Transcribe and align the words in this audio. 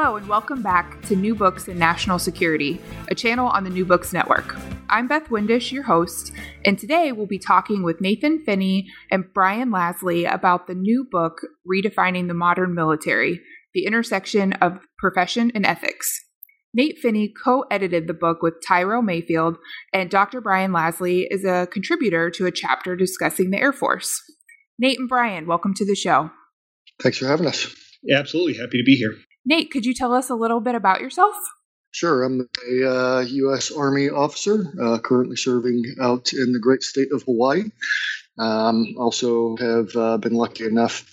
Hello, 0.00 0.14
and 0.14 0.28
welcome 0.28 0.62
back 0.62 1.02
to 1.06 1.16
New 1.16 1.34
Books 1.34 1.66
in 1.66 1.76
National 1.76 2.20
Security, 2.20 2.80
a 3.08 3.16
channel 3.16 3.48
on 3.48 3.64
the 3.64 3.70
New 3.70 3.84
Books 3.84 4.12
Network. 4.12 4.54
I'm 4.88 5.08
Beth 5.08 5.28
Windisch, 5.28 5.72
your 5.72 5.82
host, 5.82 6.30
and 6.64 6.78
today 6.78 7.10
we'll 7.10 7.26
be 7.26 7.40
talking 7.40 7.82
with 7.82 8.00
Nathan 8.00 8.44
Finney 8.44 8.86
and 9.10 9.24
Brian 9.34 9.72
Laslie 9.72 10.24
about 10.24 10.68
the 10.68 10.76
new 10.76 11.04
book, 11.10 11.40
Redefining 11.68 12.28
the 12.28 12.34
Modern 12.34 12.76
Military 12.76 13.40
The 13.74 13.86
Intersection 13.86 14.52
of 14.52 14.78
Profession 15.00 15.50
and 15.56 15.66
Ethics. 15.66 16.24
Nate 16.72 16.98
Finney 16.98 17.34
co 17.44 17.64
edited 17.68 18.06
the 18.06 18.14
book 18.14 18.40
with 18.40 18.62
Tyrell 18.64 19.02
Mayfield, 19.02 19.56
and 19.92 20.08
Dr. 20.08 20.40
Brian 20.40 20.70
Laslie 20.70 21.26
is 21.28 21.44
a 21.44 21.66
contributor 21.72 22.30
to 22.30 22.46
a 22.46 22.52
chapter 22.52 22.94
discussing 22.94 23.50
the 23.50 23.58
Air 23.58 23.72
Force. 23.72 24.22
Nate 24.78 25.00
and 25.00 25.08
Brian, 25.08 25.44
welcome 25.48 25.74
to 25.74 25.84
the 25.84 25.96
show. 25.96 26.30
Thanks 27.00 27.18
for 27.18 27.26
having 27.26 27.48
us. 27.48 27.74
Yeah, 28.04 28.20
absolutely. 28.20 28.54
Happy 28.54 28.78
to 28.78 28.84
be 28.86 28.94
here. 28.94 29.16
Nate, 29.44 29.70
could 29.70 29.86
you 29.86 29.94
tell 29.94 30.14
us 30.14 30.30
a 30.30 30.34
little 30.34 30.60
bit 30.60 30.74
about 30.74 31.00
yourself? 31.00 31.34
Sure. 31.90 32.22
I'm 32.22 32.48
a 32.70 32.90
uh, 32.90 33.20
U.S. 33.20 33.72
Army 33.72 34.08
officer 34.10 34.72
uh, 34.80 34.98
currently 34.98 35.36
serving 35.36 35.84
out 36.00 36.32
in 36.32 36.52
the 36.52 36.58
great 36.58 36.82
state 36.82 37.08
of 37.12 37.22
Hawaii. 37.22 37.64
Um, 38.38 38.94
also, 38.98 39.56
have 39.56 39.96
uh, 39.96 40.16
been 40.18 40.34
lucky 40.34 40.64
enough 40.64 41.04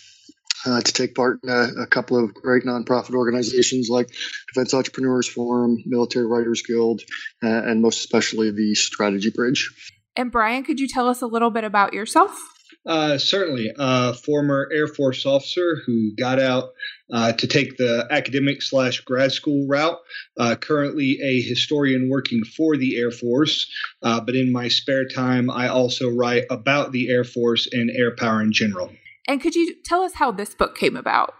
uh, 0.65 0.81
to 0.81 0.93
take 0.93 1.15
part 1.15 1.39
in 1.43 1.49
a, 1.49 1.83
a, 1.83 1.87
couple 1.87 2.23
of 2.23 2.33
great 2.33 2.63
nonprofit 2.63 3.15
organizations 3.15 3.89
like 3.89 4.09
Defense 4.53 4.73
Entrepreneurs 4.73 5.27
Forum, 5.27 5.81
Military 5.85 6.27
Writers 6.27 6.61
Guild, 6.61 7.01
uh, 7.43 7.47
and 7.47 7.81
most 7.81 7.99
especially 7.99 8.51
the 8.51 8.75
Strategy 8.75 9.31
Bridge. 9.31 9.71
And 10.15 10.31
Brian, 10.31 10.63
could 10.63 10.79
you 10.79 10.87
tell 10.87 11.07
us 11.07 11.21
a 11.21 11.27
little 11.27 11.49
bit 11.49 11.63
about 11.63 11.93
yourself? 11.93 12.54
Uh, 12.85 13.17
certainly, 13.17 13.71
a 13.77 14.13
former 14.13 14.69
Air 14.71 14.87
Force 14.87 15.25
officer 15.25 15.81
who 15.85 16.15
got 16.15 16.39
out 16.39 16.69
uh, 17.11 17.31
to 17.33 17.47
take 17.47 17.77
the 17.77 18.07
academic 18.11 18.61
slash 18.61 19.01
grad 19.01 19.31
school 19.31 19.67
route. 19.67 19.97
Uh, 20.37 20.55
currently, 20.55 21.19
a 21.23 21.41
historian 21.41 22.09
working 22.09 22.43
for 22.43 22.77
the 22.77 22.97
Air 22.97 23.11
Force, 23.11 23.71
uh, 24.03 24.19
but 24.19 24.35
in 24.35 24.51
my 24.51 24.67
spare 24.67 25.07
time, 25.07 25.49
I 25.49 25.67
also 25.67 26.09
write 26.09 26.45
about 26.49 26.91
the 26.91 27.09
Air 27.09 27.23
Force 27.23 27.67
and 27.71 27.89
air 27.89 28.15
power 28.15 28.41
in 28.41 28.51
general. 28.51 28.91
And 29.27 29.41
could 29.41 29.55
you 29.55 29.75
tell 29.83 30.03
us 30.03 30.13
how 30.15 30.31
this 30.31 30.53
book 30.53 30.77
came 30.77 30.95
about? 30.95 31.33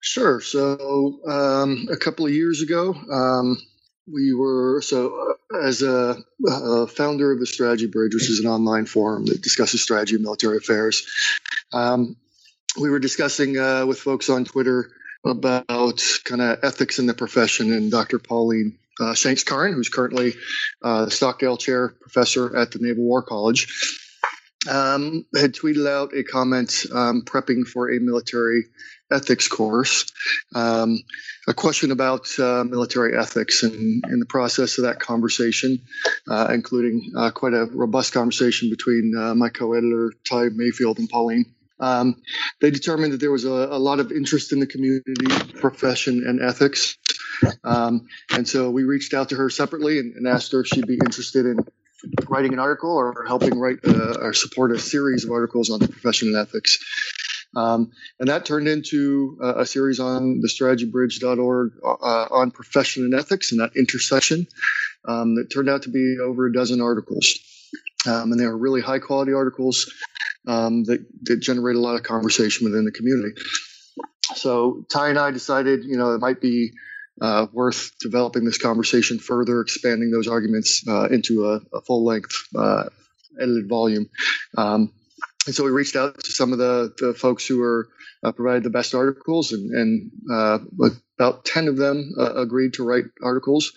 Sure. 0.00 0.40
So, 0.40 1.20
um, 1.26 1.86
a 1.90 1.96
couple 1.96 2.26
of 2.26 2.32
years 2.32 2.62
ago, 2.62 2.94
um, 3.10 3.58
we 4.12 4.34
were 4.34 4.80
so 4.82 5.36
uh, 5.52 5.58
as 5.58 5.82
a, 5.82 6.16
a, 6.48 6.86
founder 6.86 7.32
of 7.32 7.40
the 7.40 7.46
Strategy 7.46 7.86
Bridge, 7.86 8.14
which 8.14 8.30
is 8.30 8.40
an 8.40 8.50
online 8.50 8.86
forum 8.86 9.26
that 9.26 9.42
discusses 9.42 9.82
strategy 9.82 10.14
and 10.14 10.24
military 10.24 10.56
affairs. 10.56 11.06
Um, 11.72 12.16
we 12.80 12.90
were 12.90 12.98
discussing 12.98 13.58
uh, 13.58 13.86
with 13.86 13.98
folks 13.98 14.30
on 14.30 14.44
Twitter 14.44 14.90
about 15.24 16.02
kind 16.24 16.40
of 16.40 16.58
ethics 16.62 16.98
in 16.98 17.06
the 17.06 17.14
profession, 17.14 17.72
and 17.72 17.90
Dr. 17.90 18.18
Pauline 18.18 18.78
uh, 19.00 19.14
Shanks 19.14 19.44
Kaurin, 19.44 19.74
who's 19.74 19.88
currently 19.88 20.34
uh, 20.82 21.06
the 21.06 21.10
Stockdale 21.10 21.56
Chair 21.56 21.88
Professor 22.00 22.56
at 22.56 22.70
the 22.70 22.78
Naval 22.80 23.04
War 23.04 23.22
College, 23.22 23.68
um, 24.68 25.24
had 25.34 25.54
tweeted 25.54 25.88
out 25.88 26.14
a 26.14 26.22
comment 26.22 26.84
um, 26.92 27.22
prepping 27.22 27.66
for 27.66 27.90
a 27.90 27.98
military 27.98 28.66
ethics 29.12 29.48
course, 29.48 30.10
um, 30.54 30.98
a 31.48 31.54
question 31.54 31.90
about 31.90 32.26
uh, 32.38 32.64
military 32.64 33.16
ethics, 33.16 33.62
and 33.62 34.04
in 34.04 34.20
the 34.20 34.26
process 34.26 34.78
of 34.78 34.84
that 34.84 35.00
conversation, 35.00 35.80
uh, 36.28 36.48
including 36.52 37.12
uh, 37.16 37.30
quite 37.30 37.54
a 37.54 37.66
robust 37.66 38.12
conversation 38.12 38.70
between 38.70 39.14
uh, 39.16 39.34
my 39.34 39.48
co-editor 39.48 40.12
Ty 40.28 40.50
Mayfield 40.54 40.98
and 40.98 41.08
Pauline. 41.08 41.46
Um, 41.80 42.16
they 42.60 42.70
determined 42.70 43.14
that 43.14 43.20
there 43.20 43.30
was 43.30 43.44
a, 43.44 43.48
a, 43.48 43.78
lot 43.78 44.00
of 44.00 44.12
interest 44.12 44.52
in 44.52 44.60
the 44.60 44.66
community, 44.66 45.26
profession, 45.54 46.24
and 46.26 46.42
ethics. 46.42 46.98
Um, 47.64 48.06
and 48.34 48.46
so 48.46 48.70
we 48.70 48.84
reached 48.84 49.14
out 49.14 49.30
to 49.30 49.36
her 49.36 49.48
separately 49.48 49.98
and, 49.98 50.14
and, 50.14 50.28
asked 50.28 50.52
her 50.52 50.60
if 50.60 50.66
she'd 50.66 50.86
be 50.86 50.98
interested 51.02 51.46
in 51.46 51.58
writing 52.28 52.52
an 52.52 52.58
article 52.58 52.90
or 52.90 53.24
helping 53.26 53.58
write 53.58 53.78
uh, 53.86 54.18
or 54.20 54.34
support 54.34 54.72
a 54.72 54.78
series 54.78 55.24
of 55.24 55.30
articles 55.30 55.70
on 55.70 55.78
the 55.78 55.88
profession 55.88 56.28
and 56.28 56.36
ethics. 56.36 56.78
Um, 57.56 57.90
and 58.18 58.28
that 58.28 58.44
turned 58.44 58.68
into 58.68 59.38
a, 59.42 59.60
a 59.60 59.66
series 59.66 59.98
on 60.00 60.40
the 60.40 60.48
strategybridge.org 60.48 61.72
uh, 61.84 62.26
on 62.30 62.50
profession 62.50 63.04
and 63.04 63.14
ethics 63.14 63.52
and 63.52 63.60
that 63.60 63.76
intersection 63.76 64.46
um, 65.06 65.34
that 65.34 65.50
turned 65.52 65.68
out 65.68 65.82
to 65.82 65.90
be 65.90 66.18
over 66.22 66.46
a 66.46 66.52
dozen 66.52 66.80
articles. 66.80 67.38
Um, 68.06 68.32
and 68.32 68.40
they 68.40 68.46
were 68.46 68.56
really 68.56 68.80
high 68.80 68.98
quality 68.98 69.32
articles 69.32 69.92
um, 70.46 70.84
that, 70.84 71.04
that 71.22 71.40
generate 71.40 71.76
a 71.76 71.80
lot 71.80 71.96
of 71.96 72.02
conversation 72.02 72.64
within 72.64 72.84
the 72.84 72.92
community. 72.92 73.34
So 74.34 74.84
Ty 74.92 75.10
and 75.10 75.18
I 75.18 75.30
decided, 75.32 75.84
you 75.84 75.96
know, 75.96 76.14
it 76.14 76.20
might 76.20 76.40
be 76.40 76.72
uh, 77.20 77.46
worth 77.52 77.92
developing 78.00 78.44
this 78.44 78.58
conversation 78.58 79.18
further, 79.18 79.60
expanding 79.60 80.10
those 80.10 80.28
arguments 80.28 80.82
uh, 80.88 81.08
into 81.08 81.46
a, 81.46 81.60
a 81.76 81.80
full 81.82 82.04
length 82.04 82.34
uh, 82.56 82.84
edited 83.38 83.68
volume. 83.68 84.08
Um, 84.56 84.92
and 85.46 85.54
so 85.54 85.64
we 85.64 85.70
reached 85.70 85.96
out 85.96 86.22
to 86.22 86.32
some 86.32 86.52
of 86.52 86.58
the, 86.58 86.92
the 86.98 87.14
folks 87.14 87.46
who 87.46 87.58
were 87.58 87.88
uh, 88.22 88.32
provided 88.32 88.62
the 88.62 88.70
best 88.70 88.94
articles, 88.94 89.52
and, 89.52 89.70
and 89.70 90.10
uh, 90.30 90.58
about 91.18 91.44
10 91.46 91.68
of 91.68 91.76
them 91.76 92.12
uh, 92.18 92.34
agreed 92.34 92.74
to 92.74 92.84
write 92.84 93.04
articles 93.22 93.72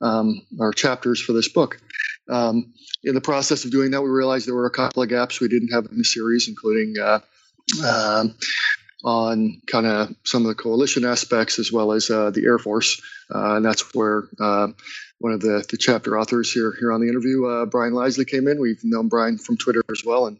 um, 0.00 0.42
or 0.58 0.72
chapters 0.72 1.20
for 1.20 1.32
this 1.32 1.48
book. 1.48 1.80
Um, 2.28 2.74
in 3.04 3.14
the 3.14 3.20
process 3.20 3.64
of 3.64 3.70
doing 3.70 3.92
that, 3.92 4.02
we 4.02 4.08
realized 4.08 4.48
there 4.48 4.54
were 4.54 4.66
a 4.66 4.70
couple 4.70 5.02
of 5.02 5.08
gaps 5.08 5.40
we 5.40 5.48
didn't 5.48 5.68
have 5.68 5.86
in 5.90 5.98
the 5.98 6.04
series, 6.04 6.48
including 6.48 6.94
uh, 7.00 7.20
um, 7.86 8.34
on 9.04 9.60
kind 9.70 9.86
of 9.86 10.14
some 10.24 10.42
of 10.42 10.48
the 10.48 10.54
coalition 10.54 11.04
aspects 11.04 11.58
as 11.58 11.70
well 11.70 11.92
as 11.92 12.10
uh, 12.10 12.30
the 12.30 12.44
Air 12.44 12.58
Force. 12.58 13.00
Uh, 13.32 13.56
and 13.56 13.64
that's 13.64 13.94
where 13.94 14.28
one 15.18 15.32
of 15.32 15.40
the, 15.40 15.64
the 15.70 15.76
chapter 15.76 16.18
authors 16.18 16.50
here 16.50 16.74
here 16.78 16.92
on 16.92 17.00
the 17.00 17.08
interview, 17.08 17.66
Brian 17.66 17.94
Laslie, 17.94 18.24
came 18.24 18.48
in. 18.48 18.60
We've 18.60 18.82
known 18.82 19.08
Brian 19.08 19.38
from 19.38 19.56
Twitter 19.56 19.82
as 19.90 20.02
well, 20.04 20.26
and 20.26 20.38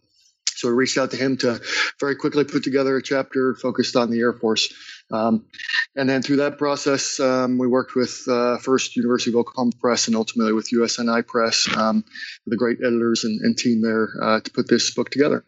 so 0.56 0.69
we 0.69 0.75
reached 0.75 0.98
out 0.98 1.10
to 1.10 1.16
him 1.16 1.37
to 1.38 1.60
very 2.00 2.16
quickly 2.16 2.44
put 2.44 2.65
together 2.65 2.97
a 2.97 3.03
chapter 3.03 3.54
focused 3.54 3.97
on 3.97 4.10
the 4.10 4.20
Air 4.20 4.32
Force. 4.32 4.72
Um, 5.12 5.47
and 5.94 6.09
then 6.09 6.22
through 6.22 6.37
that 6.37 6.59
process, 6.59 7.20
um, 7.20 7.59
we 7.59 7.66
worked 7.66 7.94
with 7.94 8.22
uh, 8.28 8.59
first 8.59 8.97
University 8.97 9.31
of 9.31 9.37
Oklahoma 9.37 9.72
Press 9.81 10.06
and 10.06 10.16
ultimately 10.16 10.53
with 10.53 10.70
USNI 10.72 11.26
Press, 11.26 11.69
um, 11.76 12.04
the 12.47 12.56
great 12.56 12.78
editors 12.84 13.25
and, 13.25 13.41
and 13.41 13.56
team 13.56 13.82
there 13.82 14.09
uh, 14.22 14.41
to 14.41 14.50
put 14.50 14.69
this 14.69 14.92
book 14.94 15.10
together. 15.10 15.44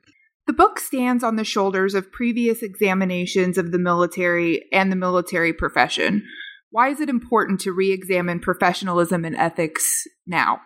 The 0.46 0.52
book 0.52 0.78
stands 0.78 1.24
on 1.24 1.36
the 1.36 1.44
shoulders 1.44 1.94
of 1.94 2.12
previous 2.12 2.62
examinations 2.62 3.58
of 3.58 3.72
the 3.72 3.78
military 3.78 4.64
and 4.72 4.92
the 4.92 4.96
military 4.96 5.52
profession. 5.52 6.22
Why 6.70 6.90
is 6.90 7.00
it 7.00 7.08
important 7.08 7.60
to 7.62 7.72
re 7.72 7.92
examine 7.92 8.38
professionalism 8.38 9.24
and 9.24 9.34
ethics 9.34 10.06
now? 10.26 10.60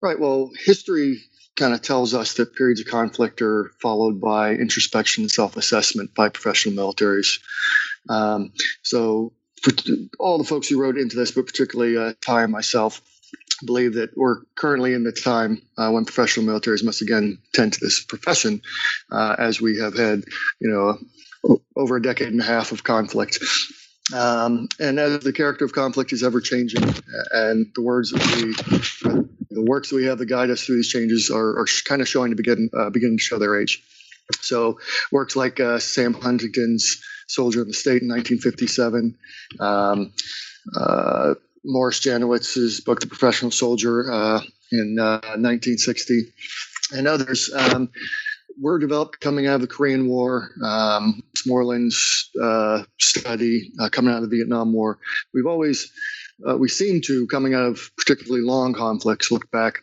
Right. 0.00 0.20
Well, 0.20 0.50
history 0.66 1.18
kind 1.56 1.74
of 1.74 1.82
tells 1.82 2.14
us 2.14 2.34
that 2.34 2.54
periods 2.54 2.80
of 2.80 2.86
conflict 2.86 3.40
are 3.42 3.70
followed 3.80 4.20
by 4.20 4.52
introspection 4.52 5.24
and 5.24 5.30
self-assessment 5.30 6.14
by 6.14 6.28
professional 6.28 6.74
militaries. 6.74 7.40
Um, 8.08 8.52
so 8.82 9.32
all 10.18 10.38
the 10.38 10.44
folks 10.44 10.68
who 10.68 10.80
wrote 10.80 10.98
into 10.98 11.16
this, 11.16 11.30
but 11.30 11.46
particularly 11.46 11.96
uh, 11.96 12.12
Ty 12.20 12.44
and 12.44 12.52
myself, 12.52 13.00
believe 13.64 13.94
that 13.94 14.16
we're 14.16 14.42
currently 14.56 14.94
in 14.94 15.04
the 15.04 15.12
time 15.12 15.62
uh, 15.78 15.90
when 15.90 16.04
professional 16.04 16.46
militaries 16.46 16.84
must 16.84 17.02
again 17.02 17.38
tend 17.52 17.72
to 17.72 17.80
this 17.80 18.04
profession, 18.04 18.60
uh, 19.10 19.36
as 19.38 19.60
we 19.60 19.78
have 19.78 19.96
had, 19.96 20.24
you 20.60 20.70
know, 20.70 21.58
over 21.76 21.96
a 21.96 22.02
decade 22.02 22.28
and 22.28 22.40
a 22.40 22.44
half 22.44 22.72
of 22.72 22.82
conflict. 22.82 23.38
Um, 24.12 24.68
and 24.78 24.98
as 24.98 25.20
the 25.20 25.32
character 25.32 25.64
of 25.64 25.72
conflict 25.72 26.12
is 26.12 26.22
ever 26.22 26.40
changing, 26.40 26.82
and 27.32 27.66
the 27.74 27.82
words 27.82 28.10
that 28.10 28.20
we, 28.36 28.52
the 29.50 29.62
works 29.62 29.90
that 29.90 29.96
we 29.96 30.04
have 30.06 30.18
that 30.18 30.26
guide 30.26 30.50
us 30.50 30.62
through 30.62 30.76
these 30.76 30.88
changes 30.88 31.30
are, 31.30 31.60
are 31.60 31.66
kind 31.86 32.02
of 32.02 32.08
showing 32.08 32.30
to 32.30 32.36
begin 32.36 32.68
uh, 32.76 32.90
beginning 32.90 33.16
to 33.16 33.22
show 33.22 33.38
their 33.38 33.58
age. 33.58 33.82
So 34.40 34.78
works 35.10 35.36
like 35.36 35.58
uh, 35.58 35.78
Sam 35.78 36.12
Huntington's 36.14 37.02
"Soldier 37.28 37.62
of 37.62 37.66
the 37.66 37.72
State" 37.72 38.02
in 38.02 38.08
1957, 38.08 39.16
um, 39.60 40.12
uh, 40.76 41.34
Morris 41.64 42.00
Janowitz's 42.00 42.80
book 42.80 43.00
"The 43.00 43.06
Professional 43.06 43.50
Soldier" 43.50 44.10
uh, 44.12 44.40
in 44.70 44.96
1960, 44.96 46.20
uh, 46.20 46.96
and 46.98 47.08
others. 47.08 47.50
Um, 47.54 47.90
were 48.60 48.78
developed 48.78 49.20
coming 49.20 49.46
out 49.46 49.56
of 49.56 49.60
the 49.60 49.66
Korean 49.66 50.08
War, 50.08 50.50
um, 50.62 51.22
Westmoreland's 51.34 52.30
uh, 52.40 52.82
study 52.98 53.72
uh, 53.80 53.88
coming 53.88 54.12
out 54.12 54.22
of 54.22 54.30
the 54.30 54.36
Vietnam 54.36 54.72
War, 54.72 54.98
we've 55.32 55.46
always 55.46 55.92
uh, 56.48 56.56
we 56.56 56.68
seem 56.68 57.00
to 57.02 57.26
coming 57.28 57.54
out 57.54 57.66
of 57.66 57.90
particularly 57.96 58.42
long 58.42 58.74
conflicts 58.74 59.30
look 59.30 59.50
back 59.50 59.82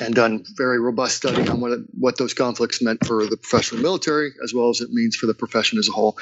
and 0.00 0.14
done 0.14 0.44
very 0.56 0.80
robust 0.80 1.16
study 1.16 1.46
on 1.48 1.60
what 1.60 1.78
what 1.98 2.18
those 2.18 2.34
conflicts 2.34 2.82
meant 2.82 3.04
for 3.06 3.26
the 3.26 3.36
professional 3.36 3.82
military 3.82 4.32
as 4.42 4.54
well 4.54 4.70
as 4.70 4.80
it 4.80 4.90
means 4.90 5.16
for 5.16 5.26
the 5.26 5.34
profession 5.34 5.78
as 5.78 5.88
a 5.88 5.92
whole. 5.92 6.16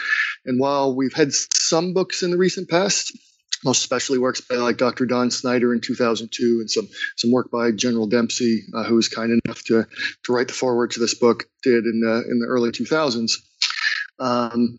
And 0.45 0.59
while 0.59 0.95
we've 0.95 1.15
had 1.15 1.33
some 1.33 1.95
books 1.95 2.23
in 2.23 2.31
the 2.31 2.39
recent 2.39 2.69
past 2.69 3.17
most 3.65 3.81
especially 3.81 4.19
works 4.19 4.41
by 4.41 4.57
like 4.57 4.77
Dr. 4.77 5.07
Don 5.07 5.31
Snider 5.31 5.73
in 5.75 5.81
2002, 5.81 6.59
and 6.61 6.71
some 6.71 6.89
some 7.17 7.31
work 7.31 7.51
by 7.51 7.71
General 7.73 8.07
Dempsey, 8.07 8.63
uh, 8.75 8.85
who 8.85 8.95
was 8.95 9.09
kind 9.09 9.41
enough 9.45 9.63
to 9.65 9.87
to 10.25 10.33
write 10.33 10.49
the 10.49 10.55
foreword 10.55 10.93
to 10.93 11.01
this 11.01 11.15
book, 11.15 11.45
did 11.63 11.85
in 11.85 12.01
the 12.01 12.25
in 12.31 12.41
the 12.41 12.47
early 12.47 12.71
2000s. 12.71 13.33
Um, 14.19 14.79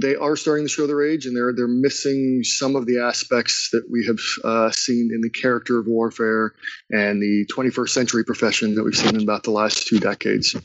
they 0.00 0.16
are 0.16 0.34
starting 0.34 0.64
to 0.64 0.68
show 0.68 0.86
their 0.86 1.02
age, 1.02 1.26
and 1.26 1.36
they're 1.36 1.52
they're 1.54 1.68
missing 1.68 2.42
some 2.42 2.74
of 2.74 2.86
the 2.86 3.00
aspects 3.00 3.68
that 3.72 3.84
we 3.90 4.06
have 4.06 4.18
uh, 4.42 4.70
seen 4.70 5.10
in 5.14 5.20
the 5.20 5.30
character 5.30 5.78
of 5.78 5.86
warfare 5.86 6.54
and 6.90 7.22
the 7.22 7.46
21st 7.54 7.88
century 7.90 8.24
profession 8.24 8.74
that 8.74 8.82
we've 8.82 8.96
seen 8.96 9.14
in 9.14 9.22
about 9.22 9.44
the 9.44 9.52
last 9.52 9.86
two 9.86 10.00
decades. 10.00 10.56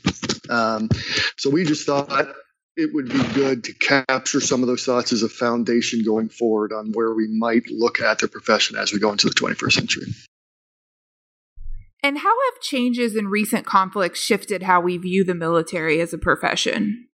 Um, 0.50 0.90
so 1.38 1.50
we 1.50 1.64
just 1.64 1.86
thought 1.86 2.28
it 2.80 2.94
would 2.94 3.10
be 3.10 3.22
good 3.34 3.66
to 3.66 3.74
capture 3.74 4.40
some 4.40 4.62
of 4.62 4.68
those 4.68 4.86
thoughts 4.86 5.12
as 5.12 5.22
a 5.22 5.30
foundation 5.30 6.02
going 6.06 6.30
forward 6.30 6.72
on 6.72 6.94
where 6.94 7.14
we 7.14 7.28
might 7.28 7.68
look 7.70 8.00
at 8.00 8.20
the 8.20 8.28
profession 8.30 8.78
as 8.78 8.94
we 8.94 9.00
go 9.00 9.12
into 9.12 9.28
the 9.28 9.36
21st 9.36 9.72
century. 9.74 10.08
And 12.02 12.18
how 12.18 12.30
have 12.30 12.62
changes 12.62 13.18
in 13.18 13.28
recent 13.28 13.66
conflicts 13.66 14.24
shifted 14.24 14.64
how 14.64 14.80
we 14.80 14.98
view 14.98 15.26
the 15.26 15.36
military 15.36 16.00
as 16.00 16.14
a 16.14 16.18
profession? 16.18 17.10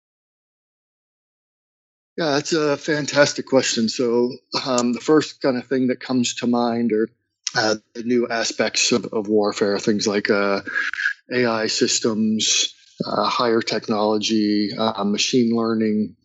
Yeah, 2.15 2.33
that's 2.33 2.53
a 2.53 2.77
fantastic 2.77 3.47
question. 3.47 3.89
So, 3.89 4.31
um, 4.65 4.93
the 4.93 5.01
first 5.01 5.41
kind 5.41 5.57
of 5.57 5.65
thing 5.65 5.87
that 5.87 5.99
comes 5.99 6.35
to 6.35 6.47
mind 6.47 6.93
are 6.93 7.09
uh, 7.55 7.75
the 7.95 8.03
new 8.03 8.27
aspects 8.27 8.91
of, 8.91 9.05
of 9.05 9.27
warfare, 9.27 9.79
things 9.79 10.05
like 10.05 10.29
uh, 10.29 10.61
AI 11.33 11.65
systems, 11.67 12.74
uh, 13.05 13.25
higher 13.25 13.61
technology, 13.61 14.69
uh, 14.77 15.03
machine 15.03 15.55
learning, 15.55 16.15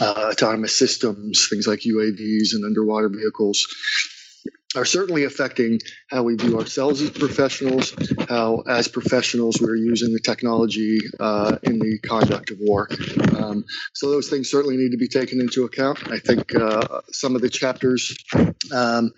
uh, 0.00 0.30
autonomous 0.32 0.76
systems, 0.76 1.48
things 1.50 1.66
like 1.66 1.80
UAVs 1.80 2.54
and 2.54 2.64
underwater 2.64 3.08
vehicles 3.08 3.66
are 4.76 4.84
certainly 4.84 5.24
affecting 5.24 5.80
how 6.10 6.22
we 6.22 6.34
view 6.34 6.58
ourselves 6.58 7.00
as 7.00 7.10
professionals, 7.10 7.94
how 8.28 8.62
as 8.68 8.88
professionals 8.88 9.58
we're 9.60 9.74
using 9.74 10.12
the 10.12 10.20
technology 10.20 10.98
uh, 11.18 11.56
in 11.62 11.78
the 11.78 11.98
conduct 12.00 12.50
of 12.50 12.58
war. 12.60 12.88
Um, 13.38 13.64
so 13.94 14.10
those 14.10 14.28
things 14.28 14.50
certainly 14.50 14.76
need 14.76 14.90
to 14.90 14.98
be 14.98 15.08
taken 15.08 15.40
into 15.40 15.64
account. 15.64 16.10
I 16.10 16.18
think 16.18 16.54
uh, 16.54 17.00
some 17.10 17.34
of 17.34 17.42
the 17.42 17.48
chapters 17.48 18.16
um, 18.74 19.12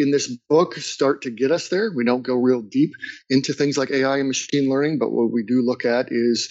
in 0.00 0.10
this 0.10 0.28
book 0.48 0.74
start 0.76 1.22
to 1.22 1.30
get 1.30 1.50
us 1.50 1.68
there. 1.68 1.90
We 1.94 2.04
don't 2.04 2.22
go 2.22 2.34
real 2.34 2.62
deep 2.62 2.92
into 3.28 3.52
things 3.52 3.76
like 3.78 3.90
AI 3.90 4.18
and 4.18 4.28
machine 4.28 4.70
learning, 4.70 4.98
but 4.98 5.10
what 5.10 5.30
we 5.32 5.42
do 5.44 5.62
look 5.62 5.84
at 5.84 6.08
is 6.10 6.48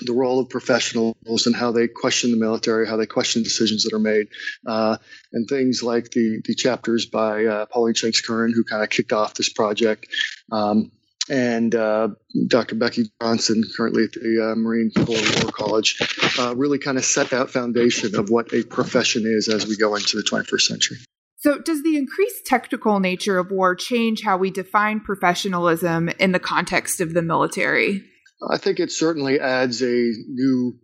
the 0.00 0.12
role 0.12 0.40
of 0.40 0.48
professionals 0.48 1.46
and 1.46 1.54
how 1.54 1.72
they 1.72 1.88
question 1.88 2.30
the 2.30 2.36
military, 2.36 2.86
how 2.86 2.96
they 2.96 3.06
question 3.06 3.42
decisions 3.42 3.84
that 3.84 3.92
are 3.92 3.98
made, 3.98 4.28
uh, 4.66 4.96
and 5.32 5.48
things 5.48 5.82
like 5.82 6.10
the 6.10 6.40
the 6.44 6.54
chapters 6.54 7.06
by 7.06 7.44
uh, 7.44 7.66
Pauline 7.66 7.94
Shanks 7.94 8.26
Kaurin, 8.26 8.52
who 8.54 8.64
kind 8.64 8.82
of 8.82 8.90
kicked 8.90 9.12
off 9.12 9.34
this 9.34 9.52
project, 9.52 10.06
um, 10.50 10.90
and 11.28 11.74
uh, 11.74 12.08
Dr. 12.48 12.74
Becky 12.74 13.10
Johnson, 13.20 13.62
currently 13.76 14.04
at 14.04 14.12
the 14.12 14.52
uh, 14.52 14.54
Marine 14.56 14.90
Corps 14.90 15.42
War 15.42 15.52
College, 15.52 15.98
uh, 16.38 16.54
really 16.56 16.78
kind 16.78 16.98
of 16.98 17.04
set 17.04 17.30
that 17.30 17.50
foundation 17.50 18.16
of 18.16 18.30
what 18.30 18.52
a 18.52 18.64
profession 18.64 19.24
is 19.26 19.48
as 19.48 19.66
we 19.66 19.76
go 19.76 19.94
into 19.94 20.16
the 20.16 20.22
21st 20.22 20.60
century. 20.62 20.98
So, 21.40 21.58
does 21.58 21.82
the 21.82 21.96
increased 21.96 22.44
technical 22.44 23.00
nature 23.00 23.38
of 23.38 23.50
war 23.50 23.74
change 23.74 24.22
how 24.22 24.36
we 24.36 24.50
define 24.50 25.00
professionalism 25.00 26.10
in 26.18 26.32
the 26.32 26.38
context 26.38 27.00
of 27.00 27.14
the 27.14 27.22
military? 27.22 28.04
I 28.50 28.58
think 28.58 28.78
it 28.78 28.92
certainly 28.92 29.40
adds 29.40 29.82
a 29.82 30.12
new 30.28 30.78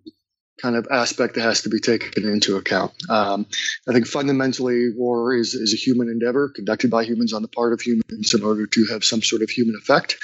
kind 0.61 0.75
of 0.75 0.89
aspect 0.91 1.35
that 1.35 1.43
has 1.43 1.61
to 1.63 1.69
be 1.69 1.79
taken 1.79 2.27
into 2.27 2.57
account. 2.57 2.93
Um, 3.11 3.47
I 3.87 3.93
think 3.93 4.07
fundamentally, 4.07 4.93
war 4.97 5.35
is, 5.35 5.53
is 5.53 5.75
a 5.75 5.77
human 5.77 6.09
endeavor 6.09 6.49
conducted 6.49 6.91
by 6.91 7.05
humans 7.05 7.35
on 7.35 7.43
the 7.43 7.49
part 7.49 7.75
of 7.75 7.83
humans 7.83 8.33
in 8.33 8.43
order 8.43 8.67
to 8.67 8.87
have 8.91 9.05
some 9.05 9.21
sort 9.21 9.43
of 9.43 9.51
human 9.51 9.77
effect. 9.77 10.17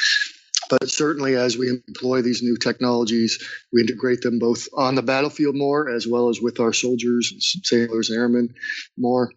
But 0.71 0.89
certainly, 0.89 1.37
as 1.37 1.59
we 1.59 1.69
employ 1.87 2.23
these 2.23 2.43
new 2.43 2.57
technologies, 2.57 3.39
we 3.71 3.83
integrate 3.83 4.23
them 4.23 4.39
both 4.39 4.67
on 4.75 4.95
the 4.95 5.03
battlefield 5.03 5.55
more 5.57 5.91
as 5.91 6.07
well 6.07 6.31
as 6.31 6.41
with 6.41 6.59
our 6.61 6.73
soldiers, 6.73 7.61
sailors, 7.65 8.11
airmen 8.11 8.55
more. 8.97 9.31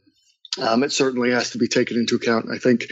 Um, 0.62 0.84
it 0.84 0.92
certainly 0.92 1.32
has 1.32 1.52
to 1.52 1.58
be 1.58 1.68
taken 1.68 1.98
into 1.98 2.16
account. 2.16 2.48
I 2.52 2.58
think 2.58 2.88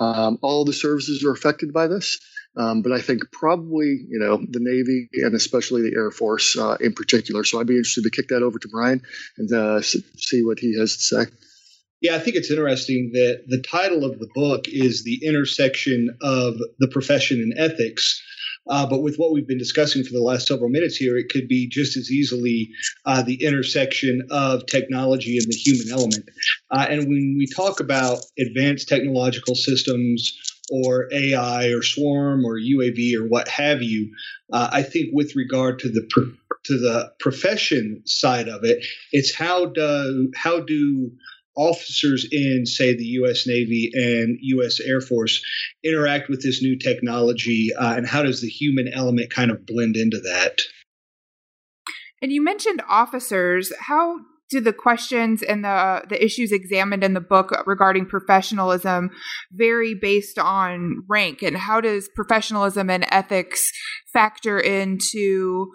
um, 0.00 0.38
all 0.42 0.64
the 0.64 0.72
services 0.72 1.24
are 1.24 1.32
affected 1.32 1.72
by 1.72 1.86
this, 1.88 2.18
um, 2.56 2.82
but 2.82 2.92
I 2.92 3.00
think 3.00 3.22
probably 3.32 4.04
you 4.08 4.18
know 4.18 4.38
the 4.38 4.60
Navy 4.60 5.08
and 5.24 5.34
especially 5.34 5.82
the 5.82 5.96
Air 5.96 6.10
Force 6.10 6.56
uh, 6.56 6.76
in 6.80 6.92
particular. 6.92 7.44
So 7.44 7.60
I'd 7.60 7.66
be 7.66 7.74
interested 7.74 8.04
to 8.04 8.10
kick 8.10 8.28
that 8.28 8.42
over 8.42 8.58
to 8.58 8.68
Brian 8.68 9.02
and 9.36 9.52
uh, 9.52 9.82
see 9.82 10.44
what 10.44 10.58
he 10.58 10.78
has 10.78 10.96
to 10.96 11.02
say. 11.02 11.32
Yeah, 12.00 12.14
I 12.14 12.20
think 12.20 12.36
it's 12.36 12.50
interesting 12.50 13.10
that 13.14 13.44
the 13.48 13.60
title 13.60 14.04
of 14.04 14.20
the 14.20 14.28
book 14.32 14.68
is 14.68 15.02
the 15.02 15.24
intersection 15.24 16.16
of 16.22 16.54
the 16.78 16.88
profession 16.88 17.40
and 17.40 17.54
ethics. 17.58 18.22
Uh, 18.68 18.86
but 18.86 19.02
with 19.02 19.16
what 19.16 19.32
we've 19.32 19.46
been 19.46 19.58
discussing 19.58 20.04
for 20.04 20.12
the 20.12 20.22
last 20.22 20.46
several 20.46 20.68
minutes 20.68 20.96
here, 20.96 21.16
it 21.16 21.28
could 21.30 21.48
be 21.48 21.66
just 21.68 21.96
as 21.96 22.10
easily 22.10 22.70
uh, 23.06 23.22
the 23.22 23.42
intersection 23.44 24.26
of 24.30 24.66
technology 24.66 25.38
and 25.38 25.46
the 25.46 25.56
human 25.56 25.90
element. 25.92 26.28
Uh, 26.70 26.86
and 26.88 27.02
when 27.02 27.34
we 27.38 27.46
talk 27.46 27.80
about 27.80 28.18
advanced 28.38 28.88
technological 28.88 29.54
systems 29.54 30.38
or 30.70 31.08
AI 31.12 31.68
or 31.68 31.82
swarm 31.82 32.44
or 32.44 32.58
UAV 32.58 33.14
or 33.14 33.26
what 33.26 33.48
have 33.48 33.82
you, 33.82 34.10
uh, 34.52 34.68
I 34.72 34.82
think 34.82 35.10
with 35.12 35.34
regard 35.36 35.78
to 35.80 35.88
the 35.88 36.06
pro- 36.10 36.32
to 36.64 36.78
the 36.78 37.10
profession 37.20 38.02
side 38.04 38.48
of 38.48 38.64
it, 38.64 38.84
it's 39.12 39.34
how 39.34 39.66
do 39.66 40.30
how 40.34 40.60
do 40.60 41.10
officers 41.58 42.26
in, 42.30 42.64
say, 42.64 42.94
the 42.94 43.04
U.S. 43.04 43.46
Navy 43.46 43.90
and 43.92 44.38
U.S. 44.40 44.80
Air 44.80 45.00
Force 45.00 45.42
interact 45.84 46.28
with 46.28 46.42
this 46.42 46.62
new 46.62 46.78
technology, 46.78 47.70
uh, 47.78 47.94
and 47.96 48.06
how 48.06 48.22
does 48.22 48.40
the 48.40 48.48
human 48.48 48.88
element 48.88 49.30
kind 49.30 49.50
of 49.50 49.66
blend 49.66 49.96
into 49.96 50.20
that? 50.20 50.60
And 52.22 52.32
you 52.32 52.42
mentioned 52.42 52.82
officers. 52.88 53.72
How 53.78 54.20
do 54.50 54.60
the 54.60 54.72
questions 54.72 55.42
and 55.42 55.64
the 55.64 56.02
the 56.08 56.22
issues 56.24 56.52
examined 56.52 57.04
in 57.04 57.14
the 57.14 57.20
book 57.20 57.52
regarding 57.66 58.06
professionalism 58.06 59.10
vary 59.52 59.94
based 59.94 60.38
on 60.38 61.04
rank 61.08 61.42
and 61.42 61.56
how 61.56 61.80
does 61.80 62.08
professionalism 62.14 62.88
and 62.88 63.06
ethics 63.10 63.70
factor 64.12 64.58
into 64.58 65.70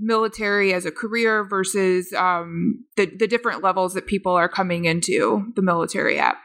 military 0.00 0.72
as 0.72 0.86
a 0.86 0.90
career 0.90 1.44
versus 1.44 2.12
um, 2.12 2.84
the 2.96 3.06
the 3.06 3.28
different 3.28 3.62
levels 3.62 3.94
that 3.94 4.06
people 4.06 4.32
are 4.32 4.48
coming 4.48 4.86
into 4.86 5.52
the 5.54 5.62
military 5.62 6.18
at. 6.18 6.36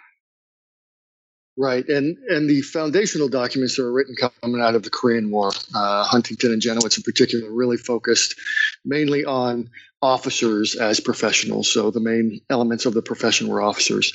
Right, 1.58 1.88
and 1.88 2.18
and 2.28 2.50
the 2.50 2.62
foundational 2.62 3.30
documents 3.30 3.78
that 3.78 3.84
were 3.84 3.94
written 3.94 4.16
coming 4.42 4.62
out 4.62 4.76
of 4.76 4.84
the 4.84 4.90
Korean 4.90 5.32
War, 5.32 5.52
uh, 5.74 6.04
Huntington 6.04 6.52
and 6.52 6.62
Janowitz 6.62 6.98
in 6.98 7.04
particular, 7.04 7.50
really 7.50 7.78
focused 7.78 8.36
mainly 8.84 9.24
on 9.24 9.70
officers 10.02 10.76
as 10.76 11.00
professionals. 11.00 11.72
So 11.74 11.92
the 11.92 12.02
main 12.02 12.42
elements 12.50 12.86
of 12.86 12.94
the 12.94 13.02
profession 13.02 13.48
were 13.48 13.62
officers. 13.62 14.12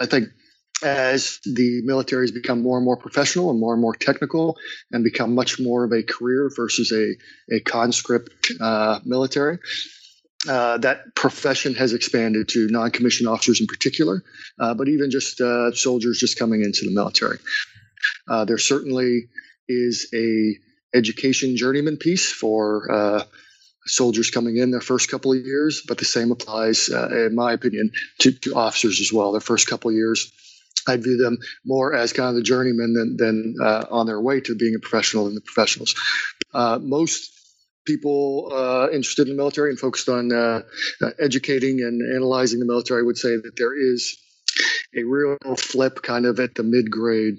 I 0.00 0.06
think 0.06 0.28
as 0.82 1.40
the 1.44 1.80
military 1.84 2.24
has 2.24 2.30
become 2.30 2.62
more 2.62 2.76
and 2.76 2.84
more 2.84 2.96
professional 2.96 3.50
and 3.50 3.58
more 3.58 3.72
and 3.72 3.80
more 3.80 3.94
technical 3.94 4.56
and 4.92 5.02
become 5.02 5.34
much 5.34 5.58
more 5.58 5.84
of 5.84 5.92
a 5.92 6.02
career 6.02 6.50
versus 6.54 6.92
a, 6.92 7.54
a 7.54 7.60
conscript 7.60 8.52
uh, 8.60 9.00
military, 9.04 9.58
uh, 10.48 10.78
that 10.78 11.14
profession 11.14 11.74
has 11.74 11.92
expanded 11.92 12.48
to 12.48 12.68
non-commissioned 12.70 13.28
officers 13.28 13.60
in 13.60 13.66
particular, 13.66 14.22
uh, 14.60 14.74
but 14.74 14.88
even 14.88 15.10
just 15.10 15.40
uh, 15.40 15.72
soldiers 15.72 16.18
just 16.18 16.38
coming 16.38 16.62
into 16.62 16.84
the 16.84 16.94
military. 16.94 17.38
Uh, 18.28 18.44
there 18.44 18.58
certainly 18.58 19.28
is 19.68 20.08
a 20.14 20.54
education 20.96 21.56
journeyman 21.56 21.96
piece 21.96 22.30
for 22.30 22.92
uh, 22.92 23.24
soldiers 23.86 24.30
coming 24.30 24.56
in 24.58 24.70
their 24.70 24.80
first 24.80 25.10
couple 25.10 25.32
of 25.32 25.38
years, 25.38 25.82
but 25.88 25.98
the 25.98 26.04
same 26.04 26.30
applies, 26.30 26.88
in 26.88 27.34
my 27.34 27.52
opinion, 27.52 27.90
to, 28.18 28.30
to 28.32 28.54
officers 28.54 29.00
as 29.00 29.12
well. 29.12 29.32
Their 29.32 29.40
first 29.40 29.68
couple 29.68 29.90
of 29.90 29.96
years 29.96 30.30
I 30.88 30.96
view 30.96 31.16
them 31.16 31.38
more 31.64 31.94
as 31.94 32.12
kind 32.12 32.28
of 32.28 32.36
the 32.36 32.42
journeyman 32.42 32.92
than, 32.92 33.16
than 33.16 33.54
uh, 33.60 33.86
on 33.90 34.06
their 34.06 34.20
way 34.20 34.40
to 34.40 34.54
being 34.54 34.74
a 34.74 34.78
professional 34.78 35.24
than 35.24 35.34
the 35.34 35.40
professionals. 35.40 35.94
Uh, 36.54 36.78
most 36.80 37.32
people 37.86 38.50
uh, 38.52 38.88
interested 38.90 39.28
in 39.28 39.36
the 39.36 39.36
military 39.36 39.70
and 39.70 39.78
focused 39.78 40.08
on 40.08 40.32
uh, 40.32 40.62
uh, 41.02 41.10
educating 41.20 41.80
and 41.80 42.02
analyzing 42.14 42.60
the 42.60 42.66
military 42.66 43.04
would 43.04 43.18
say 43.18 43.36
that 43.36 43.52
there 43.56 43.74
is 43.76 44.16
a 44.96 45.02
real 45.04 45.36
flip 45.58 46.02
kind 46.02 46.24
of 46.24 46.40
at 46.40 46.54
the 46.54 46.62
mid 46.62 46.90
grade 46.90 47.34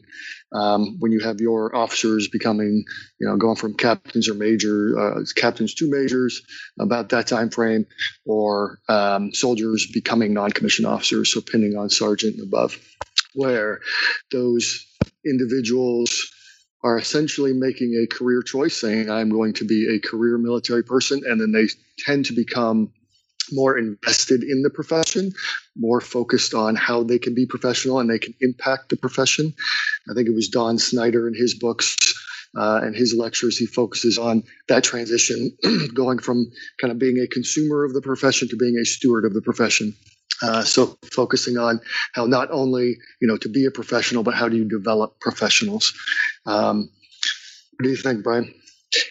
um, 0.54 0.98
when 1.00 1.12
you 1.12 1.20
have 1.20 1.42
your 1.42 1.76
officers 1.76 2.28
becoming, 2.28 2.84
you 3.20 3.28
know, 3.28 3.36
going 3.38 3.56
from 3.56 3.74
captains 3.74 4.30
or 4.30 4.34
major 4.34 4.98
uh, 4.98 5.22
captains 5.36 5.74
to 5.76 5.90
majors 5.90 6.42
about 6.80 7.10
that 7.10 7.28
time 7.28 7.50
frame, 7.50 7.86
or 8.26 8.80
um, 8.88 9.34
soldiers 9.34 9.88
becoming 9.92 10.34
non-commissioned 10.34 10.88
officers, 10.88 11.34
so 11.34 11.42
pending 11.42 11.76
on 11.76 11.90
sergeant 11.90 12.36
and 12.36 12.48
above, 12.48 12.78
where 13.38 13.80
those 14.32 14.86
individuals 15.24 16.12
are 16.84 16.98
essentially 16.98 17.54
making 17.54 17.94
a 17.94 18.08
career 18.08 18.42
choice, 18.42 18.80
saying 18.80 19.10
I'm 19.10 19.30
going 19.30 19.54
to 19.54 19.66
be 19.66 19.96
a 19.96 20.00
career 20.00 20.38
military 20.38 20.84
person, 20.84 21.22
and 21.26 21.40
then 21.40 21.52
they 21.52 21.68
tend 22.00 22.26
to 22.26 22.34
become 22.34 22.92
more 23.52 23.78
invested 23.78 24.44
in 24.44 24.62
the 24.62 24.70
profession, 24.70 25.32
more 25.78 26.02
focused 26.02 26.54
on 26.54 26.76
how 26.76 27.04
they 27.04 27.20
can 27.20 27.34
be 27.34 27.46
professional 27.46 28.00
and 28.00 28.10
they 28.10 28.20
can 28.20 28.34
impact 28.42 28.90
the 28.90 28.98
profession. 28.98 29.54
I 30.10 30.14
think 30.14 30.28
it 30.28 30.36
was 30.36 30.50
Don 30.50 30.78
Snider 30.78 31.28
in 31.28 31.34
his 31.34 31.54
books 31.54 31.96
uh, 32.58 32.82
and 32.84 32.96
his 32.96 33.14
lectures, 33.14 33.58
he 33.58 33.66
focuses 33.66 34.18
on 34.18 34.44
that 34.68 34.84
transition, 34.84 35.56
going 35.94 36.20
from 36.20 36.52
kind 36.82 36.92
of 36.92 37.00
being 37.00 37.20
a 37.20 37.28
consumer 37.28 37.84
of 37.84 37.94
the 37.94 38.02
profession 38.02 38.48
to 38.50 38.58
being 38.58 38.78
a 38.78 38.86
steward 38.86 39.26
of 39.26 39.34
the 39.34 39.42
profession. 39.42 39.96
Uh, 40.42 40.64
so 40.64 40.98
focusing 41.12 41.58
on 41.58 41.80
how 42.14 42.26
not 42.26 42.50
only 42.52 42.98
you 43.22 43.28
know 43.28 43.38
to 43.38 43.50
be 43.50 43.66
a 43.66 43.72
professional, 43.72 44.24
but 44.24 44.36
how 44.36 44.48
do 44.48 44.56
you 44.58 44.66
develop 44.66 45.20
professionals? 45.20 45.94
Um, 46.46 46.90
what 47.78 47.84
do 47.84 47.90
you 47.90 47.96
think, 47.96 48.24
Brian? 48.24 48.54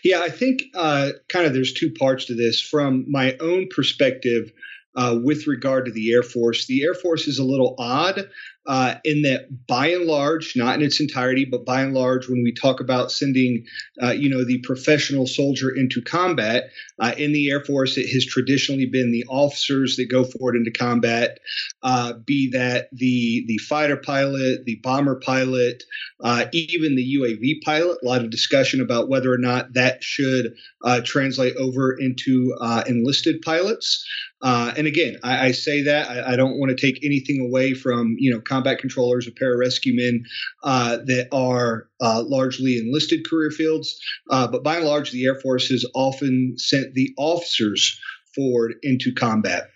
Yeah, 0.03 0.21
I 0.21 0.31
think 0.31 0.63
uh, 0.75 1.11
kind 1.29 1.47
of 1.47 1.53
there's 1.53 1.73
two 1.73 1.93
parts 1.93 2.27
to 2.27 2.35
this. 2.35 2.61
From 2.61 3.05
my 3.11 3.37
own 3.41 3.69
perspective, 3.69 4.53
uh, 4.97 5.19
with 5.23 5.47
regard 5.47 5.87
to 5.87 5.93
the 5.93 6.13
Air 6.13 6.23
Force, 6.23 6.67
the 6.67 6.83
Air 6.83 6.95
Force 6.95 7.29
is 7.29 7.39
a 7.39 7.45
little 7.45 7.75
odd 7.79 8.29
uh, 8.67 8.97
in 9.05 9.23
that 9.23 9.67
by 9.67 9.89
and 9.89 10.07
large, 10.07 10.55
not 10.57 10.77
in 10.77 10.85
its 10.85 11.01
entirety, 11.01 11.45
but 11.45 11.65
by 11.65 11.83
and 11.83 11.95
large, 11.95 12.29
when 12.29 12.43
we 12.43 12.53
talk 12.53 12.81
about 12.81 13.13
sending, 13.13 13.65
uh, 14.03 14.11
you 14.11 14.29
know, 14.29 14.45
the 14.45 14.59
professional 14.59 15.27
soldier 15.27 15.75
into 15.75 16.03
combat 16.03 16.71
uh, 16.99 17.13
in 17.17 17.33
the 17.33 17.49
Air 17.49 17.65
Force, 17.65 17.97
it 17.97 18.09
has 18.13 18.27
traditionally 18.27 18.87
been 18.87 19.13
the 19.13 19.25
officers 19.29 19.97
that 19.97 20.11
go 20.11 20.25
forward 20.25 20.57
into 20.57 20.71
combat, 20.71 21.39
uh, 21.83 22.15
be 22.15 22.51
that 22.51 22.89
the 22.93 23.45
the 23.47 23.59
fighter 23.59 23.97
pilot, 23.97 24.65
the 24.65 24.81
bomber 24.83 25.21
pilot, 25.25 25.85
uh, 26.25 26.47
even 26.53 26.97
the 26.97 27.17
UAV 27.21 27.63
pilot. 27.65 27.99
A 28.03 28.07
lot 28.07 28.25
of 28.25 28.31
discussion 28.31 28.81
about 28.81 29.09
whether 29.09 29.33
or 29.33 29.39
not 29.39 29.75
that 29.75 30.03
should 30.03 30.55
uh, 30.85 31.01
translate 31.05 31.57
over 31.57 31.97
into 31.99 32.53
enlisted 32.87 33.43
pilots. 33.43 34.05
Uh, 34.43 34.73
and 34.77 34.87
again, 34.87 35.17
I, 35.25 35.47
I 35.47 35.51
say 35.53 35.83
that 35.85 36.11
I, 36.11 36.33
I, 36.33 36.37
don't 36.37 36.59
want 36.59 36.77
to 36.77 36.87
take 36.87 37.03
anything 37.03 37.41
away 37.49 37.73
from 37.73 38.17
you 38.19 38.31
know 38.31 38.41
combat 38.41 38.79
controllers 38.79 39.27
or 39.27 39.31
pararescue 39.31 39.95
men 39.97 40.25
uh, 40.63 40.99
that 41.07 41.29
are 41.33 41.89
uh, 42.03 42.23
largely 42.23 42.79
enlisted 42.79 43.29
career 43.29 43.51
fields, 43.51 43.99
uh, 44.31 44.47
but 44.47 44.63
by 44.63 44.77
and 44.77 44.85
large, 44.85 45.11
the 45.11 45.25
Air 45.25 45.41
Force 45.41 45.69
has 45.69 45.87
often 45.95 46.55
sent 46.59 46.93
the 46.93 47.15
officers 47.17 47.99
forward 48.35 48.75
into 48.83 49.15
combat. 49.15 49.71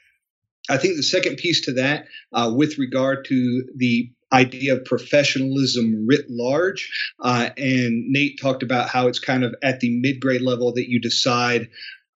I 0.68 0.76
think 0.76 0.96
the 0.96 1.02
second 1.02 1.36
piece 1.38 1.62
to 1.62 1.72
that, 1.74 2.06
uh, 2.32 2.52
with 2.54 2.78
regard 2.78 3.24
to 3.26 3.64
the 3.76 4.10
idea 4.32 4.74
of 4.74 4.84
professionalism 4.84 6.06
writ 6.06 6.26
large. 6.28 6.90
Uh, 7.20 7.50
and 7.56 8.04
Nate 8.08 8.38
talked 8.40 8.62
about 8.62 8.88
how 8.88 9.08
it's 9.08 9.18
kind 9.18 9.44
of 9.44 9.54
at 9.62 9.80
the 9.80 9.98
mid 10.00 10.20
grade 10.20 10.42
level 10.42 10.72
that 10.74 10.88
you 10.88 11.00
decide 11.00 11.68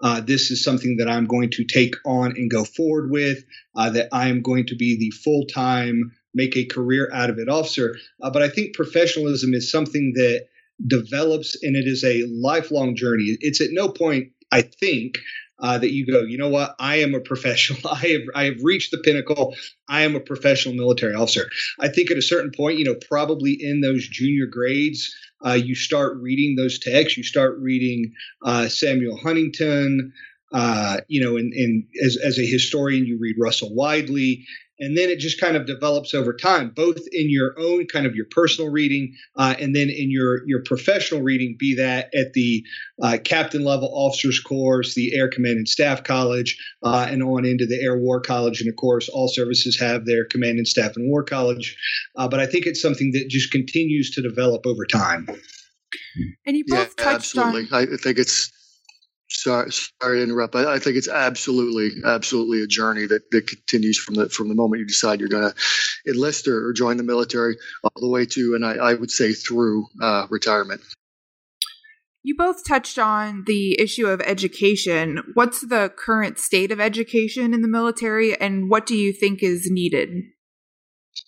uh, 0.04 0.20
this 0.20 0.50
is 0.50 0.62
something 0.62 0.98
that 0.98 1.08
I'm 1.08 1.24
going 1.24 1.50
to 1.52 1.64
take 1.64 1.94
on 2.04 2.32
and 2.36 2.50
go 2.50 2.62
forward 2.64 3.10
with, 3.10 3.42
uh, 3.74 3.88
that 3.90 4.08
I 4.12 4.28
am 4.28 4.42
going 4.42 4.66
to 4.66 4.76
be 4.76 4.98
the 4.98 5.10
full 5.10 5.46
time, 5.46 6.12
make 6.34 6.56
a 6.56 6.66
career 6.66 7.10
out 7.12 7.30
of 7.30 7.38
it 7.38 7.48
officer. 7.48 7.96
Uh, 8.20 8.30
but 8.30 8.42
I 8.42 8.50
think 8.50 8.76
professionalism 8.76 9.54
is 9.54 9.70
something 9.70 10.12
that 10.14 10.46
develops 10.86 11.56
and 11.62 11.74
it 11.74 11.86
is 11.86 12.04
a 12.04 12.26
lifelong 12.28 12.94
journey. 12.94 13.38
It's 13.40 13.62
at 13.62 13.70
no 13.70 13.88
point, 13.88 14.32
I 14.52 14.60
think, 14.60 15.16
uh, 15.58 15.78
that 15.78 15.92
you 15.92 16.04
go, 16.04 16.20
you 16.20 16.36
know 16.36 16.50
what? 16.50 16.74
I 16.78 16.96
am 16.96 17.14
a 17.14 17.20
professional. 17.20 17.80
I 17.90 18.08
have 18.08 18.22
I 18.34 18.44
have 18.44 18.62
reached 18.62 18.90
the 18.90 18.98
pinnacle. 18.98 19.54
I 19.88 20.02
am 20.02 20.16
a 20.16 20.20
professional 20.20 20.74
military 20.74 21.14
officer. 21.14 21.48
I 21.80 21.88
think 21.88 22.10
at 22.10 22.18
a 22.18 22.22
certain 22.22 22.50
point, 22.54 22.78
you 22.78 22.84
know, 22.84 22.96
probably 23.08 23.56
in 23.58 23.80
those 23.80 24.06
junior 24.06 24.46
grades, 24.46 25.14
uh, 25.46 25.52
you 25.52 25.74
start 25.74 26.16
reading 26.20 26.56
those 26.56 26.78
texts. 26.78 27.16
You 27.16 27.22
start 27.22 27.58
reading 27.58 28.12
uh, 28.42 28.68
Samuel 28.68 29.16
Huntington. 29.16 30.12
Uh, 30.52 30.98
you 31.08 31.20
know, 31.20 31.36
and, 31.36 31.52
and 31.52 31.84
as, 32.04 32.16
as 32.16 32.38
a 32.38 32.46
historian, 32.46 33.04
you 33.06 33.18
read 33.18 33.34
Russell 33.38 33.74
Weigley, 33.76 34.44
and 34.84 34.96
then 34.96 35.08
it 35.08 35.18
just 35.18 35.40
kind 35.40 35.56
of 35.56 35.66
develops 35.66 36.14
over 36.14 36.32
time, 36.32 36.70
both 36.70 36.98
in 37.12 37.30
your 37.30 37.54
own 37.58 37.86
kind 37.86 38.06
of 38.06 38.14
your 38.14 38.26
personal 38.30 38.70
reading, 38.70 39.14
uh, 39.36 39.54
and 39.58 39.74
then 39.74 39.88
in 39.88 40.10
your 40.10 40.46
your 40.46 40.62
professional 40.62 41.22
reading, 41.22 41.56
be 41.58 41.74
that 41.76 42.14
at 42.14 42.34
the 42.34 42.64
uh, 43.02 43.18
captain 43.24 43.64
level 43.64 43.90
officers 43.92 44.40
course, 44.40 44.94
the 44.94 45.14
Air 45.14 45.28
Command 45.28 45.56
and 45.56 45.68
Staff 45.68 46.04
College, 46.04 46.58
uh, 46.82 47.06
and 47.08 47.22
on 47.22 47.44
into 47.44 47.66
the 47.66 47.80
Air 47.82 47.98
War 47.98 48.20
College, 48.20 48.60
and 48.60 48.68
of 48.68 48.76
course, 48.76 49.08
all 49.08 49.28
services 49.28 49.78
have 49.80 50.04
their 50.04 50.24
Command 50.26 50.58
and 50.58 50.68
Staff 50.68 50.92
and 50.96 51.10
War 51.10 51.24
College. 51.24 51.76
Uh, 52.16 52.28
but 52.28 52.40
I 52.40 52.46
think 52.46 52.66
it's 52.66 52.82
something 52.82 53.12
that 53.12 53.28
just 53.28 53.50
continues 53.50 54.10
to 54.12 54.22
develop 54.22 54.66
over 54.66 54.84
time. 54.84 55.26
And 56.46 56.56
you 56.56 56.64
both 56.66 56.94
yeah, 56.98 57.04
touched 57.04 57.36
absolutely. 57.36 57.68
on. 57.72 57.88
I 57.92 57.96
think 57.96 58.18
it's 58.18 58.50
sorry, 59.34 59.70
sorry 59.72 60.18
to 60.18 60.22
interrupt. 60.22 60.54
I, 60.54 60.74
I, 60.74 60.78
think 60.78 60.96
it's 60.96 61.08
absolutely, 61.08 62.02
absolutely 62.04 62.62
a 62.62 62.66
journey 62.66 63.06
that, 63.06 63.30
that 63.30 63.46
continues 63.46 63.98
from 63.98 64.14
the 64.14 64.28
from 64.28 64.48
the 64.48 64.54
moment 64.54 64.80
you 64.80 64.86
decide 64.86 65.20
you're 65.20 65.28
going 65.28 65.50
to 65.50 66.10
enlist 66.10 66.48
or, 66.48 66.68
or, 66.68 66.72
join 66.72 66.96
the 66.96 67.02
military, 67.02 67.56
all 67.82 68.00
the 68.00 68.08
way 68.08 68.26
to, 68.26 68.54
and 68.54 68.64
I, 68.64 68.74
I 68.74 68.94
would 68.94 69.10
say 69.10 69.32
through 69.32 69.86
uh, 70.00 70.26
retirement. 70.30 70.80
You 72.22 72.34
both 72.36 72.66
touched 72.66 72.98
on 72.98 73.44
the 73.46 73.78
issue 73.78 74.06
of 74.06 74.22
education. 74.22 75.22
What's 75.34 75.60
the 75.60 75.92
current 75.94 76.38
state 76.38 76.72
of 76.72 76.80
education 76.80 77.52
in 77.52 77.60
the 77.60 77.68
military, 77.68 78.38
and 78.40 78.70
what 78.70 78.86
do 78.86 78.96
you 78.96 79.12
think 79.12 79.42
is 79.42 79.70
needed? 79.70 80.08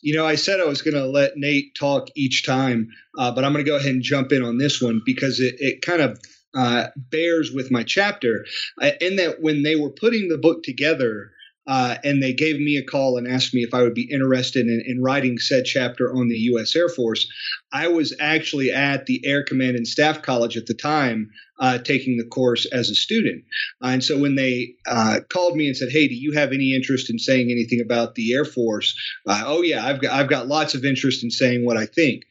You 0.00 0.16
know, 0.16 0.26
I 0.26 0.34
said 0.34 0.58
I 0.58 0.64
was 0.64 0.82
going 0.82 0.94
to 0.94 1.06
let 1.06 1.36
Nate 1.36 1.75
talk 1.78 2.08
each 2.16 2.44
time, 2.44 2.88
uh, 3.18 3.30
but 3.30 3.44
I'm 3.44 3.52
going 3.52 3.64
to 3.64 3.70
go 3.70 3.76
ahead 3.76 3.92
and 3.92 4.02
jump 4.02 4.32
in 4.32 4.42
on 4.42 4.58
this 4.58 4.80
one 4.80 5.00
because 5.04 5.38
it, 5.38 5.56
it 5.58 5.82
kind 5.82 6.00
of 6.00 6.18
uh, 6.56 6.88
bears 6.96 7.52
with 7.52 7.70
my 7.70 7.82
chapter 7.82 8.46
uh, 8.80 8.90
in 9.00 9.16
that 9.16 9.40
when 9.40 9.62
they 9.62 9.76
were 9.76 9.90
putting 9.90 10.28
the 10.28 10.38
book 10.38 10.62
together 10.62 11.30
uh, 11.66 11.96
and 12.04 12.22
they 12.22 12.32
gave 12.32 12.60
me 12.60 12.76
a 12.76 12.84
call 12.84 13.18
and 13.18 13.26
asked 13.26 13.52
me 13.52 13.62
if 13.62 13.75
I 13.75 13.82
would 13.82 13.94
be 13.94 14.08
interested 14.10 14.66
in, 14.66 14.82
in, 14.86 15.02
writing 15.02 15.38
said 15.38 15.64
chapter 15.64 16.10
on 16.10 16.28
the 16.28 16.36
U.S. 16.36 16.76
Air 16.76 16.88
Force. 16.88 17.26
I 17.72 17.88
was 17.88 18.14
actually 18.20 18.70
at 18.70 19.06
the 19.06 19.20
Air 19.25 19.42
Command 19.42 19.76
and 19.76 19.86
Staff 19.86 20.22
College 20.22 20.56
at 20.56 20.66
the 20.66 20.75
time, 20.75 21.30
uh, 21.58 21.78
taking 21.78 22.18
the 22.18 22.26
course 22.26 22.66
as 22.66 22.88
a 22.88 22.94
student. 22.94 23.44
Uh, 23.82 23.88
and 23.88 24.04
so 24.04 24.16
when 24.16 24.36
they 24.36 24.75
uh, 24.86 25.20
called 25.28 25.56
me 25.56 25.66
and 25.66 25.76
said, 25.76 25.90
"Hey, 25.90 26.06
do 26.06 26.14
you 26.14 26.32
have 26.32 26.52
any 26.52 26.72
interest 26.72 27.10
in 27.10 27.18
saying 27.18 27.50
anything 27.50 27.80
about 27.80 28.14
the 28.14 28.32
Air 28.32 28.44
Force?" 28.44 28.94
Uh, 29.26 29.42
oh 29.44 29.62
yeah, 29.62 29.84
I've 29.84 30.00
got 30.00 30.12
I've 30.12 30.28
got 30.28 30.46
lots 30.46 30.75
of 30.75 30.84
interest 30.84 31.25
in 31.25 31.30
saying 31.30 31.64
what 31.64 31.76
I 31.76 31.86
think. 31.86 32.22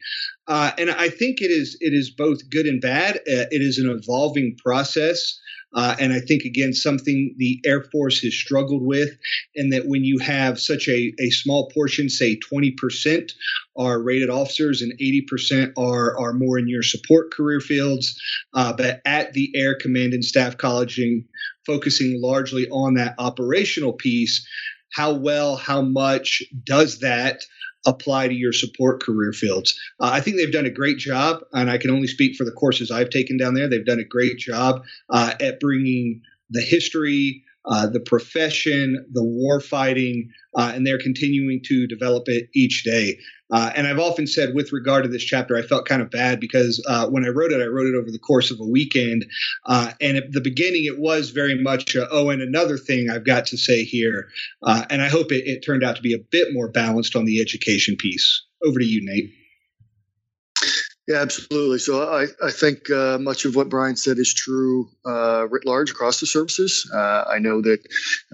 Uh, 0.48 0.70
and 0.78 0.90
I 0.90 1.08
think 1.08 1.40
it 1.40 1.50
is 1.50 1.76
it 1.80 1.92
is 1.92 2.10
both 2.10 2.48
good 2.50 2.66
and 2.66 2.80
bad. 2.80 3.16
Uh, 3.16 3.50
it 3.50 3.62
is 3.62 3.78
an 3.78 3.90
evolving 3.90 4.56
process. 4.62 5.40
Uh, 5.74 5.94
and 5.98 6.12
I 6.12 6.20
think, 6.20 6.44
again, 6.44 6.72
something 6.72 7.34
the 7.36 7.60
Air 7.66 7.82
Force 7.82 8.20
has 8.20 8.32
struggled 8.32 8.82
with, 8.82 9.10
and 9.56 9.72
that 9.72 9.86
when 9.86 10.04
you 10.04 10.18
have 10.20 10.58
such 10.58 10.88
a, 10.88 11.12
a 11.20 11.28
small 11.30 11.70
portion, 11.70 12.08
say 12.08 12.38
20% 12.38 13.32
are 13.76 14.00
rated 14.00 14.30
officers 14.30 14.80
and 14.80 14.98
80% 14.98 15.72
are, 15.76 16.18
are 16.18 16.32
more 16.32 16.58
in 16.58 16.66
your 16.66 16.82
support 16.82 17.30
career 17.30 17.60
fields, 17.60 18.18
uh, 18.54 18.72
but 18.72 19.02
at 19.04 19.34
the 19.34 19.52
Air 19.54 19.76
Command 19.78 20.14
and 20.14 20.24
Staff 20.24 20.56
College, 20.56 20.98
and 20.98 21.24
focusing 21.66 22.22
largely 22.22 22.68
on 22.70 22.94
that 22.94 23.14
operational 23.18 23.92
piece, 23.92 24.46
how 24.94 25.12
well, 25.12 25.56
how 25.56 25.82
much 25.82 26.42
does 26.64 27.00
that 27.00 27.42
apply 27.86 28.28
to 28.28 28.34
your 28.34 28.52
support 28.52 29.02
career 29.02 29.32
fields. 29.32 29.78
Uh, 30.00 30.10
I 30.12 30.20
think 30.20 30.36
they've 30.36 30.52
done 30.52 30.66
a 30.66 30.70
great 30.70 30.98
job, 30.98 31.42
and 31.52 31.70
I 31.70 31.78
can 31.78 31.90
only 31.90 32.08
speak 32.08 32.36
for 32.36 32.44
the 32.44 32.52
courses 32.52 32.90
I've 32.90 33.10
taken 33.10 33.36
down 33.36 33.54
there. 33.54 33.68
They've 33.68 33.84
done 33.84 34.00
a 34.00 34.04
great 34.04 34.38
job 34.38 34.84
uh, 35.08 35.34
at 35.40 35.60
bringing 35.60 36.22
the 36.50 36.62
history, 36.62 37.42
uh, 37.66 37.86
the 37.86 38.00
profession, 38.00 39.06
the 39.12 39.22
war 39.22 39.60
fighting, 39.60 40.30
uh, 40.56 40.72
and 40.74 40.86
they're 40.86 40.98
continuing 40.98 41.60
to 41.64 41.86
develop 41.86 42.24
it 42.26 42.48
each 42.54 42.84
day. 42.84 43.18
Uh, 43.52 43.70
and 43.76 43.86
I've 43.86 43.98
often 43.98 44.26
said, 44.26 44.54
with 44.54 44.72
regard 44.72 45.04
to 45.04 45.08
this 45.08 45.22
chapter, 45.22 45.56
I 45.56 45.62
felt 45.62 45.86
kind 45.86 46.02
of 46.02 46.10
bad 46.10 46.40
because 46.40 46.84
uh, 46.88 47.08
when 47.08 47.24
I 47.24 47.28
wrote 47.28 47.52
it, 47.52 47.62
I 47.62 47.66
wrote 47.66 47.86
it 47.86 47.96
over 47.96 48.10
the 48.10 48.18
course 48.18 48.50
of 48.50 48.58
a 48.58 48.66
weekend. 48.66 49.24
Uh, 49.66 49.92
and 50.00 50.16
at 50.16 50.32
the 50.32 50.40
beginning, 50.40 50.84
it 50.84 50.98
was 50.98 51.30
very 51.30 51.60
much, 51.60 51.94
a, 51.94 52.08
oh, 52.10 52.30
and 52.30 52.42
another 52.42 52.76
thing 52.76 53.08
I've 53.08 53.24
got 53.26 53.46
to 53.46 53.56
say 53.56 53.84
here. 53.84 54.28
And 54.62 55.00
I 55.02 55.08
hope 55.08 55.30
it, 55.30 55.46
it 55.46 55.60
turned 55.64 55.84
out 55.84 55.96
to 55.96 56.02
be 56.02 56.14
a 56.14 56.18
bit 56.18 56.52
more 56.52 56.68
balanced 56.68 57.14
on 57.14 57.24
the 57.24 57.40
education 57.40 57.96
piece. 57.96 58.44
Over 58.64 58.80
to 58.80 58.84
you, 58.84 59.00
Nate. 59.04 59.32
Yeah, 61.08 61.20
absolutely. 61.20 61.78
So 61.78 62.02
I, 62.02 62.26
I 62.44 62.50
think 62.50 62.90
uh, 62.90 63.18
much 63.18 63.44
of 63.44 63.54
what 63.54 63.68
Brian 63.68 63.96
said 63.96 64.18
is 64.18 64.34
true 64.34 64.88
uh, 65.04 65.46
writ 65.48 65.64
large 65.64 65.92
across 65.92 66.18
the 66.18 66.26
services. 66.26 66.90
Uh, 66.92 67.24
I 67.28 67.38
know 67.38 67.62
that 67.62 67.78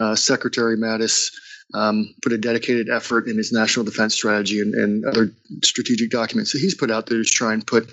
uh, 0.01 0.17
Secretary 0.17 0.77
Mattis 0.79 1.33
um, 1.75 2.15
put 2.23 2.33
a 2.33 2.39
dedicated 2.39 2.89
effort 2.89 3.29
in 3.29 3.37
his 3.37 3.53
national 3.53 3.85
defense 3.85 4.15
strategy 4.15 4.61
and, 4.61 4.75
and 4.75 5.05
other 5.05 5.35
strategic 5.63 6.11
documents 6.11 6.53
that 6.53 6.61
he's 6.61 6.75
put 6.75 6.91
out 6.91 7.07
there 7.07 7.23
to 7.23 7.29
try 7.29 7.53
and 7.53 7.67
put 7.67 7.91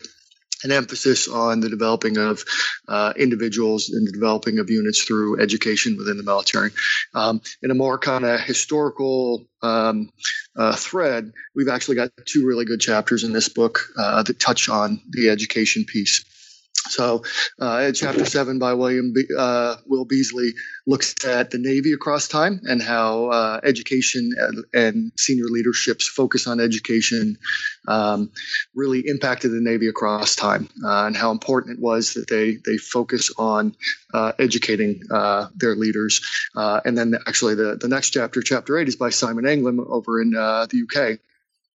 an 0.63 0.71
emphasis 0.71 1.27
on 1.27 1.59
the 1.59 1.69
developing 1.69 2.17
of 2.17 2.43
uh, 2.87 3.13
individuals 3.17 3.89
and 3.89 4.07
the 4.07 4.11
developing 4.11 4.59
of 4.59 4.69
units 4.69 5.03
through 5.03 5.41
education 5.41 5.97
within 5.97 6.17
the 6.17 6.23
military. 6.23 6.71
Um, 7.13 7.41
in 7.63 7.71
a 7.71 7.75
more 7.75 7.97
kind 7.97 8.25
of 8.25 8.39
historical 8.41 9.47
um, 9.61 10.09
uh, 10.55 10.75
thread, 10.75 11.31
we've 11.55 11.69
actually 11.69 11.95
got 11.95 12.11
two 12.25 12.45
really 12.45 12.65
good 12.65 12.79
chapters 12.79 13.23
in 13.23 13.33
this 13.33 13.49
book 13.49 13.79
uh, 13.97 14.23
that 14.23 14.39
touch 14.39 14.69
on 14.69 15.01
the 15.11 15.29
education 15.29 15.85
piece. 15.85 16.23
So, 16.89 17.23
uh, 17.59 17.91
chapter 17.91 18.25
seven 18.25 18.59
by 18.59 18.73
William 18.73 19.13
Be- 19.13 19.27
uh, 19.37 19.75
Will 19.85 20.05
Beasley 20.05 20.53
looks 20.87 21.13
at 21.23 21.51
the 21.51 21.59
Navy 21.59 21.93
across 21.93 22.27
time 22.27 22.61
and 22.63 22.81
how 22.81 23.29
uh, 23.29 23.59
education 23.63 24.31
and, 24.37 24.65
and, 24.73 25.11
senior 25.17 25.45
leadership's 25.45 26.07
focus 26.07 26.47
on 26.47 26.59
education 26.59 27.37
um, 27.87 28.31
really 28.73 29.03
impacted 29.05 29.51
the 29.51 29.61
Navy 29.61 29.87
across 29.87 30.35
time, 30.35 30.67
uh, 30.83 31.05
and 31.05 31.15
how 31.15 31.31
important 31.31 31.77
it 31.77 31.81
was 31.81 32.13
that 32.13 32.27
they 32.27 32.57
they 32.65 32.77
focus 32.77 33.31
on 33.37 33.75
uh, 34.13 34.31
educating 34.39 35.01
uh, 35.11 35.47
their 35.55 35.75
leaders. 35.75 36.21
and 36.55 36.97
then, 36.97 37.13
actually, 37.27 37.55
the 37.55 37.77
the 37.79 37.87
next 37.87 38.11
chapter, 38.11 38.41
chapter 38.41 38.77
eight, 38.77 38.87
is 38.87 38.95
by 38.95 39.09
Simon 39.09 39.45
Anglim 39.45 39.79
over 39.87 40.21
in 40.21 40.31
the 40.31 40.87
UK 40.87 41.19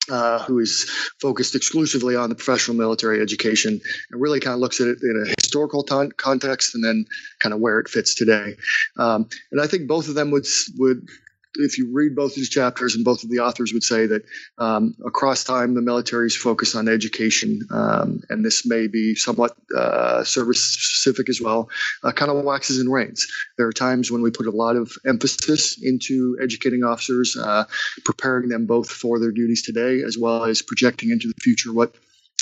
uh, 0.09 0.43
who 0.45 0.59
is 0.59 0.89
focused 1.21 1.55
exclusively 1.55 2.17
on 2.17 2.29
the 2.29 2.35
professional 2.35 2.77
military 2.77 3.21
education 3.21 3.81
and 4.11 4.21
really 4.21 4.41
kind 4.41 4.55
of 4.55 4.61
looks 4.61 4.81
at 4.81 4.89
it 4.89 4.99
in 5.03 5.25
a 5.27 5.35
historical 5.41 5.83
t- 5.83 6.11
context 6.17 6.75
and 6.75 6.85
then 6.85 7.05
kind 7.39 7.53
of 7.53 7.61
where 7.61 7.79
it 7.79 7.89
fits 7.89 8.15
today. 8.15 8.57
Um, 8.99 9.29
and 9.53 9.61
I 9.61 9.67
think 9.67 9.89
both 9.89 10.09
of 10.09 10.15
them 10.15 10.31
would 10.31 10.47
would 10.79 11.09
if 11.55 11.79
you 11.79 11.91
read 11.93 12.15
both 12.15 12.33
of 12.33 12.37
these 12.37 12.49
chapters, 12.49 12.95
and 12.95 13.05
both 13.05 13.25
of 13.25 13.31
the 13.31 13.39
authors 13.39 13.73
would 13.73 13.83
say 13.83 14.07
that 14.07 14.23
um, 14.59 14.95
across 15.05 15.45
time 15.45 15.75
the 15.75 15.83
military's 15.83 16.37
focus 16.37 16.75
on 16.75 16.89
education, 16.89 17.61
um, 17.71 18.21
and 18.29 18.45
this 18.45 18.67
may 18.67 18.87
be 18.87 19.15
somewhat 19.15 19.57
uh, 19.77 20.23
service 20.25 20.63
specific 20.63 21.29
as 21.29 21.41
well, 21.41 21.69
uh, 22.05 22.13
kind 22.13 22.31
of 22.31 22.45
waxes 22.45 22.79
and 22.79 22.91
wanes. 22.91 23.27
There 23.59 23.67
are 23.67 23.73
times 23.73 24.11
when 24.11 24.23
we 24.23 24.31
put 24.31 24.47
a 24.47 24.51
lot 24.51 24.77
of 24.77 24.93
emphasis 25.07 25.79
into 25.83 26.39
educating 26.43 26.85
officers, 26.85 27.37
uh, 27.37 27.65
preparing 28.05 28.49
them 28.49 28.67
both 28.67 28.91
for 28.91 29.19
their 29.19 29.33
duties 29.33 29.63
today, 29.63 30.03
as 30.03 30.17
well 30.19 30.45
as 30.45 30.63
projecting 30.63 31.11
into 31.11 31.29
the 31.29 31.41
future 31.41 31.73
what 31.73 31.95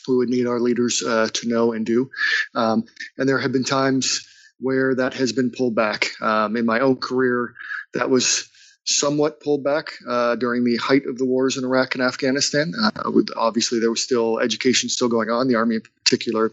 we 0.06 0.16
would 0.16 0.28
need 0.28 0.46
our 0.46 0.60
leaders 0.60 1.02
uh, 1.02 1.28
to 1.34 1.48
know 1.48 1.72
and 1.72 1.84
do. 1.84 2.10
Um, 2.54 2.84
and 3.16 3.28
there 3.28 3.38
have 3.38 3.52
been 3.52 3.64
times 3.64 4.26
where 4.60 4.94
that 4.94 5.14
has 5.14 5.32
been 5.32 5.50
pulled 5.50 5.74
back. 5.74 6.10
Um, 6.20 6.56
in 6.56 6.66
my 6.66 6.80
own 6.80 6.96
career, 6.96 7.54
that 7.94 8.10
was 8.10 8.48
somewhat 8.88 9.40
pulled 9.40 9.62
back 9.62 9.92
uh, 10.08 10.34
during 10.36 10.64
the 10.64 10.76
height 10.76 11.06
of 11.06 11.18
the 11.18 11.26
wars 11.26 11.56
in 11.58 11.64
Iraq 11.64 11.94
and 11.94 12.02
Afghanistan. 12.02 12.72
Uh, 12.82 13.10
obviously, 13.36 13.78
there 13.78 13.90
was 13.90 14.02
still 14.02 14.38
education 14.38 14.88
still 14.88 15.08
going 15.08 15.28
on. 15.28 15.46
The 15.46 15.56
Army, 15.56 15.76
in 15.76 15.82
particular, 16.04 16.52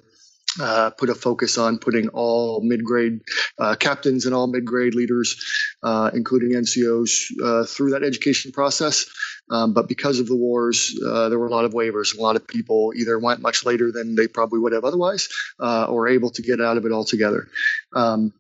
uh, 0.60 0.90
put 0.90 1.10
a 1.10 1.16
focus 1.16 1.58
on 1.58 1.78
putting 1.80 2.10
all 2.10 2.62
mid-grade 2.62 3.22
uh, 3.58 3.76
captains 3.76 4.26
and 4.26 4.36
all 4.36 4.48
mid-grade 4.48 4.96
leaders, 4.96 5.42
uh, 5.84 6.12
including 6.14 6.52
NCOs, 6.52 7.32
uh, 7.44 7.66
through 7.66 7.92
that 7.92 8.04
education 8.04 8.52
process. 8.52 9.06
Um, 9.50 9.74
but 9.74 9.88
because 9.88 10.20
of 10.20 10.28
the 10.28 10.36
wars, 10.36 10.94
there 11.02 11.40
were 11.40 11.48
a 11.48 11.52
lot 11.52 11.66
of 11.66 11.74
waivers. 11.74 12.18
A 12.18 12.22
lot 12.22 12.36
of 12.36 12.46
people 12.48 12.92
either 12.98 13.18
went 13.18 13.42
much 13.42 13.66
later 13.66 13.92
than 13.92 14.16
they 14.16 14.28
probably 14.28 14.60
would 14.60 14.74
have 14.74 14.84
otherwise, 14.84 15.30
or 15.60 16.08
able 16.10 16.32
to 16.32 16.42
get 16.42 16.60
out 16.60 16.76
of 16.78 16.86
it 16.86 16.92
altogether. 16.92 17.48
Um, 17.94 18.34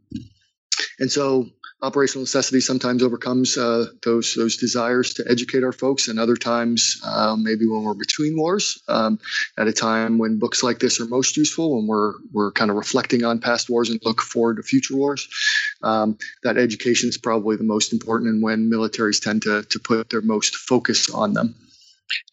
and 0.99 1.11
so 1.11 1.47
operational 1.81 2.23
necessity 2.23 2.59
sometimes 2.59 3.03
overcomes 3.03 3.57
uh, 3.57 3.85
those 4.03 4.33
those 4.35 4.57
desires 4.57 5.13
to 5.15 5.25
educate 5.29 5.63
our 5.63 5.71
folks, 5.71 6.07
and 6.07 6.19
other 6.19 6.35
times, 6.35 7.01
uh, 7.05 7.35
maybe 7.37 7.67
when 7.67 7.83
we're 7.83 7.93
between 7.93 8.37
wars, 8.37 8.81
um, 8.87 9.19
at 9.57 9.67
a 9.67 9.73
time 9.73 10.17
when 10.17 10.39
books 10.39 10.63
like 10.63 10.79
this 10.79 10.99
are 10.99 11.05
most 11.05 11.37
useful, 11.37 11.77
when 11.77 11.87
we're 11.87 12.13
we're 12.31 12.51
kind 12.51 12.71
of 12.71 12.77
reflecting 12.77 13.23
on 13.23 13.39
past 13.39 13.69
wars 13.69 13.89
and 13.89 13.99
look 14.03 14.21
forward 14.21 14.57
to 14.57 14.63
future 14.63 14.95
wars, 14.95 15.27
um, 15.83 16.17
that 16.43 16.57
education 16.57 17.09
is 17.09 17.17
probably 17.17 17.55
the 17.55 17.63
most 17.63 17.93
important, 17.93 18.29
and 18.29 18.43
when 18.43 18.69
militaries 18.69 19.21
tend 19.21 19.41
to 19.43 19.63
to 19.63 19.79
put 19.79 20.09
their 20.09 20.21
most 20.21 20.55
focus 20.55 21.09
on 21.09 21.33
them. 21.33 21.55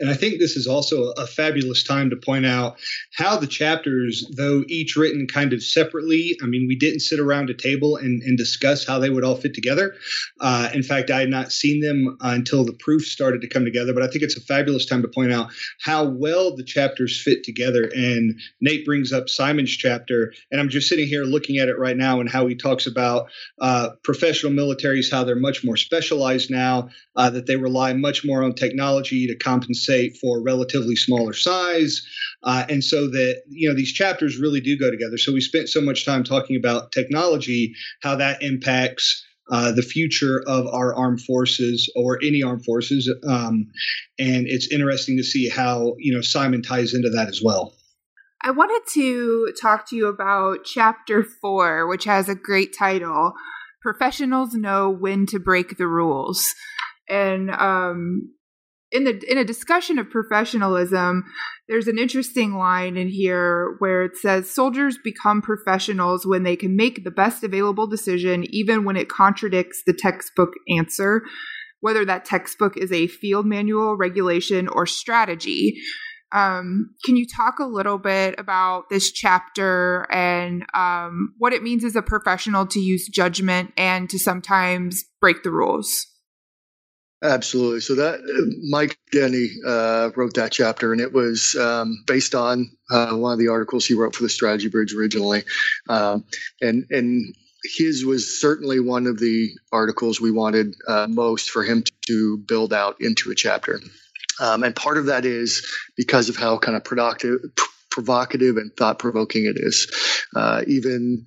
And 0.01 0.11
I 0.11 0.15
think 0.15 0.39
this 0.39 0.57
is 0.57 0.67
also 0.67 1.13
a 1.13 1.27
fabulous 1.27 1.83
time 1.83 2.11
to 2.11 2.17
point 2.17 2.47
out 2.47 2.79
how 3.17 3.37
the 3.37 3.47
chapters, 3.47 4.27
though 4.37 4.65
each 4.69 4.97
written 4.97 5.27
kind 5.27 5.53
of 5.53 5.63
separately, 5.63 6.37
I 6.43 6.47
mean, 6.47 6.67
we 6.69 6.77
didn't 6.77 7.01
sit 7.01 7.21
around 7.21 7.51
a 7.51 7.55
table 7.55 7.97
and, 7.97 8.23
and 8.23 8.37
discuss 8.37 8.87
how 8.87 8.99
they 8.99 9.11
would 9.11 9.25
all 9.25 9.37
fit 9.37 9.55
together. 9.55 9.95
Uh, 10.41 10.69
in 10.75 10.83
fact, 10.83 11.11
I 11.11 11.21
had 11.21 11.31
not 11.31 11.53
seen 11.53 11.81
them 11.81 12.17
until 12.21 12.65
the 12.65 12.73
proof 12.73 13.07
started 13.07 13.41
to 13.43 13.49
come 13.49 13.65
together. 13.65 13.93
But 13.93 14.03
I 14.03 14.09
think 14.09 14.23
it's 14.23 14.37
a 14.37 14.41
fabulous 14.41 14.87
time 14.87 15.03
to 15.03 15.09
point 15.09 15.33
out 15.33 15.51
how 15.81 16.05
well 16.05 16.55
the 16.57 16.65
chapters 16.65 17.21
fit 17.21 17.45
together. 17.45 17.91
And 17.95 18.39
Nate 18.61 18.85
brings 18.85 19.13
up 19.13 19.29
Simon's 19.29 19.71
chapter, 19.71 20.33
and 20.51 20.61
I'm 20.61 20.69
just 20.69 20.89
sitting 20.89 21.07
here 21.07 21.25
looking 21.25 21.59
at 21.59 21.69
it 21.69 21.79
right 21.79 21.97
now 21.97 22.21
and 22.21 22.29
how 22.29 22.47
he 22.47 22.55
talks 22.55 22.87
about 22.87 23.29
uh, 23.61 23.91
professional 24.03 24.53
militaries, 24.53 25.11
how 25.11 25.25
they're 25.25 25.37
much 25.37 25.65
more 25.65 25.77
specialized 25.77 26.51
now, 26.51 26.91
uh, 27.17 27.31
that 27.31 27.47
they 27.47 27.57
rely 27.57 27.93
much 27.93 28.25
more 28.25 28.43
on 28.43 28.55
technology 28.55 29.27
to 29.27 29.37
compensate 29.63 30.17
for 30.17 30.43
relatively 30.43 30.97
smaller 30.97 31.33
size. 31.33 32.03
Uh, 32.43 32.65
and 32.69 32.83
so 32.83 33.09
that, 33.09 33.43
you 33.49 33.69
know, 33.69 33.75
these 33.75 33.93
chapters 33.93 34.39
really 34.39 34.61
do 34.61 34.79
go 34.79 34.91
together. 34.91 35.19
So 35.19 35.33
we 35.33 35.41
spent 35.41 35.69
so 35.69 35.81
much 35.81 36.05
time 36.05 36.25
talking 36.25 36.57
about 36.57 36.93
technology, 36.93 37.75
how 38.03 38.17
that 38.17 38.43
impacts 38.43 39.25
uh, 39.51 39.73
the 39.73 39.83
future 39.83 40.43
of 40.47 40.67
our 40.69 40.95
armed 40.95 41.21
forces 41.21 41.91
or 41.95 42.19
any 42.23 42.43
armed 42.43 42.65
forces. 42.65 43.13
Um, 43.29 43.67
and 44.19 44.47
it's 44.47 44.73
interesting 44.73 45.17
to 45.19 45.25
see 45.25 45.49
how, 45.49 45.95
you 45.99 46.15
know, 46.15 46.21
Simon 46.21 46.63
ties 46.63 46.95
into 46.95 47.11
that 47.11 47.29
as 47.29 47.41
well. 47.45 47.75
I 48.41 48.51
wanted 48.51 48.83
to 48.95 49.53
talk 49.61 49.89
to 49.91 49.97
you 49.97 50.09
about 50.09 50.65
chapter 50.65 51.23
four, 51.23 51.87
which 51.87 52.05
has 52.05 52.29
a 52.29 52.35
great 52.35 52.75
title 52.77 53.35
Professionals 53.81 54.55
Know 54.55 54.91
When 54.91 55.27
to 55.27 55.39
Break 55.39 55.77
the 55.77 55.87
Rules. 55.87 56.45
And 57.09 57.51
um, 57.51 58.33
in 58.93 59.05
the 59.05 59.21
in 59.29 59.39
a 59.39 59.45
discussion 59.45 59.99
of 59.99 60.11
professionalism, 60.11 61.25
there's 61.69 61.89
an 61.89 61.99
interesting 61.99 62.55
line 62.55 62.97
in 62.97 63.09
here 63.09 63.77
where 63.79 64.05
it 64.05 64.17
says 64.17 64.51
soldiers 64.51 64.99
become 65.03 65.41
professionals 65.41 66.27
when 66.27 66.43
they 66.43 66.57
can 66.57 66.77
make 66.77 67.03
the 67.03 67.11
best 67.11 67.43
available 67.43 67.87
decision, 67.87 68.45
even 68.51 68.85
when 68.85 68.97
it 68.97 69.09
contradicts 69.09 69.83
the 69.87 69.95
textbook 69.95 70.51
answer, 70.69 71.23
whether 71.81 72.05
that 72.05 72.27
textbook 72.27 72.77
is 72.77 72.93
a 72.93 73.07
field 73.07 73.47
manual, 73.47 73.97
regulation, 73.97 74.69
or 74.69 74.87
strategy. 74.87 75.81
Um, 76.33 76.95
can 77.05 77.17
you 77.17 77.27
talk 77.27 77.59
a 77.59 77.67
little 77.67 77.99
bit 77.99 78.35
about 78.39 78.89
this 78.89 79.13
chapter 79.13 80.07
and 80.11 80.65
um, 80.75 81.35
what 81.39 81.53
it 81.53 81.63
means 81.63 81.85
as 81.85 81.95
a 81.95 82.01
professional 82.03 82.67
to 82.69 82.81
use 82.81 83.07
judgment 83.09 83.73
and 83.77 84.09
to 84.09 84.19
sometimes 84.19 85.05
break 85.21 85.43
the 85.43 85.51
rules? 85.51 86.12
Absolutely. 87.23 87.81
So 87.81 87.95
that 87.95 88.21
Mike 88.69 88.99
Denny 89.13 89.49
uh, 89.65 90.11
wrote 90.17 90.35
that 90.35 90.51
chapter, 90.51 90.93
and 90.93 91.01
it 91.01 91.13
was 91.13 91.55
um, 91.55 92.03
based 92.07 92.35
on 92.35 92.71
uh, 92.91 93.13
one 93.13 93.33
of 93.33 93.39
the 93.39 93.49
articles 93.49 93.87
he 93.87 93.95
wrote 93.95 94.17
for 94.17 94.25
the 94.25 94.29
Strategy 94.29 94.69
Bridge 94.69 94.93
originally, 94.93 95.45
um, 95.89 96.25
and 96.61 96.85
and 96.91 97.35
his 97.65 98.05
was 98.05 98.41
certainly 98.41 98.81
one 98.81 99.07
of 99.07 99.21
the 99.21 99.51
articles 99.71 100.21
we 100.21 100.33
wanted 100.33 100.75
uh, 100.89 101.07
most 101.09 101.51
for 101.51 101.63
him 101.63 101.85
to 102.09 102.39
build 102.39 102.73
out 102.73 102.97
into 103.01 103.31
a 103.31 103.37
chapter. 103.37 103.81
Um, 104.41 104.65
and 104.65 104.75
part 104.75 104.99
of 104.99 105.07
that 105.07 105.25
is 105.25 105.65
because 105.97 106.29
of 106.29 106.37
how 106.37 106.59
kind 106.59 106.77
of 106.77 106.83
productive, 106.83 107.39
provocative 107.91 108.57
and 108.57 108.75
thought 108.77 108.99
provoking 108.99 109.45
it 109.45 109.57
is. 109.57 109.87
Uh, 110.35 110.63
even, 110.67 111.25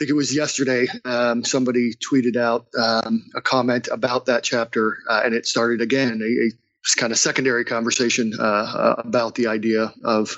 think 0.00 0.10
it 0.10 0.14
was 0.14 0.34
yesterday, 0.34 0.86
um, 1.04 1.44
somebody 1.44 1.92
tweeted 1.92 2.36
out 2.36 2.66
um, 2.78 3.22
a 3.36 3.42
comment 3.42 3.88
about 3.92 4.26
that 4.26 4.42
chapter, 4.42 4.96
uh, 5.10 5.20
and 5.22 5.34
it 5.34 5.44
started 5.44 5.82
again 5.82 6.22
a, 6.22 6.24
a 6.24 6.98
kind 6.98 7.12
of 7.12 7.18
secondary 7.18 7.66
conversation 7.66 8.32
uh, 8.38 8.42
uh, 8.42 8.94
about 9.04 9.34
the 9.34 9.48
idea 9.48 9.92
of 10.02 10.34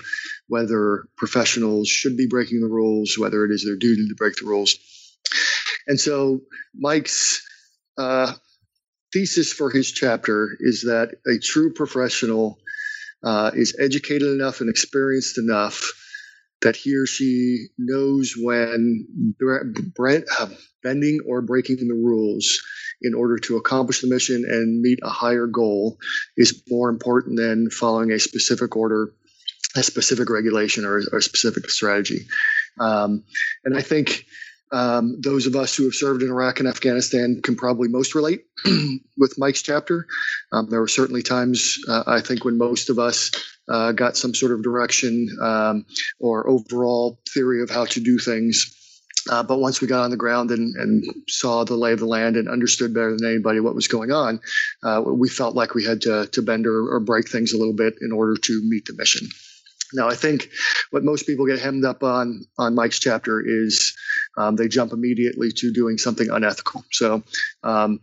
whether 0.48 1.07
professionals 1.16 1.87
should 1.87 2.16
be 2.16 2.27
breaking 2.27 2.61
the 2.61 2.66
rules, 2.66 3.16
whether 3.16 3.44
it 3.44 3.53
is 3.53 3.64
their 3.64 3.77
duty 3.77 4.09
to 4.09 4.16
break 4.16 4.35
the 4.35 4.46
rules. 4.46 4.77
And 5.87 5.98
so 5.98 6.40
Mike's 6.75 7.40
uh, 7.96 8.33
thesis 9.12 9.53
for 9.53 9.70
his 9.70 9.92
chapter 9.92 10.57
is 10.59 10.83
that 10.83 11.14
a 11.25 11.38
true 11.38 11.72
professional 11.72 12.59
uh, 13.22 13.53
is 13.55 13.77
educated 13.79 14.27
enough 14.27 14.61
and 14.61 14.68
experienced 14.68 15.38
enough 15.38 15.85
that 16.62 16.77
he 16.77 16.94
or 16.96 17.07
she 17.07 17.66
knows 17.79 18.35
when 18.37 19.07
uh, 19.48 20.46
bending 20.83 21.20
or 21.29 21.42
breaking 21.42 21.77
the 21.77 21.94
rules 21.94 22.61
in 23.03 23.14
order 23.14 23.38
to 23.38 23.57
accomplish 23.57 24.01
the 24.01 24.09
mission 24.09 24.44
and 24.48 24.81
meet 24.81 25.01
a 25.03 25.09
higher 25.09 25.46
goal 25.46 25.98
is 26.37 26.62
more 26.68 26.88
important 26.88 27.37
than 27.37 27.70
following 27.70 28.12
a 28.12 28.18
specific 28.18 28.77
order, 28.77 29.12
a 29.77 29.83
specific 29.83 30.31
regulation, 30.31 30.85
or, 30.85 31.03
or 31.12 31.18
a 31.18 31.22
specific 31.22 31.68
strategy. 31.68 32.27
Um, 32.79 33.25
and 33.64 33.77
I 33.77 33.83
think 33.83 34.25
um, 34.72 35.20
those 35.20 35.46
of 35.46 35.54
us 35.54 35.74
who 35.74 35.85
have 35.85 35.94
served 35.94 36.22
in 36.22 36.30
Iraq 36.30 36.58
and 36.58 36.68
Afghanistan 36.68 37.40
can 37.42 37.56
probably 37.56 37.88
most 37.88 38.14
relate 38.14 38.46
with 39.18 39.38
Mike's 39.38 39.62
chapter. 39.62 40.06
Um, 40.50 40.68
there 40.70 40.80
were 40.80 40.88
certainly 40.88 41.22
times, 41.22 41.78
uh, 41.88 42.04
I 42.06 42.20
think, 42.20 42.44
when 42.44 42.56
most 42.56 42.88
of 42.88 42.98
us 42.98 43.30
uh, 43.68 43.92
got 43.92 44.16
some 44.16 44.35
sort 44.35 44.52
of 44.52 44.62
direction 44.62 45.28
um, 45.40 45.85
or 46.18 46.48
overall 46.48 47.20
theory 47.28 47.62
of 47.62 47.70
how 47.70 47.85
to 47.85 48.00
do 48.00 48.18
things. 48.18 48.78
Uh, 49.30 49.42
but 49.42 49.61
once 49.61 49.80
we 49.80 49.87
got 49.87 50.02
on 50.02 50.11
the 50.11 50.16
ground 50.16 50.50
and, 50.50 50.74
and, 50.74 51.04
saw 51.28 51.62
the 51.62 51.76
lay 51.76 51.92
of 51.92 52.00
the 52.00 52.06
land 52.06 52.37
and 52.37 52.48
understood 52.48 52.92
better 52.92 53.16
than 53.16 53.24
anybody 53.24 53.61
what 53.61 53.74
was 53.74 53.87
going 53.87 54.11
on, 54.11 54.40
uh, 54.82 55.00
we 55.04 55.28
felt 55.28 55.54
like 55.54 55.74
we 55.74 55.85
had 55.85 56.00
to, 56.00 56.26
to 56.32 56.42
bend 56.42 56.66
or, 56.66 56.92
or 56.92 56.98
break 56.98 57.28
things 57.28 57.52
a 57.52 57.58
little 57.58 57.72
bit 57.72 57.94
in 58.00 58.11
order 58.11 58.35
to 58.37 58.61
meet 58.64 58.85
the 58.87 58.94
mission. 58.94 59.28
Now, 59.94 60.09
I 60.09 60.14
think 60.14 60.50
what 60.90 61.05
most 61.05 61.26
people 61.26 61.46
get 61.46 61.59
hemmed 61.59 61.85
up 61.85 62.02
on 62.02 62.44
on 62.59 62.74
Mike's 62.74 62.98
chapter 62.98 63.42
is 63.44 63.94
um, 64.37 64.57
they 64.57 64.68
jump 64.68 64.92
immediately 64.92 65.50
to 65.57 65.72
doing 65.72 65.98
something 65.98 66.31
unethical. 66.31 66.85
So, 66.90 67.22
um, 67.62 68.00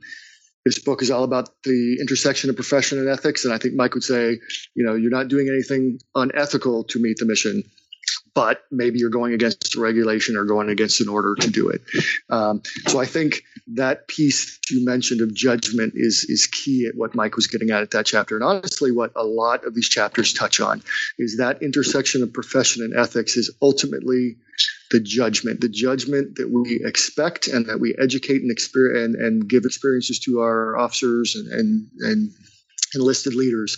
this 0.65 0.79
book 0.79 1.01
is 1.01 1.09
all 1.09 1.23
about 1.23 1.49
the 1.63 1.97
intersection 1.99 2.49
of 2.49 2.55
profession 2.55 2.99
and 2.99 3.09
ethics, 3.09 3.45
and 3.45 3.53
I 3.53 3.57
think 3.57 3.75
Mike 3.75 3.93
would 3.93 4.03
say, 4.03 4.39
you 4.75 4.85
know, 4.85 4.95
you're 4.95 5.09
not 5.09 5.29
doing 5.29 5.47
anything 5.47 5.99
unethical 6.15 6.83
to 6.85 6.99
meet 6.99 7.17
the 7.17 7.25
mission 7.25 7.63
but 8.39 8.63
maybe 8.71 8.99
you're 8.99 9.09
going 9.09 9.33
against 9.33 9.75
a 9.75 9.81
regulation 9.81 10.37
or 10.37 10.45
going 10.45 10.69
against 10.69 11.01
an 11.01 11.09
order 11.09 11.35
to 11.35 11.51
do 11.51 11.67
it. 11.67 11.81
Um, 12.29 12.61
so 12.87 12.97
I 12.97 13.05
think 13.05 13.43
that 13.75 14.07
piece 14.07 14.57
you 14.69 14.85
mentioned 14.85 15.19
of 15.19 15.33
judgment 15.33 15.91
is 15.97 16.25
is 16.29 16.47
key 16.47 16.87
at 16.87 16.95
what 16.95 17.15
Mike 17.15 17.35
was 17.35 17.47
getting 17.47 17.69
at 17.71 17.81
at 17.81 17.91
that 17.91 18.05
chapter, 18.05 18.35
and 18.35 18.43
honestly, 18.45 18.93
what 18.93 19.11
a 19.17 19.25
lot 19.25 19.65
of 19.65 19.75
these 19.75 19.89
chapters 19.89 20.31
touch 20.31 20.61
on 20.61 20.81
is 21.17 21.35
that 21.35 21.61
intersection 21.61 22.23
of 22.23 22.31
profession 22.31 22.81
and 22.81 22.95
ethics 22.97 23.35
is 23.35 23.53
ultimately 23.61 24.37
the 24.91 25.01
judgment, 25.01 25.59
the 25.59 25.67
judgment 25.67 26.35
that 26.35 26.49
we 26.49 26.79
expect 26.85 27.47
and 27.47 27.65
that 27.65 27.81
we 27.81 27.93
educate 27.99 28.41
and 28.41 28.51
experience 28.51 29.03
and, 29.03 29.15
and 29.15 29.49
give 29.49 29.65
experiences 29.65 30.17
to 30.19 30.39
our 30.39 30.77
officers 30.77 31.35
and 31.35 31.47
and, 31.51 31.89
and 31.99 32.31
enlisted 32.95 33.35
leaders 33.35 33.77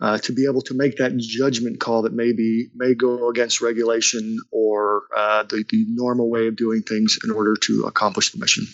uh, 0.00 0.18
to 0.18 0.32
be 0.32 0.46
able 0.46 0.62
to 0.62 0.74
make 0.74 0.96
that 0.96 1.16
judgment 1.16 1.80
call 1.80 2.02
that 2.02 2.12
maybe 2.12 2.68
may 2.74 2.94
go 2.94 3.28
against 3.28 3.60
regulation 3.60 4.38
or 4.50 5.02
uh, 5.16 5.42
the, 5.44 5.64
the 5.68 5.84
normal 5.88 6.30
way 6.30 6.46
of 6.46 6.56
doing 6.56 6.82
things 6.82 7.18
in 7.24 7.30
order 7.30 7.54
to 7.56 7.84
accomplish 7.86 8.30
the 8.32 8.38
mission. 8.38 8.64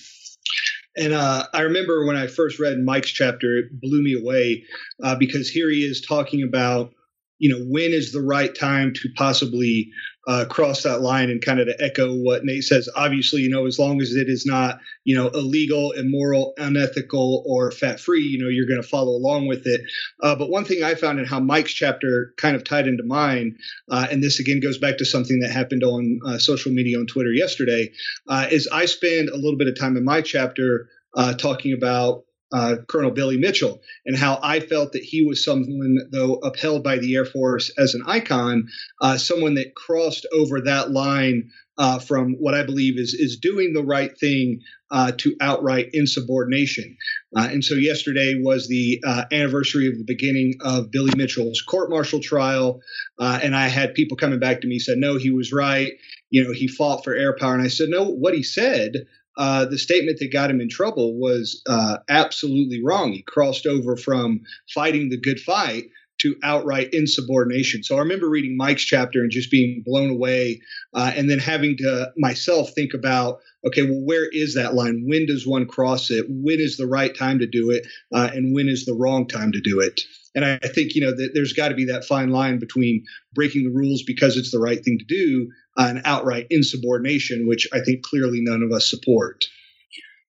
And 0.96 1.12
uh, 1.12 1.46
I 1.54 1.62
remember 1.62 2.04
when 2.06 2.16
I 2.16 2.26
first 2.26 2.58
read 2.58 2.78
Mike's 2.78 3.10
chapter, 3.10 3.58
it 3.58 3.80
blew 3.80 4.02
me 4.02 4.20
away 4.20 4.64
uh, 5.02 5.14
because 5.14 5.48
here 5.48 5.70
he 5.70 5.84
is 5.84 6.00
talking 6.00 6.42
about, 6.42 6.92
you 7.40 7.50
know, 7.50 7.64
when 7.64 7.90
is 7.92 8.12
the 8.12 8.22
right 8.22 8.54
time 8.54 8.92
to 8.94 9.08
possibly 9.16 9.90
uh, 10.28 10.44
cross 10.44 10.82
that 10.82 11.00
line 11.00 11.30
and 11.30 11.42
kind 11.42 11.58
of 11.58 11.66
to 11.66 11.82
echo 11.82 12.14
what 12.14 12.44
Nate 12.44 12.62
says. 12.62 12.88
Obviously, 12.94 13.40
you 13.40 13.48
know, 13.48 13.66
as 13.66 13.78
long 13.78 14.00
as 14.00 14.14
it 14.14 14.28
is 14.28 14.44
not, 14.44 14.78
you 15.02 15.16
know, 15.16 15.28
illegal, 15.28 15.92
immoral, 15.92 16.52
unethical, 16.58 17.42
or 17.46 17.72
fat 17.72 17.98
free, 17.98 18.22
you 18.22 18.38
know, 18.38 18.48
you're 18.48 18.66
going 18.66 18.80
to 18.80 18.86
follow 18.86 19.12
along 19.12 19.48
with 19.48 19.66
it. 19.66 19.80
Uh, 20.22 20.36
but 20.36 20.50
one 20.50 20.64
thing 20.64 20.84
I 20.84 20.94
found 20.94 21.18
in 21.18 21.24
how 21.24 21.40
Mike's 21.40 21.72
chapter 21.72 22.34
kind 22.36 22.54
of 22.54 22.64
tied 22.64 22.86
into 22.86 23.02
mine, 23.02 23.56
uh, 23.90 24.06
and 24.10 24.22
this 24.22 24.38
again 24.38 24.60
goes 24.60 24.78
back 24.78 24.98
to 24.98 25.04
something 25.04 25.40
that 25.40 25.50
happened 25.50 25.82
on 25.82 26.20
uh, 26.26 26.38
social 26.38 26.70
media 26.70 26.98
on 26.98 27.06
Twitter 27.06 27.32
yesterday, 27.32 27.90
uh, 28.28 28.46
is 28.50 28.68
I 28.70 28.84
spend 28.84 29.30
a 29.30 29.36
little 29.36 29.56
bit 29.56 29.68
of 29.68 29.78
time 29.78 29.96
in 29.96 30.04
my 30.04 30.20
chapter 30.20 30.88
uh, 31.16 31.34
talking 31.34 31.72
about 31.72 32.24
uh, 32.52 32.76
Colonel 32.88 33.10
Billy 33.10 33.38
Mitchell 33.38 33.80
and 34.04 34.16
how 34.16 34.38
I 34.42 34.60
felt 34.60 34.92
that 34.92 35.02
he 35.02 35.24
was 35.24 35.44
someone, 35.44 35.98
though 36.10 36.34
upheld 36.34 36.82
by 36.82 36.98
the 36.98 37.14
Air 37.14 37.24
Force 37.24 37.70
as 37.78 37.94
an 37.94 38.02
icon, 38.06 38.68
uh, 39.00 39.16
someone 39.16 39.54
that 39.54 39.74
crossed 39.74 40.26
over 40.32 40.60
that 40.62 40.90
line 40.90 41.50
uh, 41.78 41.98
from 41.98 42.34
what 42.34 42.54
I 42.54 42.62
believe 42.62 42.98
is 42.98 43.14
is 43.14 43.38
doing 43.38 43.72
the 43.72 43.84
right 43.84 44.16
thing 44.18 44.60
uh, 44.90 45.12
to 45.18 45.34
outright 45.40 45.88
insubordination. 45.94 46.96
Uh, 47.34 47.48
and 47.50 47.64
so 47.64 47.74
yesterday 47.74 48.38
was 48.42 48.68
the 48.68 49.02
uh, 49.06 49.24
anniversary 49.32 49.86
of 49.86 49.96
the 49.96 50.04
beginning 50.04 50.54
of 50.60 50.90
Billy 50.90 51.12
Mitchell's 51.16 51.62
court-martial 51.62 52.20
trial, 52.20 52.80
and 53.18 53.56
I 53.56 53.68
had 53.68 53.94
people 53.94 54.16
coming 54.16 54.40
back 54.40 54.60
to 54.60 54.66
me 54.66 54.78
said, 54.78 54.98
"No, 54.98 55.16
he 55.16 55.30
was 55.30 55.52
right. 55.52 55.92
You 56.28 56.44
know, 56.44 56.52
he 56.52 56.68
fought 56.68 57.02
for 57.02 57.14
air 57.14 57.34
power." 57.34 57.54
And 57.54 57.62
I 57.62 57.68
said, 57.68 57.88
"No, 57.88 58.10
what 58.10 58.34
he 58.34 58.42
said." 58.42 59.06
Uh, 59.36 59.64
the 59.64 59.78
statement 59.78 60.18
that 60.18 60.32
got 60.32 60.50
him 60.50 60.60
in 60.60 60.68
trouble 60.68 61.18
was 61.18 61.62
uh, 61.68 61.98
absolutely 62.08 62.82
wrong. 62.84 63.12
He 63.12 63.22
crossed 63.22 63.66
over 63.66 63.96
from 63.96 64.40
fighting 64.74 65.08
the 65.08 65.20
good 65.20 65.40
fight 65.40 65.84
to 66.20 66.36
outright 66.42 66.90
insubordination. 66.92 67.82
So 67.82 67.96
I 67.96 68.00
remember 68.00 68.28
reading 68.28 68.56
Mike's 68.56 68.84
chapter 68.84 69.20
and 69.20 69.30
just 69.30 69.50
being 69.50 69.82
blown 69.84 70.10
away, 70.10 70.60
uh, 70.92 71.12
and 71.16 71.30
then 71.30 71.38
having 71.38 71.78
to 71.78 72.12
myself 72.18 72.72
think 72.74 72.92
about, 72.92 73.38
okay, 73.66 73.82
well, 73.82 74.02
where 74.04 74.28
is 74.30 74.54
that 74.54 74.74
line? 74.74 75.04
When 75.06 75.26
does 75.26 75.46
one 75.46 75.66
cross 75.66 76.10
it? 76.10 76.26
When 76.28 76.60
is 76.60 76.76
the 76.76 76.86
right 76.86 77.16
time 77.16 77.38
to 77.38 77.46
do 77.46 77.70
it? 77.70 77.86
Uh, 78.12 78.28
and 78.34 78.54
when 78.54 78.68
is 78.68 78.84
the 78.84 78.94
wrong 78.94 79.28
time 79.28 79.52
to 79.52 79.60
do 79.60 79.80
it? 79.80 80.02
And 80.34 80.44
I 80.44 80.58
think 80.58 80.94
you 80.94 81.02
know 81.02 81.10
that 81.10 81.30
there's 81.34 81.52
got 81.52 81.68
to 81.68 81.74
be 81.74 81.86
that 81.86 82.04
fine 82.04 82.30
line 82.30 82.58
between 82.58 83.04
breaking 83.34 83.64
the 83.64 83.70
rules 83.70 84.02
because 84.02 84.36
it's 84.36 84.52
the 84.52 84.60
right 84.60 84.82
thing 84.82 84.98
to 84.98 85.04
do 85.04 85.50
and 85.76 86.02
outright 86.04 86.46
insubordination, 86.50 87.48
which 87.48 87.66
I 87.72 87.80
think 87.80 88.02
clearly 88.02 88.40
none 88.40 88.62
of 88.62 88.72
us 88.72 88.88
support. 88.88 89.44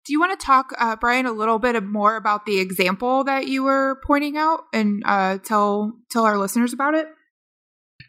Do 0.04 0.14
you 0.14 0.20
want 0.20 0.40
to 0.40 0.44
talk, 0.44 0.74
uh, 0.80 0.96
Brian, 0.96 1.28
a 1.28 1.32
little 1.32 1.60
bit 1.60 1.82
more 1.84 2.16
about 2.16 2.48
the 2.48 2.60
example 2.60 3.24
that 3.26 3.48
you 3.48 3.64
were 3.64 4.02
pointing 4.04 4.36
out 4.36 4.64
and 4.74 5.04
uh, 5.06 5.38
tell 5.38 5.94
tell 6.10 6.26
our 6.26 6.38
listeners 6.38 6.74
about 6.74 6.96
it? 6.96 7.08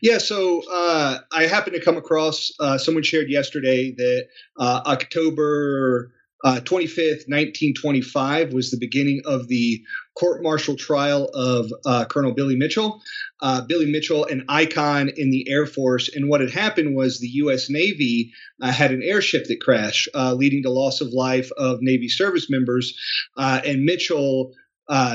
Yeah, 0.00 0.18
so 0.18 0.62
uh, 0.70 1.18
I 1.33 1.46
happened 1.46 1.76
to 1.76 1.85
come 1.85 1.96
across 1.96 2.50
uh, 2.59 2.78
someone 2.78 3.05
shared 3.05 3.31
yesterday 3.31 3.92
that 3.96 4.26
uh, 4.59 4.83
October 4.87 6.12
uh, 6.44 6.61
25th, 6.61 7.28
1925 7.28 8.52
was 8.52 8.70
the 8.70 8.76
beginning 8.76 9.22
of 9.24 9.48
the 9.48 9.83
court 10.14 10.42
martial 10.42 10.76
trial 10.76 11.31
of 11.35 11.72
uh, 11.87 12.05
Colonel 12.07 12.35
Billy 12.35 12.57
Mitchell. 12.57 13.00
Uh, 13.40 13.61
Billy 13.62 13.87
Mitchell, 13.87 14.24
an 14.24 14.44
icon 14.48 15.09
in 15.16 15.31
the 15.31 15.48
Air 15.48 15.66
Force. 15.66 16.11
And 16.14 16.28
what 16.28 16.40
had 16.40 16.50
happened 16.50 16.96
was 16.96 17.18
the 17.18 17.28
U.S. 17.28 17.70
Navy 17.70 18.33
uh, 18.61 18.72
had 18.72 18.90
an 18.90 19.02
airship 19.02 19.46
that 19.46 19.61
crashed, 19.61 20.09
uh, 20.14 20.35
leading 20.35 20.62
to 20.64 20.70
loss 20.70 21.00
of 21.00 21.12
life 21.12 21.50
of 21.57 21.78
Navy 21.81 22.09
service 22.09 22.50
members. 22.50 22.98
Uh, 23.37 23.61
and 23.64 23.85
Mitchell 23.85 24.52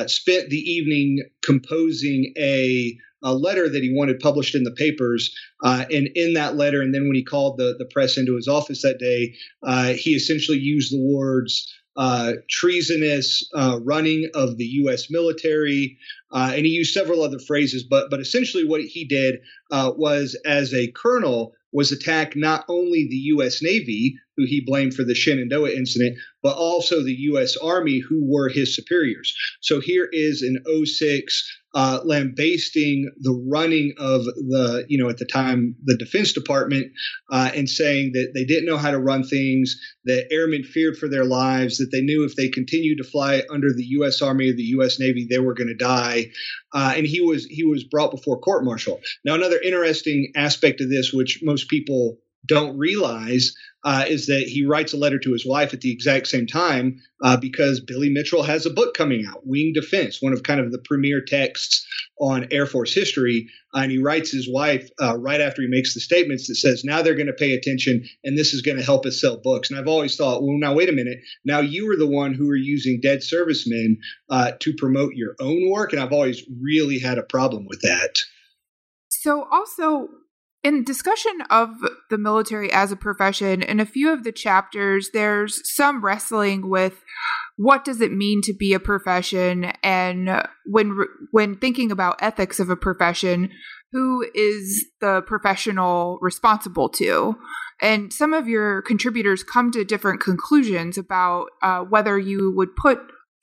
spent 0.07 0.49
the 0.49 0.57
evening 0.57 1.23
composing 1.43 2.33
a 2.37 2.97
a 3.23 3.33
letter 3.33 3.69
that 3.69 3.83
he 3.83 3.93
wanted 3.93 4.19
published 4.19 4.55
in 4.55 4.63
the 4.63 4.71
papers. 4.71 5.35
Uh, 5.63 5.85
and 5.91 6.09
in 6.15 6.33
that 6.33 6.55
letter, 6.55 6.81
and 6.81 6.93
then 6.93 7.07
when 7.07 7.15
he 7.15 7.23
called 7.23 7.57
the, 7.57 7.75
the 7.77 7.85
press 7.85 8.17
into 8.17 8.35
his 8.35 8.47
office 8.47 8.81
that 8.81 8.99
day, 8.99 9.33
uh, 9.63 9.93
he 9.93 10.11
essentially 10.11 10.59
used 10.59 10.93
the 10.93 11.01
words 11.01 11.73
uh, 11.97 12.33
treasonous 12.47 13.43
uh, 13.55 13.79
running 13.83 14.29
of 14.35 14.57
the 14.57 14.65
U.S. 14.65 15.09
military, 15.09 15.97
uh, 16.31 16.51
and 16.53 16.65
he 16.65 16.71
used 16.71 16.93
several 16.93 17.23
other 17.23 17.39
phrases. 17.39 17.83
But 17.83 18.11
but 18.11 18.19
essentially, 18.19 18.63
what 18.63 18.81
he 18.81 19.03
did 19.03 19.39
uh, 19.71 19.91
was, 19.97 20.39
as 20.45 20.73
a 20.73 20.91
colonel, 20.91 21.53
was 21.71 21.91
attack 21.91 22.35
not 22.35 22.65
only 22.69 23.07
the 23.09 23.15
U.S. 23.15 23.63
Navy, 23.63 24.15
who 24.37 24.45
he 24.45 24.63
blamed 24.65 24.93
for 24.93 25.03
the 25.03 25.15
Shenandoah 25.15 25.71
incident, 25.71 26.17
but 26.43 26.55
also 26.55 27.03
the 27.03 27.15
U.S. 27.31 27.57
Army, 27.57 27.99
who 27.99 28.23
were 28.23 28.47
his 28.47 28.75
superiors. 28.75 29.35
So 29.61 29.81
here 29.81 30.07
is 30.11 30.43
an 30.43 30.63
06 30.85 31.59
uh, 31.75 31.99
lambasting 32.05 33.11
the 33.19 33.33
running 33.47 33.93
of 33.97 34.23
the, 34.23 34.85
you 34.87 34.97
know, 34.97 35.09
at 35.09 35.17
the 35.17 35.25
time, 35.25 35.75
the 35.83 35.97
Defense 35.97 36.33
Department, 36.33 36.91
uh, 37.31 37.51
and 37.53 37.69
saying 37.69 38.13
that 38.13 38.31
they 38.33 38.45
didn't 38.45 38.65
know 38.65 38.77
how 38.77 38.89
to 38.89 38.99
run 38.99 39.23
things, 39.23 39.79
that 40.05 40.31
airmen 40.31 40.63
feared 40.63 40.97
for 40.97 41.07
their 41.07 41.25
lives, 41.25 41.77
that 41.77 41.89
they 41.91 42.01
knew 42.01 42.23
if 42.23 42.35
they 42.35 42.47
continued 42.47 42.97
to 42.97 43.03
fly 43.03 43.43
under 43.51 43.73
the 43.73 43.83
U.S. 43.83 44.21
Army 44.21 44.49
or 44.49 44.55
the 44.55 44.63
U.S. 44.63 44.99
Navy, 44.99 45.27
they 45.29 45.39
were 45.39 45.53
going 45.53 45.67
to 45.67 45.75
die. 45.75 46.31
Uh, 46.73 46.93
and 46.95 47.05
he 47.05 47.21
was 47.21 47.45
he 47.45 47.63
was 47.63 47.83
brought 47.83 48.11
before 48.11 48.39
court 48.39 48.63
martial. 48.63 48.99
Now, 49.23 49.35
another 49.35 49.59
interesting 49.59 50.31
aspect 50.35 50.81
of 50.81 50.89
this, 50.89 51.13
which 51.13 51.41
most 51.43 51.69
people 51.69 52.17
don't 52.45 52.77
realize 52.77 53.53
uh, 53.83 54.05
is 54.07 54.25
that 54.25 54.43
he 54.47 54.65
writes 54.65 54.93
a 54.93 54.97
letter 54.97 55.19
to 55.19 55.31
his 55.31 55.45
wife 55.45 55.73
at 55.73 55.81
the 55.81 55.91
exact 55.91 56.27
same 56.27 56.45
time 56.45 56.99
uh, 57.23 57.37
because 57.37 57.79
Billy 57.79 58.09
Mitchell 58.09 58.43
has 58.43 58.65
a 58.65 58.69
book 58.69 58.93
coming 58.93 59.25
out, 59.25 59.45
Winged 59.45 59.75
Defense, 59.75 60.21
one 60.21 60.33
of 60.33 60.43
kind 60.43 60.59
of 60.59 60.71
the 60.71 60.79
premier 60.79 61.21
texts 61.21 61.85
on 62.19 62.47
Air 62.51 62.65
Force 62.65 62.93
history. 62.93 63.47
Uh, 63.73 63.81
and 63.81 63.91
he 63.91 63.97
writes 63.97 64.31
his 64.31 64.51
wife 64.51 64.89
uh, 65.01 65.17
right 65.17 65.39
after 65.39 65.61
he 65.61 65.69
makes 65.69 65.93
the 65.93 66.01
statements 66.01 66.47
that 66.47 66.55
says, 66.55 66.83
now 66.83 67.01
they're 67.01 67.15
going 67.15 67.27
to 67.27 67.33
pay 67.33 67.53
attention 67.53 68.03
and 68.23 68.37
this 68.37 68.53
is 68.53 68.61
going 68.61 68.77
to 68.77 68.83
help 68.83 69.05
us 69.05 69.21
sell 69.21 69.37
books. 69.37 69.69
And 69.69 69.79
I've 69.79 69.87
always 69.87 70.17
thought, 70.17 70.43
well, 70.43 70.57
now 70.57 70.73
wait 70.73 70.89
a 70.89 70.93
minute. 70.93 71.19
Now 71.45 71.59
you 71.59 71.89
are 71.91 71.97
the 71.97 72.07
one 72.07 72.33
who 72.33 72.49
are 72.49 72.57
using 72.57 72.99
dead 73.01 73.23
servicemen 73.23 73.99
uh, 74.29 74.51
to 74.59 74.73
promote 74.77 75.13
your 75.13 75.35
own 75.39 75.69
work. 75.69 75.93
And 75.93 76.01
I've 76.01 76.13
always 76.13 76.43
really 76.61 76.99
had 76.99 77.17
a 77.17 77.23
problem 77.23 77.67
with 77.67 77.81
that. 77.81 78.17
So, 79.09 79.47
also, 79.49 80.09
in 80.63 80.83
discussion 80.83 81.41
of 81.49 81.69
the 82.09 82.17
military 82.17 82.71
as 82.71 82.91
a 82.91 82.97
profession, 82.97 83.61
in 83.61 83.79
a 83.79 83.85
few 83.85 84.11
of 84.11 84.23
the 84.23 84.31
chapters, 84.31 85.11
there's 85.13 85.61
some 85.75 86.03
wrestling 86.03 86.69
with 86.69 87.03
what 87.57 87.83
does 87.83 88.01
it 88.01 88.11
mean 88.11 88.41
to 88.43 88.53
be 88.53 88.73
a 88.73 88.79
profession 88.79 89.65
and 89.83 90.43
when 90.65 90.97
when 91.31 91.57
thinking 91.57 91.91
about 91.91 92.21
ethics 92.21 92.59
of 92.59 92.69
a 92.69 92.75
profession 92.75 93.49
who 93.91 94.25
is 94.35 94.85
the 94.99 95.21
professional 95.21 96.19
responsible 96.21 96.89
to? 96.89 97.35
And 97.81 98.11
some 98.11 98.33
of 98.33 98.47
your 98.47 98.81
contributors 98.81 99.43
come 99.43 99.71
to 99.71 99.85
different 99.85 100.19
conclusions 100.19 100.97
about 100.97 101.47
uh, 101.61 101.81
whether 101.81 102.17
you 102.17 102.53
would 102.55 102.75
put 102.75 102.99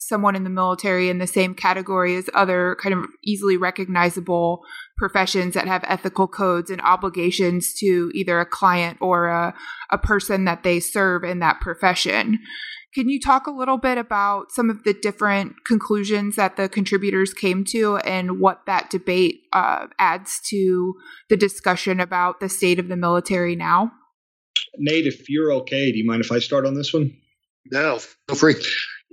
someone 0.06 0.36
in 0.36 0.44
the 0.44 0.50
military 0.50 1.08
in 1.08 1.18
the 1.18 1.26
same 1.26 1.54
category 1.54 2.16
as 2.16 2.28
other 2.34 2.76
kind 2.82 2.94
of 2.94 3.06
easily 3.24 3.56
recognizable 3.56 4.62
professions 4.96 5.54
that 5.54 5.66
have 5.66 5.84
ethical 5.86 6.28
codes 6.28 6.70
and 6.70 6.80
obligations 6.82 7.72
to 7.74 8.10
either 8.14 8.38
a 8.38 8.46
client 8.46 8.98
or 9.00 9.28
a, 9.28 9.54
a 9.90 9.98
person 9.98 10.44
that 10.44 10.62
they 10.62 10.78
serve 10.78 11.24
in 11.24 11.38
that 11.38 11.60
profession. 11.60 12.38
Can 12.94 13.08
you 13.08 13.18
talk 13.18 13.48
a 13.48 13.50
little 13.50 13.78
bit 13.78 13.98
about 13.98 14.52
some 14.52 14.70
of 14.70 14.84
the 14.84 14.94
different 14.94 15.54
conclusions 15.66 16.36
that 16.36 16.56
the 16.56 16.68
contributors 16.68 17.34
came 17.34 17.64
to 17.70 17.96
and 17.98 18.38
what 18.38 18.66
that 18.66 18.88
debate 18.88 19.40
uh, 19.52 19.88
adds 19.98 20.38
to 20.50 20.94
the 21.28 21.36
discussion 21.36 21.98
about 21.98 22.38
the 22.38 22.48
state 22.48 22.78
of 22.78 22.86
the 22.86 22.96
military 22.96 23.56
now? 23.56 23.90
Nate, 24.78 25.06
if 25.06 25.28
you're 25.28 25.52
okay, 25.52 25.90
do 25.90 25.98
you 25.98 26.06
mind 26.06 26.24
if 26.24 26.30
I 26.30 26.38
start 26.38 26.66
on 26.66 26.74
this 26.74 26.92
one? 26.92 27.16
No, 27.72 27.98
feel 27.98 28.36
free. 28.36 28.54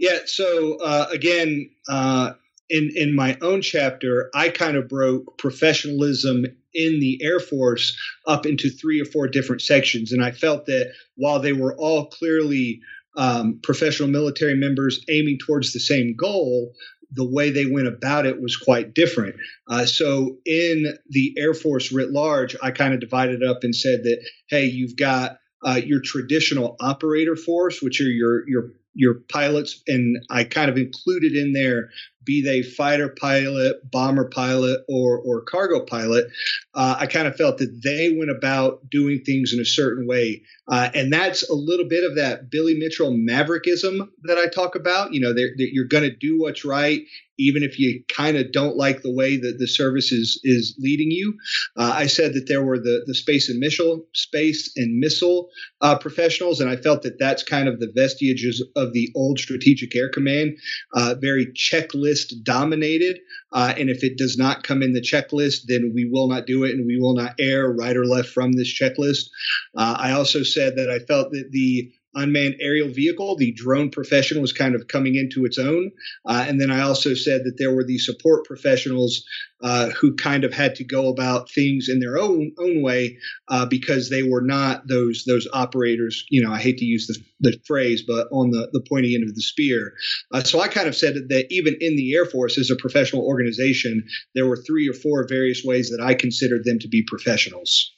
Yeah. 0.02 0.18
So 0.26 0.80
uh, 0.84 1.06
again, 1.12 1.70
uh, 1.88 2.34
in 2.72 2.90
in 2.96 3.16
my 3.16 3.38
own 3.42 3.62
chapter, 3.62 4.32
I 4.34 4.50
kind 4.50 4.76
of 4.76 4.90
broke 4.90 5.38
professionalism 5.38 6.46
in 6.74 7.00
the 7.00 7.20
Air 7.22 7.40
Force 7.40 7.96
up 8.26 8.48
into 8.48 8.72
three 8.72 9.00
or 9.00 9.06
four 9.06 9.28
different 9.28 9.62
sections, 9.62 10.12
and 10.12 10.24
I 10.24 10.32
felt 10.32 10.66
that 10.66 10.92
while 11.18 11.40
they 11.40 11.54
were 11.54 11.76
all 11.78 12.08
clearly 12.08 12.82
um, 13.16 13.60
professional 13.62 14.10
military 14.10 14.56
members 14.56 15.06
aiming 15.08 15.38
towards 15.38 15.72
the 15.72 15.80
same 15.80 16.16
goal, 16.16 16.74
the 17.12 17.30
way 17.30 17.52
they 17.52 17.68
went 17.68 17.88
about 17.88 18.26
it 18.26 18.42
was 18.42 18.58
quite 18.58 18.96
different. 18.96 19.36
Uh, 19.70 19.86
so, 19.86 20.38
in 20.48 20.98
the 21.10 21.36
Air 21.38 21.54
Force 21.54 21.92
writ 21.92 22.10
large, 22.10 22.56
I 22.64 22.72
kind 22.72 22.96
of 22.96 23.02
divided 23.02 23.44
up 23.44 23.64
and 23.64 23.76
said 23.76 24.04
that, 24.06 24.26
hey, 24.50 24.66
you've 24.66 24.96
got 24.96 25.38
uh, 25.64 25.80
your 25.84 26.02
traditional 26.02 26.76
operator 26.80 27.36
force, 27.36 27.84
which 27.84 28.02
are 28.02 28.06
your 28.10 28.50
your 28.50 28.72
your 28.94 29.16
pilots, 29.32 29.82
and 29.88 30.18
I 30.30 30.44
kind 30.44 30.70
of 30.70 30.78
included 30.78 31.34
in 31.34 31.54
there 31.54 31.90
be 32.24 32.42
they 32.42 32.62
fighter 32.62 33.10
pilot, 33.10 33.78
bomber 33.90 34.30
pilot, 34.30 34.82
or 34.88 35.20
or 35.20 35.42
cargo 35.42 35.84
pilot, 35.86 36.26
uh, 36.74 36.96
I 37.00 37.08
kind 37.08 37.28
of 37.28 37.36
felt 37.36 37.58
that 37.60 37.82
they 37.84 38.16
went 38.18 38.32
about 38.32 38.90
doing 38.90 39.22
things 39.24 39.54
in 39.54 39.60
a 39.60 39.66
certain 39.66 40.08
way, 40.08 40.44
uh, 40.68 40.90
and 40.94 41.12
that's 41.12 41.50
a 41.50 41.54
little 41.54 41.88
bit 41.88 42.04
of 42.04 42.16
that 42.16 42.50
Billy 42.50 42.76
Mitchell 42.76 43.12
maverickism 43.12 44.08
that 44.24 44.38
I 44.38 44.48
talk 44.48 44.76
about. 44.76 45.14
You 45.14 45.22
know, 45.22 45.34
that 45.34 45.70
you're 45.72 45.86
going 45.86 46.04
to 46.04 46.16
do 46.16 46.40
what's 46.40 46.64
right, 46.64 47.02
even 47.38 47.64
if 47.64 47.80
you 47.80 48.04
kind 48.16 48.38
of 48.38 48.52
don't 48.52 48.78
like 48.78 49.02
the 49.02 49.14
way 49.14 49.38
that 49.38 49.58
the 49.58 49.68
service 49.68 50.12
is 50.12 50.40
is 50.44 50.76
leading 50.80 51.12
you. 51.12 51.34
Uh, 51.76 51.92
I 51.96 52.08
said 52.08 52.34
that 52.34 52.48
there 52.48 52.64
were 52.64 52.78
the 52.78 53.04
the 53.06 53.16
space 53.16 53.50
and 53.50 53.60
missile 53.60 54.06
space 54.14 54.72
and 54.76 55.00
missile 55.00 55.50
uh, 55.82 55.98
professionals, 55.98 56.62
and 56.62 56.70
I 56.70 56.76
felt 56.76 57.02
that 57.04 57.20
that's 57.20 57.44
kind 57.44 57.68
of 57.68 57.80
the 57.80 57.92
vestiges 57.94 58.64
of 58.76 58.94
the 58.94 59.10
old 59.16 59.40
Strategic 59.40 59.96
Air 59.96 60.10
Command, 60.10 60.58
uh, 60.94 61.16
very 61.20 61.48
checklist 61.48 62.11
dominated. 62.44 63.20
Uh, 63.52 63.74
and 63.78 63.90
if 63.90 64.04
it 64.04 64.18
does 64.18 64.38
not 64.38 64.64
come 64.64 64.82
in 64.82 64.94
the 64.94 65.02
checklist, 65.02 65.64
then 65.68 65.92
we 65.94 66.06
will 66.06 66.28
not 66.28 66.46
do 66.46 66.64
it, 66.64 66.72
and 66.72 66.86
we 66.86 67.00
will 67.00 67.16
not 67.16 67.36
air 67.40 67.72
right 67.72 67.96
or 67.96 68.06
left 68.06 68.30
from 68.30 68.54
this 68.54 68.72
checklist. 68.72 69.30
Uh, 69.76 69.96
I 69.98 70.12
also 70.12 70.44
said 70.44 70.76
that 70.78 70.90
I 70.90 71.00
felt 71.00 71.32
that 71.32 71.50
the 71.52 71.92
unmanned 72.14 72.56
aerial 72.60 72.90
vehicle, 72.90 73.36
the 73.36 73.52
drone 73.52 73.90
profession 73.90 74.42
was 74.42 74.54
kind 74.54 74.76
of 74.76 74.88
coming 74.88 75.16
into 75.16 75.46
its 75.46 75.58
own. 75.58 75.92
Uh, 76.26 76.46
and 76.48 76.60
then 76.60 76.72
I 76.72 76.82
also 76.82 77.14
said 77.14 77.44
that 77.46 77.58
there 77.58 77.74
were 77.74 77.84
the 77.84 77.98
support 77.98 78.46
professionals 78.46 79.24
uh, 79.62 79.90
who 79.90 80.16
kind 80.16 80.44
of 80.44 80.54
had 80.54 80.76
to 80.76 80.84
go 80.84 81.08
about 81.08 81.50
things 81.50 81.88
in 81.88 82.00
their 82.00 82.18
own 82.18 82.52
own 82.58 82.82
way 82.82 83.18
uh, 83.48 83.66
because 83.66 84.10
they 84.10 84.24
were 84.24 84.42
not 84.42 84.88
those 84.88 85.24
those 85.26 85.48
operators. 85.54 86.26
You 86.30 86.44
know, 86.44 86.52
I 86.52 86.60
hate 86.60 86.80
to 86.80 86.86
use 86.86 87.08
the, 87.08 87.52
the 87.52 87.60
phrase, 87.66 88.02
but 88.02 88.28
on 88.32 88.50
the 88.50 88.70
the 88.74 88.82
pointy 88.82 89.16
end 89.16 89.24
of 89.24 89.36
the 89.36 89.42
spear. 89.42 89.94
Uh, 90.32 90.44
so 90.44 90.60
I 90.60 90.68
kind 90.68 90.88
of 90.88 90.96
said 90.96 91.14
that 91.30 91.48
even 91.52 91.78
in 91.80 91.96
the 91.96 92.14
Air 92.16 92.26
Force, 92.26 92.58
as 92.58 92.72
a 92.72 92.76
professional 92.76 93.24
organization, 93.24 94.08
there 94.34 94.48
were 94.48 94.58
three 94.58 94.90
or 94.90 94.94
four 94.94 95.28
various 95.28 95.64
ways 95.64 95.92
that 95.92 96.04
I 96.04 96.16
considered 96.16 96.66
them 96.66 96.80
to 96.80 96.88
be 96.88 97.04
professionals. 97.04 97.92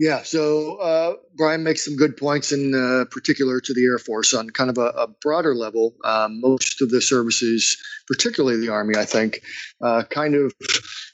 Yeah, 0.00 0.22
so 0.22 0.76
uh, 0.76 1.16
Brian 1.36 1.62
makes 1.62 1.84
some 1.84 1.94
good 1.94 2.16
points 2.16 2.52
in 2.52 2.74
uh, 2.74 3.04
particular 3.10 3.60
to 3.60 3.74
the 3.74 3.84
Air 3.84 3.98
Force 3.98 4.32
on 4.32 4.48
kind 4.48 4.70
of 4.70 4.78
a, 4.78 4.86
a 4.96 5.08
broader 5.08 5.54
level. 5.54 5.94
Um, 6.02 6.40
most 6.40 6.80
of 6.80 6.88
the 6.88 7.02
services, 7.02 7.76
particularly 8.06 8.58
the 8.64 8.72
Army, 8.72 8.94
I 8.96 9.04
think, 9.04 9.42
uh, 9.82 10.04
kind 10.08 10.36
of 10.36 10.54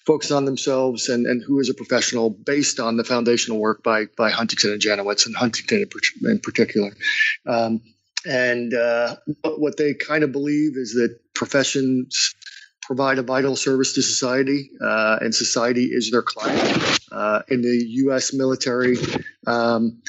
focus 0.07 0.31
on 0.31 0.45
themselves 0.45 1.09
and, 1.09 1.27
and 1.27 1.43
who 1.45 1.59
is 1.59 1.69
a 1.69 1.75
professional 1.75 2.31
based 2.31 2.79
on 2.79 2.97
the 2.97 3.03
foundational 3.03 3.59
work 3.59 3.83
by 3.83 4.05
by 4.17 4.31
Huntington 4.31 4.71
and 4.71 4.81
Janowitz 4.81 5.27
and 5.27 5.35
Huntington 5.35 5.79
in, 5.81 6.31
in 6.31 6.39
particular. 6.39 6.93
Um, 7.45 7.81
and 8.25 8.73
uh, 8.73 9.17
what 9.43 9.79
they 9.79 9.95
kind 9.95 10.23
of 10.23 10.31
believe 10.31 10.77
is 10.77 10.93
that 10.93 11.19
professions 11.35 12.37
provide 12.83 13.19
a 13.19 13.23
vital 13.23 13.57
service 13.57 13.95
to 13.95 14.03
society, 14.03 14.71
uh, 14.81 15.19
and 15.21 15.35
society 15.35 15.87
is 15.87 16.13
their 16.13 16.23
client. 16.23 16.96
Uh, 17.17 17.43
in 17.49 17.63
the 17.63 17.85
U.S. 18.05 18.35
military, 18.35 18.99
um, 19.47 20.03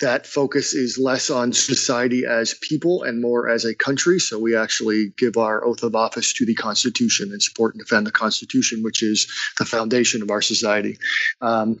that 0.00 0.26
focus 0.26 0.72
is 0.72 0.98
less 0.98 1.28
on 1.28 1.52
society 1.52 2.24
as 2.24 2.54
people 2.54 3.02
and 3.02 3.20
more 3.20 3.50
as 3.50 3.66
a 3.66 3.74
country. 3.74 4.18
So 4.18 4.38
we 4.38 4.56
actually 4.56 5.12
give 5.18 5.36
our 5.36 5.62
oath 5.62 5.82
of 5.82 5.94
office 5.94 6.32
to 6.34 6.46
the 6.46 6.54
Constitution 6.54 7.32
and 7.32 7.42
support 7.42 7.74
and 7.74 7.84
defend 7.84 8.06
the 8.06 8.10
Constitution, 8.10 8.82
which 8.82 9.02
is 9.02 9.30
the 9.58 9.66
foundation 9.66 10.22
of 10.22 10.30
our 10.30 10.40
society. 10.40 10.96
Um, 11.42 11.80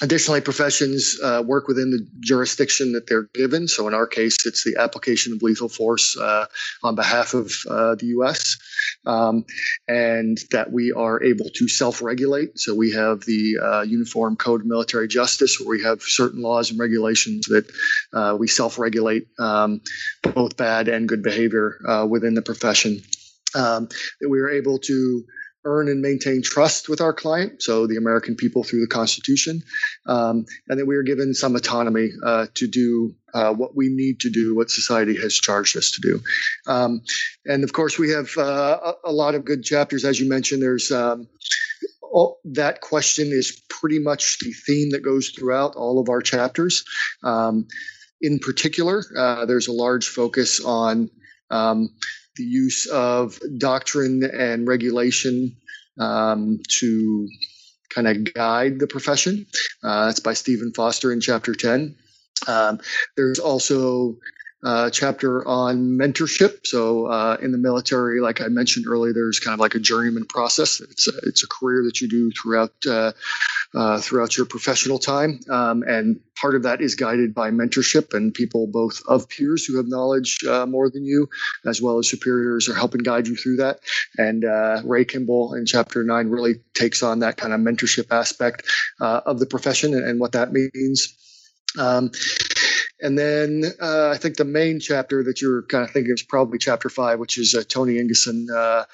Additionally, 0.00 0.40
professions 0.40 1.18
uh, 1.24 1.42
work 1.44 1.66
within 1.66 1.90
the 1.90 2.06
jurisdiction 2.20 2.92
that 2.92 3.08
they're 3.08 3.28
given. 3.34 3.66
So, 3.66 3.88
in 3.88 3.94
our 3.94 4.06
case, 4.06 4.46
it's 4.46 4.62
the 4.62 4.76
application 4.80 5.32
of 5.32 5.42
lethal 5.42 5.68
force 5.68 6.16
uh, 6.16 6.46
on 6.84 6.94
behalf 6.94 7.34
of 7.34 7.52
uh, 7.68 7.96
the 7.96 8.06
U.S., 8.18 8.58
um, 9.06 9.44
and 9.88 10.38
that 10.52 10.70
we 10.70 10.92
are 10.92 11.20
able 11.22 11.50
to 11.52 11.68
self 11.68 12.00
regulate. 12.00 12.60
So, 12.60 12.76
we 12.76 12.92
have 12.92 13.22
the 13.22 13.58
uh, 13.60 13.82
Uniform 13.82 14.36
Code 14.36 14.60
of 14.60 14.66
Military 14.68 15.08
Justice, 15.08 15.58
where 15.58 15.76
we 15.76 15.82
have 15.82 16.00
certain 16.02 16.42
laws 16.42 16.70
and 16.70 16.78
regulations 16.78 17.46
that 17.46 17.68
uh, 18.12 18.36
we 18.38 18.46
self 18.46 18.78
regulate 18.78 19.26
um, 19.40 19.80
both 20.22 20.56
bad 20.56 20.86
and 20.86 21.08
good 21.08 21.24
behavior 21.24 21.78
uh, 21.88 22.06
within 22.08 22.34
the 22.34 22.42
profession. 22.42 23.00
Um, 23.54 23.88
that 24.20 24.28
we 24.28 24.38
are 24.40 24.50
able 24.50 24.78
to 24.78 25.24
earn 25.64 25.88
and 25.88 26.00
maintain 26.00 26.42
trust 26.42 26.88
with 26.88 27.00
our 27.00 27.12
client, 27.12 27.62
so 27.62 27.86
the 27.86 27.96
American 27.96 28.36
people 28.36 28.64
through 28.64 28.80
the 28.80 28.86
Constitution, 28.86 29.62
um, 30.06 30.46
and 30.68 30.78
that 30.78 30.86
we 30.86 30.96
are 30.96 31.02
given 31.02 31.34
some 31.34 31.56
autonomy 31.56 32.10
uh, 32.24 32.46
to 32.54 32.68
do 32.68 33.14
uh, 33.34 33.52
what 33.52 33.76
we 33.76 33.88
need 33.88 34.20
to 34.20 34.30
do, 34.30 34.54
what 34.54 34.70
society 34.70 35.16
has 35.16 35.34
charged 35.34 35.76
us 35.76 35.92
to 35.92 36.00
do. 36.00 36.20
Um, 36.66 37.02
and 37.44 37.64
of 37.64 37.72
course, 37.72 37.98
we 37.98 38.10
have 38.10 38.36
uh, 38.36 38.94
a, 39.04 39.12
lot 39.12 39.34
of 39.34 39.44
good 39.44 39.62
chapters, 39.62 40.04
as 40.04 40.18
you 40.20 40.28
mentioned. 40.28 40.62
There's 40.62 40.90
um, 40.90 41.28
all, 42.02 42.38
that 42.44 42.80
question 42.80 43.28
is 43.28 43.62
pretty 43.68 43.98
much 43.98 44.38
the 44.38 44.52
theme 44.52 44.90
that 44.90 45.04
goes 45.04 45.30
throughout 45.30 45.74
all 45.74 46.00
of 46.00 46.08
our 46.08 46.22
chapters. 46.22 46.84
Um, 47.22 47.66
in 48.20 48.38
particular, 48.38 49.04
uh, 49.16 49.46
there's 49.46 49.68
a 49.68 49.72
large 49.72 50.08
focus 50.08 50.64
on 50.64 51.10
um, 51.50 51.90
the 52.38 52.44
use 52.44 52.86
of 52.86 53.38
doctrine 53.58 54.22
and 54.24 54.66
regulation 54.66 55.56
um, 56.00 56.60
to 56.80 57.28
kind 57.90 58.08
of 58.08 58.32
guide 58.32 58.78
the 58.78 58.86
profession. 58.86 59.46
Uh, 59.82 60.06
that's 60.06 60.20
by 60.20 60.32
Stephen 60.32 60.72
Foster 60.74 61.12
in 61.12 61.20
chapter 61.20 61.54
10. 61.54 61.96
Um, 62.46 62.80
there's 63.16 63.38
also 63.38 64.16
uh, 64.64 64.90
chapter 64.90 65.46
on 65.46 65.96
mentorship. 65.98 66.66
So 66.66 67.06
uh, 67.06 67.36
in 67.40 67.52
the 67.52 67.58
military, 67.58 68.20
like 68.20 68.40
I 68.40 68.48
mentioned 68.48 68.86
earlier, 68.88 69.12
there's 69.12 69.38
kind 69.38 69.54
of 69.54 69.60
like 69.60 69.74
a 69.74 69.78
journeyman 69.78 70.26
process. 70.26 70.80
It's 70.80 71.06
a, 71.06 71.12
it's 71.22 71.44
a 71.44 71.46
career 71.46 71.84
that 71.84 72.00
you 72.00 72.08
do 72.08 72.30
throughout 72.32 72.72
uh, 72.86 73.12
uh 73.74 74.00
throughout 74.00 74.36
your 74.36 74.46
professional 74.46 74.98
time, 74.98 75.40
um, 75.50 75.82
and 75.86 76.20
part 76.40 76.54
of 76.54 76.64
that 76.64 76.80
is 76.80 76.94
guided 76.94 77.34
by 77.34 77.50
mentorship 77.50 78.14
and 78.14 78.34
people 78.34 78.66
both 78.66 79.00
of 79.06 79.28
peers 79.28 79.64
who 79.64 79.76
have 79.76 79.86
knowledge 79.86 80.38
uh, 80.48 80.66
more 80.66 80.90
than 80.90 81.04
you, 81.04 81.28
as 81.66 81.80
well 81.80 81.98
as 81.98 82.08
superiors, 82.08 82.68
are 82.68 82.74
helping 82.74 83.02
guide 83.02 83.28
you 83.28 83.36
through 83.36 83.56
that. 83.56 83.78
And 84.16 84.44
uh, 84.44 84.82
Ray 84.84 85.04
Kimball 85.04 85.54
in 85.54 85.66
chapter 85.66 86.02
nine 86.02 86.28
really 86.28 86.56
takes 86.74 87.02
on 87.02 87.20
that 87.20 87.36
kind 87.36 87.52
of 87.52 87.60
mentorship 87.60 88.10
aspect 88.10 88.64
of 89.00 89.38
the 89.38 89.46
profession 89.46 89.94
and, 89.94 90.04
and 90.04 90.18
what 90.18 90.32
that 90.32 90.52
means. 90.52 91.14
Um, 91.78 92.10
and 93.00 93.18
then 93.18 93.64
uh, 93.80 94.10
I 94.10 94.16
think 94.16 94.36
the 94.36 94.44
main 94.44 94.80
chapter 94.80 95.22
that 95.24 95.40
you're 95.40 95.62
kind 95.62 95.84
of 95.84 95.90
thinking 95.90 96.12
is 96.12 96.22
probably 96.22 96.58
chapter 96.58 96.88
five, 96.88 97.18
which 97.18 97.38
is 97.38 97.54
uh, 97.54 97.62
Tony 97.68 97.94
Ingesson, 97.94 98.46
uh, 98.50 98.84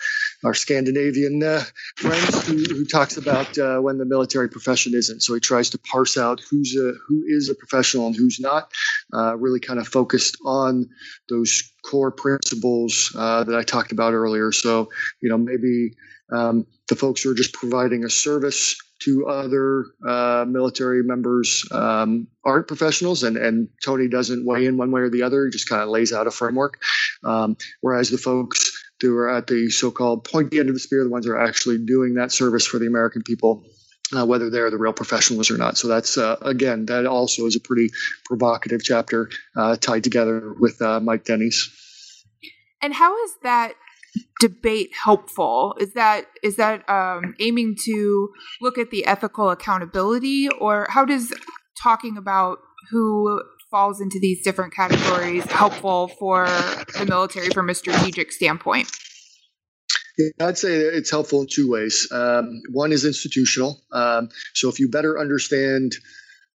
our 0.44 0.54
Scandinavian 0.54 1.42
uh, 1.42 1.62
friend, 1.96 2.34
who, 2.44 2.56
who, 2.74 2.84
talks 2.84 3.16
about 3.16 3.56
uh, 3.58 3.78
when 3.78 3.98
the 3.98 4.04
military 4.04 4.48
profession 4.48 4.94
isn't. 4.94 5.22
So 5.22 5.34
he 5.34 5.40
tries 5.40 5.70
to 5.70 5.78
parse 5.78 6.18
out 6.18 6.40
who's 6.50 6.76
a 6.76 6.92
who 7.06 7.24
is 7.26 7.48
a 7.48 7.54
professional 7.54 8.06
and 8.06 8.16
who's 8.16 8.38
not. 8.38 8.70
Uh, 9.12 9.36
really 9.36 9.60
kind 9.60 9.80
of 9.80 9.88
focused 9.88 10.36
on 10.44 10.88
those 11.28 11.72
core 11.84 12.10
principles 12.10 13.10
that 13.14 13.54
I 13.56 13.62
talked 13.62 13.92
about 13.92 14.12
earlier. 14.12 14.52
So 14.52 14.88
you 15.20 15.30
know 15.30 15.38
maybe 15.38 15.94
um, 16.30 16.66
the 16.88 16.96
folks 16.96 17.22
who 17.22 17.30
are 17.30 17.34
just 17.34 17.54
providing 17.54 18.04
a 18.04 18.10
service 18.10 18.76
to 19.04 19.26
other 19.26 19.86
uh, 20.06 20.44
military 20.46 21.02
members 21.02 21.66
um, 21.70 22.26
aren't 22.44 22.68
professionals, 22.68 23.22
and, 23.22 23.36
and 23.36 23.68
Tony 23.84 24.08
doesn't 24.08 24.46
weigh 24.46 24.66
in 24.66 24.76
one 24.76 24.90
way 24.90 25.02
or 25.02 25.10
the 25.10 25.22
other. 25.22 25.44
He 25.44 25.50
just 25.50 25.68
kind 25.68 25.82
of 25.82 25.88
lays 25.88 26.12
out 26.12 26.26
a 26.26 26.30
framework. 26.30 26.80
Um, 27.22 27.56
whereas 27.80 28.10
the 28.10 28.18
folks 28.18 28.70
who 29.00 29.16
are 29.16 29.28
at 29.28 29.46
the 29.46 29.68
so-called 29.70 30.24
pointy 30.24 30.58
end 30.58 30.68
of 30.68 30.74
the 30.74 30.80
spear, 30.80 31.04
the 31.04 31.10
ones 31.10 31.26
who 31.26 31.32
are 31.32 31.42
actually 31.42 31.78
doing 31.84 32.14
that 32.14 32.32
service 32.32 32.66
for 32.66 32.78
the 32.78 32.86
American 32.86 33.22
people, 33.22 33.64
uh, 34.16 34.24
whether 34.24 34.48
they're 34.50 34.70
the 34.70 34.78
real 34.78 34.92
professionals 34.92 35.50
or 35.50 35.58
not. 35.58 35.76
So 35.76 35.88
that's 35.88 36.16
uh, 36.16 36.36
again, 36.42 36.86
that 36.86 37.04
also 37.06 37.46
is 37.46 37.56
a 37.56 37.60
pretty 37.60 37.90
provocative 38.24 38.82
chapter 38.82 39.28
uh, 39.56 39.76
tied 39.76 40.04
together 40.04 40.54
with 40.58 40.80
uh, 40.80 41.00
Mike 41.00 41.24
Denny's. 41.24 41.70
And 42.80 42.94
how 42.94 43.22
is 43.24 43.32
that 43.42 43.74
debate 44.40 44.90
helpful? 45.04 45.76
Is 45.80 45.92
that 45.94 46.26
is 46.42 46.56
that 46.56 46.88
um, 46.88 47.34
aiming 47.40 47.76
to 47.84 48.30
look 48.60 48.78
at 48.78 48.90
the 48.90 49.06
ethical 49.06 49.50
accountability, 49.50 50.48
or 50.48 50.86
how 50.90 51.04
does 51.04 51.32
talking 51.80 52.16
about 52.16 52.58
who 52.90 53.42
falls 53.70 54.00
into 54.00 54.18
these 54.20 54.42
different 54.42 54.72
categories 54.72 55.44
helpful 55.50 56.08
for 56.08 56.46
the 56.46 57.06
military 57.08 57.48
from 57.50 57.68
a 57.68 57.74
strategic 57.74 58.30
standpoint? 58.30 58.88
Yeah, 60.16 60.46
I'd 60.46 60.58
say 60.58 60.74
it's 60.74 61.10
helpful 61.10 61.40
in 61.40 61.48
two 61.50 61.70
ways. 61.70 62.06
Um, 62.12 62.62
one 62.70 62.92
is 62.92 63.04
institutional. 63.04 63.82
Um, 63.90 64.28
so 64.52 64.68
if 64.68 64.78
you 64.78 64.88
better 64.88 65.18
understand 65.18 65.96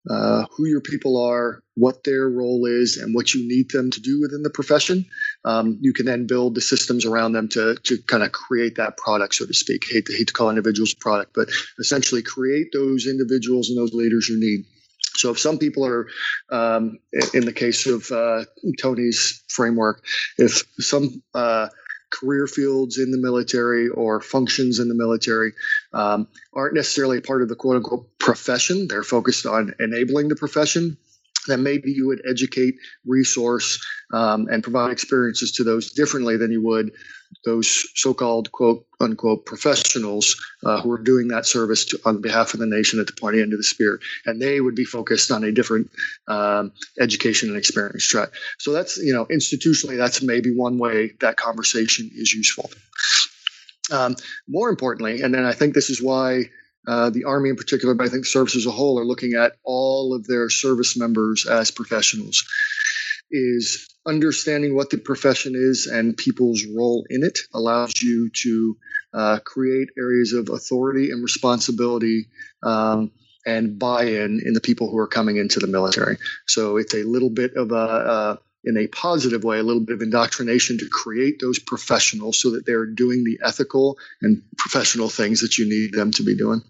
uh, 0.09 0.45
who 0.55 0.67
your 0.67 0.81
people 0.81 1.23
are, 1.23 1.61
what 1.75 2.03
their 2.03 2.27
role 2.27 2.65
is, 2.65 2.97
and 2.97 3.13
what 3.13 3.33
you 3.33 3.47
need 3.47 3.69
them 3.69 3.91
to 3.91 4.01
do 4.01 4.19
within 4.21 4.41
the 4.41 4.49
profession. 4.49 5.05
Um, 5.45 5.77
you 5.81 5.93
can 5.93 6.05
then 6.05 6.25
build 6.25 6.55
the 6.55 6.61
systems 6.61 7.05
around 7.05 7.33
them 7.33 7.47
to, 7.49 7.75
to 7.83 7.97
kind 8.07 8.23
of 8.23 8.31
create 8.31 8.75
that 8.77 8.97
product, 8.97 9.35
so 9.35 9.45
to 9.45 9.53
speak. 9.53 9.83
Hate 9.89 10.05
to, 10.05 10.13
hate 10.13 10.27
to 10.27 10.33
call 10.33 10.49
individuals 10.49 10.93
product, 10.93 11.31
but 11.35 11.49
essentially 11.79 12.23
create 12.23 12.67
those 12.73 13.05
individuals 13.07 13.69
and 13.69 13.77
those 13.77 13.93
leaders 13.93 14.27
you 14.27 14.39
need. 14.39 14.65
So 15.15 15.31
if 15.31 15.39
some 15.39 15.57
people 15.57 15.85
are, 15.85 16.07
um, 16.49 16.97
in 17.33 17.45
the 17.45 17.53
case 17.53 17.85
of 17.87 18.09
uh, 18.11 18.45
Tony's 18.81 19.43
framework, 19.49 20.03
if 20.37 20.63
some 20.79 21.21
uh, 21.33 21.67
career 22.09 22.47
fields 22.47 22.97
in 22.97 23.11
the 23.11 23.17
military 23.17 23.89
or 23.89 24.21
functions 24.21 24.79
in 24.79 24.87
the 24.87 24.95
military 24.95 25.53
um, 25.93 26.27
aren't 26.53 26.75
necessarily 26.75 27.21
part 27.21 27.41
of 27.41 27.49
the 27.49 27.55
quote 27.55 27.77
unquote 27.77 28.17
profession. 28.17 28.87
They're 28.87 29.03
focused 29.03 29.45
on 29.45 29.75
enabling 29.79 30.29
the 30.29 30.35
profession. 30.35 30.97
Then 31.47 31.63
maybe 31.63 31.91
you 31.91 32.07
would 32.07 32.21
educate, 32.29 32.75
resource, 33.05 33.83
um, 34.13 34.47
and 34.51 34.63
provide 34.63 34.91
experiences 34.91 35.51
to 35.53 35.63
those 35.63 35.91
differently 35.91 36.37
than 36.37 36.51
you 36.51 36.61
would 36.63 36.91
those 37.45 37.87
so-called 37.95 38.51
quote 38.51 38.85
unquote 38.99 39.45
professionals 39.45 40.35
uh, 40.65 40.81
who 40.81 40.91
are 40.91 41.01
doing 41.01 41.29
that 41.29 41.45
service 41.45 41.85
to, 41.85 41.99
on 42.05 42.21
behalf 42.21 42.53
of 42.53 42.59
the 42.59 42.65
nation 42.65 42.99
at 42.99 43.07
the 43.07 43.13
pointy 43.13 43.41
end 43.41 43.53
of 43.53 43.59
the 43.59 43.63
spear, 43.63 43.99
and 44.25 44.41
they 44.41 44.59
would 44.59 44.75
be 44.75 44.83
focused 44.83 45.31
on 45.31 45.43
a 45.43 45.51
different 45.51 45.89
um, 46.27 46.71
education 46.99 47.49
and 47.49 47.57
experience 47.57 48.05
track. 48.05 48.29
So 48.57 48.73
that's 48.73 48.97
you 48.97 49.13
know 49.13 49.25
institutionally, 49.25 49.97
that's 49.97 50.21
maybe 50.21 50.55
one 50.55 50.77
way 50.77 51.13
that 51.21 51.37
conversation 51.37 52.09
is 52.13 52.33
useful. 52.33 52.69
Um, 53.91 54.15
more 54.47 54.69
importantly, 54.69 55.21
and 55.21 55.33
then 55.33 55.45
I 55.45 55.53
think 55.53 55.73
this 55.73 55.89
is 55.89 56.01
why 56.01 56.45
uh, 56.89 57.11
the 57.11 57.25
Army 57.25 57.49
in 57.49 57.55
particular, 57.55 57.93
but 57.93 58.07
I 58.07 58.09
think 58.09 58.25
service 58.25 58.55
as 58.55 58.65
a 58.65 58.71
whole, 58.71 58.99
are 58.99 59.05
looking 59.05 59.33
at 59.33 59.53
all 59.63 60.15
of 60.15 60.25
their 60.25 60.49
service 60.49 60.97
members 60.97 61.45
as 61.45 61.69
professionals 61.69 62.43
is 63.31 63.87
understanding 64.07 64.75
what 64.75 64.89
the 64.89 64.97
profession 64.97 65.53
is 65.55 65.85
and 65.85 66.17
people's 66.17 66.65
role 66.65 67.05
in 67.11 67.23
it 67.23 67.37
allows 67.53 68.01
you 68.01 68.31
to 68.33 68.75
uh, 69.13 69.37
create 69.45 69.89
areas 69.99 70.33
of 70.33 70.49
authority 70.49 71.11
and 71.11 71.21
responsibility 71.21 72.25
um, 72.63 73.11
and 73.45 73.77
buy-in 73.77 74.41
in 74.43 74.53
the 74.53 74.61
people 74.61 74.89
who 74.89 74.97
are 74.97 75.07
coming 75.07 75.37
into 75.37 75.59
the 75.59 75.67
military. 75.67 76.17
So 76.47 76.77
it's 76.77 76.95
a 76.95 77.03
little 77.03 77.29
bit 77.29 77.53
of 77.55 77.71
a, 77.71 77.75
uh, 77.75 78.35
in 78.63 78.77
a 78.77 78.87
positive 78.87 79.43
way, 79.43 79.59
a 79.59 79.63
little 79.63 79.85
bit 79.85 79.93
of 79.93 80.01
indoctrination 80.01 80.79
to 80.79 80.89
create 80.91 81.39
those 81.39 81.59
professionals 81.59 82.41
so 82.41 82.51
that 82.51 82.65
they're 82.65 82.87
doing 82.87 83.23
the 83.23 83.39
ethical 83.45 83.99
and 84.23 84.41
professional 84.57 85.09
things 85.09 85.41
that 85.41 85.59
you 85.59 85.69
need 85.69 85.93
them 85.93 86.09
to 86.13 86.23
be 86.23 86.35
doing. 86.35 86.63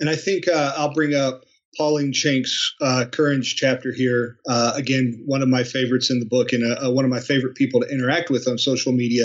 And 0.00 0.08
I 0.08 0.16
think 0.16 0.48
uh, 0.48 0.74
I'll 0.76 0.94
bring 0.94 1.14
up 1.14 1.44
Pauline 1.76 2.12
Shanks' 2.12 2.74
uh, 2.80 3.04
Courage 3.10 3.56
chapter 3.56 3.92
here. 3.92 4.38
Uh, 4.48 4.72
again, 4.74 5.22
one 5.26 5.42
of 5.42 5.48
my 5.48 5.64
favorites 5.64 6.10
in 6.10 6.18
the 6.18 6.26
book 6.26 6.52
and 6.52 6.64
uh, 6.64 6.86
uh, 6.86 6.90
one 6.90 7.04
of 7.04 7.10
my 7.10 7.20
favorite 7.20 7.54
people 7.54 7.80
to 7.80 7.88
interact 7.88 8.30
with 8.30 8.48
on 8.48 8.58
social 8.58 8.92
media. 8.92 9.24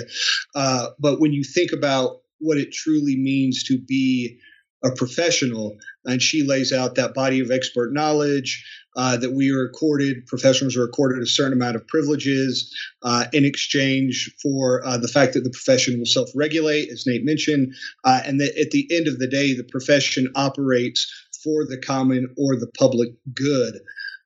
Uh, 0.56 0.88
but 1.00 1.20
when 1.20 1.34
you 1.34 1.44
think 1.44 1.72
about 1.72 2.22
what 2.40 2.58
it 2.58 2.72
truly 2.72 3.16
means 3.16 3.64
to 3.64 3.80
be 3.80 4.38
a 4.84 4.92
professional, 4.92 5.78
and 6.06 6.22
she 6.22 6.44
lays 6.44 6.74
out 6.74 6.96
that 6.96 7.14
body 7.14 7.40
of 7.40 7.52
expert 7.52 7.94
knowledge, 7.94 8.66
uh, 8.95 9.17
that 9.17 9.32
we 9.34 9.51
are 9.51 9.65
accorded, 9.65 10.25
professionals 10.27 10.77
are 10.77 10.84
accorded 10.84 11.21
a 11.21 11.27
certain 11.27 11.53
amount 11.53 11.75
of 11.75 11.88
privileges 11.88 12.73
uh, 13.01 13.25
in 13.34 13.45
exchange 13.45 14.34
for 14.41 14.86
uh, 14.86 14.97
the 14.97 15.08
fact 15.08 15.34
that 15.34 15.43
the 15.43 15.49
profession 15.49 15.97
will 15.97 16.06
self 16.06 16.29
regulate, 16.36 16.89
as 16.89 17.06
Nate 17.08 17.25
mentioned, 17.25 17.73
and 18.06 18.39
that 18.39 18.58
at 18.60 18.71
the 18.71 18.88
end 18.91 19.08
of 19.08 19.19
the 19.19 19.27
day, 19.27 19.53
the 19.53 19.63
profession 19.63 20.32
operates 20.36 21.12
for 21.43 21.65
the 21.65 21.77
common 21.77 22.34
or 22.38 22.56
the 22.56 22.71
public 22.77 23.10
good. 23.34 23.82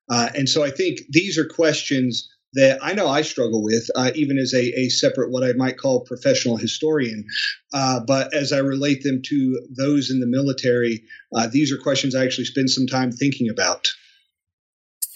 Uh, 0.09 0.29
and 0.35 0.47
so 0.47 0.63
I 0.63 0.69
think 0.69 0.99
these 1.09 1.37
are 1.37 1.45
questions 1.45 2.29
that 2.53 2.79
I 2.81 2.93
know 2.93 3.07
I 3.07 3.23
struggle 3.23 3.61
with, 3.61 3.89
uh, 3.95 4.11
even 4.15 4.37
as 4.37 4.53
a, 4.53 4.79
a, 4.79 4.89
separate, 4.89 5.31
what 5.31 5.43
I 5.43 5.53
might 5.53 5.77
call 5.77 6.05
professional 6.05 6.55
historian. 6.55 7.25
Uh, 7.73 7.99
but 8.07 8.33
as 8.33 8.53
I 8.53 8.59
relate 8.59 9.03
them 9.03 9.21
to 9.25 9.67
those 9.77 10.09
in 10.09 10.21
the 10.21 10.27
military, 10.27 11.03
uh, 11.35 11.47
these 11.51 11.73
are 11.73 11.77
questions 11.77 12.15
I 12.15 12.23
actually 12.23 12.45
spend 12.45 12.69
some 12.69 12.87
time 12.87 13.11
thinking 13.11 13.49
about. 13.49 13.87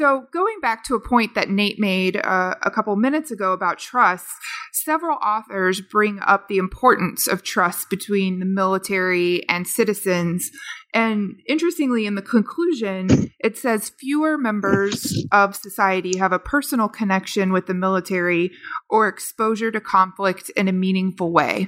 So, 0.01 0.25
going 0.33 0.59
back 0.63 0.83
to 0.85 0.95
a 0.95 0.99
point 0.99 1.35
that 1.35 1.51
Nate 1.51 1.77
made 1.77 2.17
uh, 2.17 2.55
a 2.63 2.71
couple 2.71 2.95
minutes 2.95 3.29
ago 3.29 3.53
about 3.53 3.77
trust, 3.77 4.25
several 4.73 5.19
authors 5.23 5.79
bring 5.79 6.19
up 6.25 6.47
the 6.47 6.57
importance 6.57 7.27
of 7.27 7.43
trust 7.43 7.87
between 7.91 8.39
the 8.39 8.47
military 8.47 9.47
and 9.47 9.67
citizens 9.67 10.49
and 10.93 11.39
interestingly, 11.47 12.05
in 12.05 12.15
the 12.15 12.21
conclusion, 12.21 13.31
it 13.39 13.57
says 13.57 13.91
fewer 13.97 14.37
members 14.37 15.23
of 15.31 15.55
society 15.55 16.17
have 16.17 16.33
a 16.33 16.39
personal 16.39 16.89
connection 16.89 17.53
with 17.53 17.67
the 17.67 17.73
military 17.73 18.51
or 18.89 19.07
exposure 19.07 19.71
to 19.71 19.79
conflict 19.79 20.49
in 20.57 20.67
a 20.67 20.73
meaningful 20.73 21.31
way. 21.31 21.67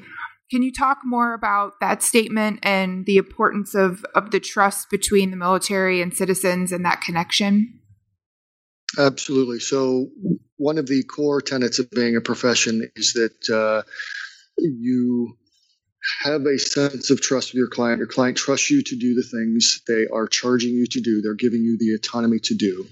Can 0.52 0.62
you 0.62 0.74
talk 0.74 1.00
more 1.06 1.34
about 1.34 1.80
that 1.80 2.04
statement 2.04 2.60
and 2.64 3.06
the 3.06 3.18
importance 3.18 3.76
of, 3.76 4.04
of 4.14 4.32
the 4.32 4.42
trust 4.42 4.90
between 4.90 5.32
the 5.32 5.38
military 5.38 6.02
and 6.02 6.14
citizens 6.14 6.74
and 6.74 6.84
that 6.84 7.00
connection? 7.00 7.80
Absolutely. 8.98 9.60
So, 9.60 10.10
one 10.58 10.78
of 10.78 10.88
the 10.88 11.04
core 11.04 11.42
tenets 11.42 11.80
of 11.80 11.90
being 11.92 12.16
a 12.16 12.22
profession 12.22 12.90
is 12.96 13.14
that 13.14 13.50
uh, 13.50 13.82
you 14.58 15.36
have 16.24 16.46
a 16.46 16.60
sense 16.60 17.10
of 17.10 17.22
trust 17.22 17.52
with 17.52 17.58
your 17.58 17.70
client. 17.70 18.00
Your 18.00 18.08
client 18.08 18.38
trusts 18.38 18.70
you 18.70 18.84
to 18.84 18.96
do 18.96 19.16
the 19.16 19.24
things 19.24 19.82
they 19.88 20.06
are 20.14 20.28
charging 20.28 20.72
you 20.74 20.86
to 20.88 21.02
do. 21.02 21.22
They're 21.22 21.34
giving 21.34 21.62
you 21.64 21.78
the 21.78 21.96
autonomy 21.96 22.40
to 22.44 22.56
do. 22.56 22.86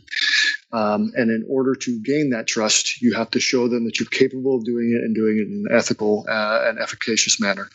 Um, 0.73 1.11
and 1.15 1.29
in 1.29 1.45
order 1.49 1.75
to 1.75 2.01
gain 2.01 2.29
that 2.29 2.47
trust, 2.47 3.01
you 3.01 3.13
have 3.13 3.31
to 3.31 3.39
show 3.39 3.67
them 3.67 3.85
that 3.85 3.99
you're 3.99 4.07
capable 4.09 4.55
of 4.55 4.63
doing 4.63 4.97
it 4.97 5.03
and 5.03 5.13
doing 5.13 5.37
it 5.37 5.47
in 5.47 5.65
an 5.67 5.77
ethical 5.77 6.25
uh, 6.29 6.61
and 6.65 6.79
efficacious 6.79 7.41
manner. 7.41 7.69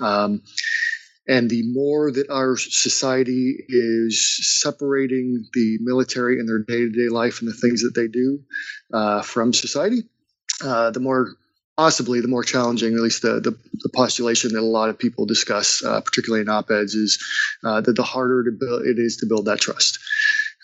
Um, 0.00 0.42
and 1.28 1.48
the 1.48 1.62
more 1.72 2.10
that 2.10 2.28
our 2.30 2.56
society 2.56 3.56
is 3.68 4.60
separating 4.60 5.46
the 5.54 5.78
military 5.80 6.38
and 6.38 6.48
their 6.48 6.58
day 6.58 6.82
to 6.82 6.90
day 6.90 7.08
life 7.08 7.40
and 7.40 7.48
the 7.48 7.54
things 7.54 7.82
that 7.82 7.92
they 7.94 8.08
do 8.08 8.40
uh, 8.92 9.22
from 9.22 9.52
society, 9.52 10.02
uh, 10.64 10.90
the 10.90 11.00
more 11.00 11.34
possibly 11.76 12.20
the 12.20 12.28
more 12.28 12.44
challenging, 12.44 12.94
at 12.94 13.00
least 13.00 13.22
the, 13.22 13.40
the, 13.40 13.50
the 13.50 13.90
postulation 13.94 14.52
that 14.52 14.60
a 14.60 14.62
lot 14.62 14.90
of 14.90 14.98
people 14.98 15.24
discuss, 15.24 15.82
uh, 15.84 16.00
particularly 16.00 16.42
in 16.42 16.48
op-eds, 16.48 16.94
is 16.94 17.22
uh, 17.64 17.80
that 17.80 17.96
the 17.96 18.02
harder 18.02 18.44
it 18.84 18.98
is 18.98 19.16
to 19.16 19.26
build 19.26 19.46
that 19.46 19.60
trust. 19.60 19.98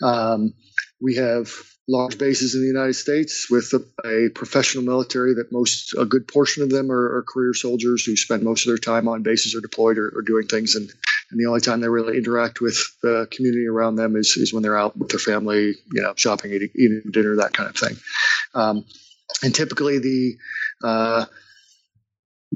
Um, 0.03 0.53
we 1.01 1.15
have 1.15 1.51
large 1.89 2.17
bases 2.19 2.53
in 2.53 2.61
the 2.61 2.67
United 2.67 2.93
States 2.93 3.49
with 3.49 3.73
a, 3.73 4.07
a, 4.07 4.29
professional 4.29 4.83
military 4.83 5.33
that 5.33 5.51
most 5.51 5.95
a 5.97 6.05
good 6.05 6.27
portion 6.27 6.61
of 6.61 6.69
them 6.69 6.91
are, 6.91 7.17
are, 7.17 7.23
career 7.23 7.53
soldiers 7.53 8.05
who 8.05 8.15
spend 8.15 8.43
most 8.43 8.65
of 8.65 8.69
their 8.69 8.77
time 8.77 9.07
on 9.07 9.23
bases 9.23 9.55
or 9.55 9.61
deployed 9.61 9.97
or, 9.97 10.11
or 10.15 10.21
doing 10.21 10.45
things 10.45 10.75
in 10.75 10.87
and 11.31 11.39
the 11.39 11.45
only 11.45 11.61
time 11.61 11.79
they 11.79 11.89
really 11.89 12.17
interact 12.17 12.59
with 12.59 12.77
the 13.03 13.27
community 13.31 13.67
around 13.67 13.95
them 13.95 14.15
is, 14.15 14.35
is 14.35 14.51
when 14.51 14.63
they're 14.63 14.77
out 14.77 14.97
with 14.97 15.09
their 15.09 15.19
family, 15.19 15.75
you 15.91 16.01
know, 16.01 16.13
shopping, 16.15 16.51
eating, 16.51 16.69
eating 16.75 17.03
dinner, 17.11 17.35
that 17.35 17.53
kind 17.53 17.69
of 17.69 17.75
thing. 17.75 17.97
Um, 18.55 18.85
and 19.43 19.53
typically 19.53 19.99
the 19.99 20.37
uh, 20.83 21.25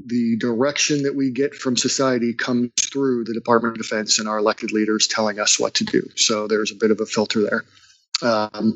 the 0.06 0.36
direction 0.38 1.04
that 1.04 1.14
we 1.14 1.30
get 1.30 1.54
from 1.54 1.76
society 1.76 2.34
comes 2.34 2.72
through 2.92 3.24
the 3.24 3.34
Department 3.34 3.76
of 3.76 3.82
Defense 3.82 4.18
and 4.18 4.28
our 4.28 4.38
elected 4.38 4.72
leaders 4.72 5.06
telling 5.06 5.38
us 5.38 5.60
what 5.60 5.74
to 5.74 5.84
do. 5.84 6.02
So 6.16 6.48
there's 6.48 6.72
a 6.72 6.74
bit 6.74 6.90
of 6.90 7.00
a 7.00 7.06
filter 7.06 7.42
there. 7.42 7.64
Um, 8.24 8.74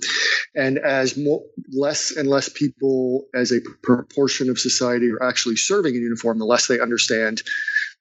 and 0.55 0.78
as 0.78 1.16
more, 1.16 1.42
less 1.72 2.14
and 2.16 2.28
less 2.28 2.49
people, 2.49 3.24
as 3.34 3.51
a 3.51 3.61
proportion 3.82 4.51
of 4.51 4.59
society, 4.59 5.11
are 5.11 5.22
actually 5.22 5.57
serving 5.57 5.94
in 5.94 6.03
uniform, 6.03 6.38
the 6.38 6.44
less 6.44 6.66
they 6.66 6.80
understand 6.80 7.42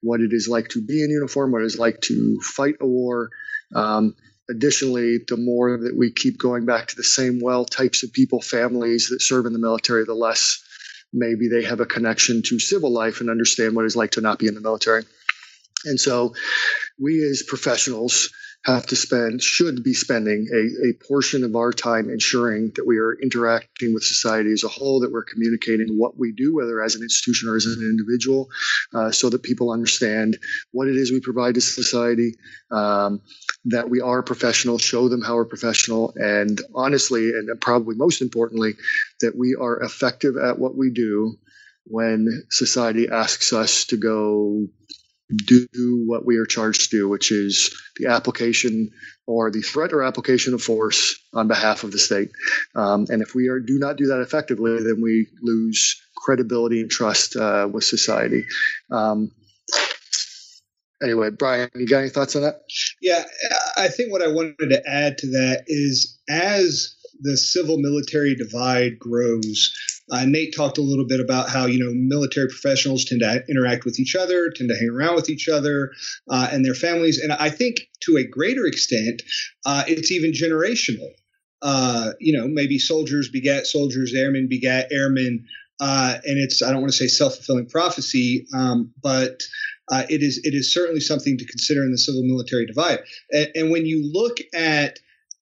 what 0.02 0.20
it 0.20 0.34
is 0.34 0.48
like 0.48 0.68
to 0.70 0.82
be 0.84 1.04
in 1.04 1.10
uniform, 1.10 1.52
what 1.52 1.62
it 1.62 1.66
is 1.66 1.80
like 1.80 2.02
to 2.02 2.39
fight 2.41 2.76
a 2.82 2.86
war. 2.86 3.30
Um, 3.74 4.16
additionally, 4.50 5.20
the 5.28 5.38
more 5.38 5.78
that 5.78 5.95
we 5.98 6.12
keep 6.12 6.38
going 6.38 6.66
back 6.66 6.88
to 6.88 6.95
the 6.95 7.04
same 7.04 7.39
well 7.41 7.66
types 7.66 8.04
of 8.04 8.14
people, 8.14 8.41
families 8.41 9.10
that 9.10 9.22
serve 9.22 9.45
in 9.45 9.54
the 9.54 9.60
military, 9.60 10.04
the 10.04 10.14
less 10.14 10.64
maybe 11.14 11.48
they 11.48 11.64
have 11.64 11.80
a 11.80 11.86
connection 11.86 12.41
to 12.43 12.60
civil 12.60 12.91
life 12.91 13.22
and 13.22 13.30
understand 13.30 13.76
what 13.76 13.86
it's 13.86 13.95
like 13.95 14.12
to 14.12 14.22
not 14.22 14.39
be 14.39 14.48
in 14.48 14.56
the 14.56 14.62
military. 14.62 15.04
And 15.86 16.00
so, 16.00 16.34
we 17.00 17.24
as 17.24 17.43
professionals 17.48 18.30
have 18.68 18.86
to 18.86 18.97
spend, 18.97 19.41
should 19.41 19.82
be 19.82 19.93
spending 19.93 20.45
a, 20.53 20.89
a 20.89 21.07
portion 21.07 21.45
of 21.45 21.55
our 21.55 21.72
time 21.72 22.09
ensuring 22.09 22.70
that 22.76 22.86
we 22.86 22.97
are 22.97 23.18
interacting 23.24 23.93
with 23.93 24.03
society 24.03 24.51
as 24.51 24.65
a 24.65 24.68
whole, 24.68 24.99
that 24.99 25.11
we're 25.11 25.24
communicating 25.24 25.97
what 25.97 26.18
we 26.20 26.34
do, 26.34 26.53
whether 26.53 26.84
as 26.84 26.95
an 26.95 27.01
institution 27.01 27.47
or 27.47 27.55
as 27.55 27.65
an 27.65 27.80
individual, 27.80 28.49
uh, 28.93 29.09
so 29.09 29.30
that 29.30 29.41
people 29.41 29.72
understand 29.72 30.38
what 30.72 30.89
it 30.89 30.97
is 30.97 31.11
we 31.11 31.22
provide 31.22 31.55
to 31.55 31.61
society, 31.61 32.34
um, 32.70 33.22
that 33.63 33.89
we 33.89 34.01
are 34.01 34.22
professional, 34.22 34.78
show 34.78 35.07
them 35.07 35.22
how 35.22 35.36
we're 35.36 35.45
professional, 35.45 36.13
and 36.18 36.59
honestly, 36.76 37.30
and 37.30 37.49
probably 37.61 37.95
most 37.95 38.22
importantly, 38.22 38.74
that 39.22 39.34
we 39.34 39.55
are 39.59 39.80
effective 39.80 40.36
at 40.36 40.59
what 40.59 40.76
we 40.76 40.91
do 40.91 41.38
when 41.89 42.43
society 42.49 43.07
asks 43.09 43.53
us 43.53 43.86
to 43.86 43.95
go 43.95 44.68
do 45.36 46.03
what 46.05 46.25
we 46.25 46.38
are 46.38 46.45
charged 46.45 46.89
to 46.89 46.97
do, 46.97 47.09
which 47.09 47.32
is 47.32 47.75
the 47.97 48.07
application 48.07 48.91
or 49.25 49.51
the 49.51 49.61
threat 49.61 49.91
or 49.91 50.03
application 50.03 50.53
of 50.53 50.61
force 50.61 51.19
on 51.34 51.47
behalf 51.47 51.84
of 51.84 51.91
the 51.91 51.99
state. 51.99 52.30
Um, 52.75 53.07
and 53.09 53.21
if 53.21 53.36
we 53.36 53.49
are, 53.49 53.59
do 53.59 53.78
not 53.78 53.97
do 53.97 54.07
that 54.07 54.21
effectively, 54.21 54.78
then 54.84 55.01
we 55.01 55.28
lose 55.41 56.01
credibility 56.15 56.82
and 56.82 56.89
trust 56.89 57.36
uh, 57.36 57.67
with 57.71 57.84
society. 57.84 58.45
Um, 58.89 59.32
anyway, 61.01 61.30
Brian, 61.30 61.69
you 61.75 61.88
got 61.88 61.99
any 61.99 62.09
thoughts 62.09 62.36
on 62.36 62.43
that? 62.43 62.61
Yeah, 63.01 63.23
I 63.78 63.89
think 63.89 64.11
what 64.11 64.21
I 64.21 64.28
wanted 64.28 64.69
to 64.69 64.82
add 64.88 65.17
to 65.19 65.28
that 65.28 65.65
is 65.67 66.17
as 66.30 66.95
the 67.21 67.38
civil 67.38 67.78
military 67.80 68.36
divide 68.36 68.99
grows, 68.99 69.73
uh, 70.12 70.26
Nate 70.26 70.55
talked 70.55 70.78
a 70.78 70.82
little 70.82 71.05
bit 71.05 71.20
about 71.20 71.49
how 71.49 71.66
you 71.66 71.84
know 71.84 71.91
military 71.93 72.47
professionals 72.47 73.05
tend 73.05 73.22
to 73.22 73.43
interact 73.49 73.86
with 73.86 73.99
each 73.99 74.16
other, 74.16 74.49
tend 74.49 74.70
to 74.70 74.76
hang 74.76 74.89
around 74.89 75.16
with 75.16 75.30
each 75.30 75.49
other 75.49 75.91
uh, 76.30 76.47
and 76.51 76.64
their 76.66 76.74
families, 76.74 77.20
and 77.20 77.34
I 77.34 77.49
think 77.49 77.89
to 78.01 78.18
a 78.18 78.24
greater 78.24 78.66
extent, 78.66 79.22
uh, 79.66 79.84
it's 79.88 80.12
even 80.12 80.32
generational. 80.32 81.10
Uh, 81.62 82.12
you 82.20 82.38
know, 82.38 82.47
maybe 82.47 82.78
soldiers 82.78 83.30
begat 83.30 83.66
soldiers, 83.66 84.14
airmen 84.14 84.47
begat 84.47 84.91
airmen, 84.91 85.45
uh, 85.80 86.16
and 86.26 86.38
it's 86.38 86.62
I 86.62 86.72
don't 86.72 86.82
want 86.82 86.91
to 86.91 86.97
say 86.97 87.08
self 87.08 87.36
fulfilling 87.36 87.68
prophecy, 87.68 88.45
um, 88.53 88.93
but 89.01 89.43
uh, 89.91 90.03
it 90.10 90.22
is 90.22 90.39
it 90.43 90.53
is 90.53 90.74
certainly 90.74 91.01
something 91.01 91.38
to 91.38 91.45
consider 91.45 91.84
in 91.84 91.91
the 91.91 91.97
civil 91.97 92.24
military 92.24 92.66
divide. 92.66 92.99
And, 93.32 93.47
and 93.55 93.72
when 93.72 93.86
you 93.86 94.10
look 94.12 94.38
at 94.53 94.99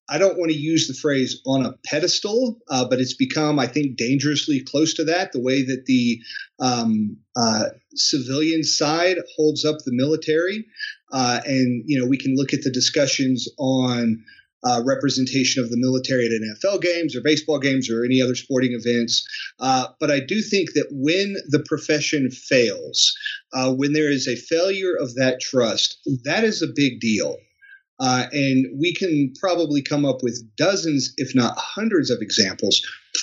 I 0.10 0.18
don't 0.18 0.38
want 0.38 0.52
to 0.52 0.58
use 0.58 0.88
the 0.88 0.94
phrase 0.94 1.42
on 1.46 1.66
a 1.66 1.74
pedestal, 1.86 2.60
uh, 2.70 2.88
but 2.88 3.00
it's 3.00 3.16
become, 3.16 3.58
I 3.58 3.68
think, 3.68 3.98
dangerously 3.98 4.62
close 4.62 4.94
to 4.96 5.04
that. 5.06 5.32
The 5.32 5.42
way 5.42 5.64
that 5.64 5.86
the 5.86 6.22
um, 6.60 7.18
uh, 7.36 7.66
civilian 7.96 8.64
side 8.64 9.18
holds 9.36 9.66
up 9.66 9.78
the 9.80 9.94
military, 9.94 10.66
uh, 11.12 11.42
and 11.46 11.84
you 11.88 12.00
know, 12.00 12.08
we 12.08 12.18
can 12.18 12.36
look 12.36 12.54
at 12.54 12.62
the 12.62 12.72
discussions 12.72 13.48
on 13.58 14.24
uh, 14.66 14.82
representation 14.84 15.64
of 15.64 15.70
the 15.70 15.78
military 15.78 16.26
at 16.26 16.32
NFL 16.32 16.82
games 16.82 17.16
or 17.16 17.22
baseball 17.22 17.60
games 17.60 17.90
or 17.90 18.04
any 18.04 18.22
other 18.22 18.36
sporting 18.36 18.74
events. 18.74 19.26
Uh, 19.60 19.88
but 20.00 20.10
I 20.10 20.20
do 20.20 20.42
think 20.42 20.74
that 20.74 20.88
when 20.92 21.36
the 21.50 21.64
profession 21.68 22.32
fails, 22.32 23.16
uh, 23.54 23.74
when 23.74 23.94
there 23.94 24.10
is 24.10 24.28
a 24.28 24.36
failure 24.36 24.96
of 25.00 25.16
that 25.16 25.40
trust, 25.40 26.00
that 26.24 26.44
is 26.44 26.62
a 26.62 26.68
big 26.76 27.00
deal. 27.00 27.38
Uh, 28.00 28.26
and 28.32 28.66
we 28.78 28.94
can 28.94 29.34
probably 29.40 29.82
come 29.82 30.06
up 30.06 30.22
with 30.22 30.44
dozens, 30.58 31.14
if 31.18 31.34
not 31.36 31.58
hundreds, 31.58 32.10
of 32.10 32.22
examples, 32.22 32.82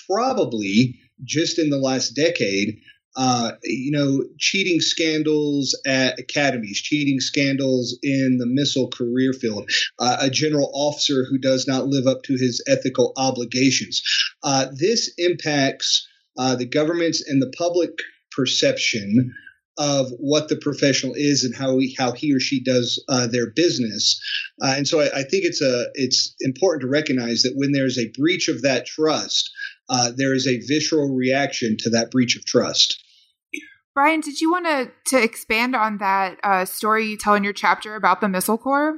probably 0.08 0.98
just 1.24 1.58
in 1.58 1.70
the 1.70 1.78
last 1.78 2.10
decade. 2.10 2.78
Uh, 3.14 3.52
you 3.62 3.90
know, 3.90 4.24
cheating 4.38 4.80
scandals 4.80 5.78
at 5.86 6.18
academies, 6.18 6.80
cheating 6.80 7.20
scandals 7.20 7.98
in 8.02 8.38
the 8.38 8.46
missile 8.46 8.88
career 8.88 9.34
field, 9.34 9.70
uh, 9.98 10.16
a 10.20 10.30
general 10.30 10.70
officer 10.72 11.26
who 11.28 11.36
does 11.36 11.66
not 11.68 11.86
live 11.86 12.06
up 12.06 12.22
to 12.22 12.32
his 12.32 12.64
ethical 12.66 13.12
obligations. 13.18 14.00
Uh, 14.42 14.66
this 14.72 15.12
impacts 15.18 16.08
uh, 16.38 16.56
the 16.56 16.64
government's 16.64 17.22
and 17.28 17.42
the 17.42 17.52
public 17.58 17.90
perception 18.34 19.34
of 19.78 20.10
what 20.18 20.48
the 20.48 20.56
professional 20.56 21.14
is 21.14 21.44
and 21.44 21.54
how 21.54 21.78
he, 21.78 21.94
how 21.98 22.12
he 22.12 22.34
or 22.34 22.40
she 22.40 22.62
does 22.62 23.02
uh, 23.08 23.26
their 23.26 23.50
business. 23.50 24.20
Uh, 24.62 24.74
and 24.76 24.86
so 24.86 25.00
I, 25.00 25.06
I, 25.06 25.22
think 25.22 25.44
it's 25.44 25.62
a 25.62 25.86
it's 25.94 26.34
important 26.40 26.82
to 26.82 26.88
recognize 26.88 27.42
that 27.42 27.54
when 27.56 27.72
there's 27.72 27.98
a 27.98 28.10
breach 28.18 28.48
of 28.48 28.62
that 28.62 28.84
trust, 28.84 29.50
uh, 29.88 30.12
there 30.14 30.34
is 30.34 30.46
a 30.46 30.60
visceral 30.66 31.14
reaction 31.14 31.76
to 31.80 31.90
that 31.90 32.10
breach 32.10 32.36
of 32.36 32.44
trust. 32.44 33.02
Brian, 33.94 34.20
did 34.20 34.40
you 34.40 34.50
want 34.50 34.66
to 34.66 34.90
to 35.06 35.22
expand 35.22 35.74
on 35.74 35.98
that 35.98 36.38
uh, 36.42 36.64
story 36.64 37.06
you 37.06 37.16
tell 37.16 37.34
in 37.34 37.44
your 37.44 37.52
chapter 37.52 37.94
about 37.94 38.20
the 38.20 38.28
Missile 38.28 38.58
Corps? 38.58 38.96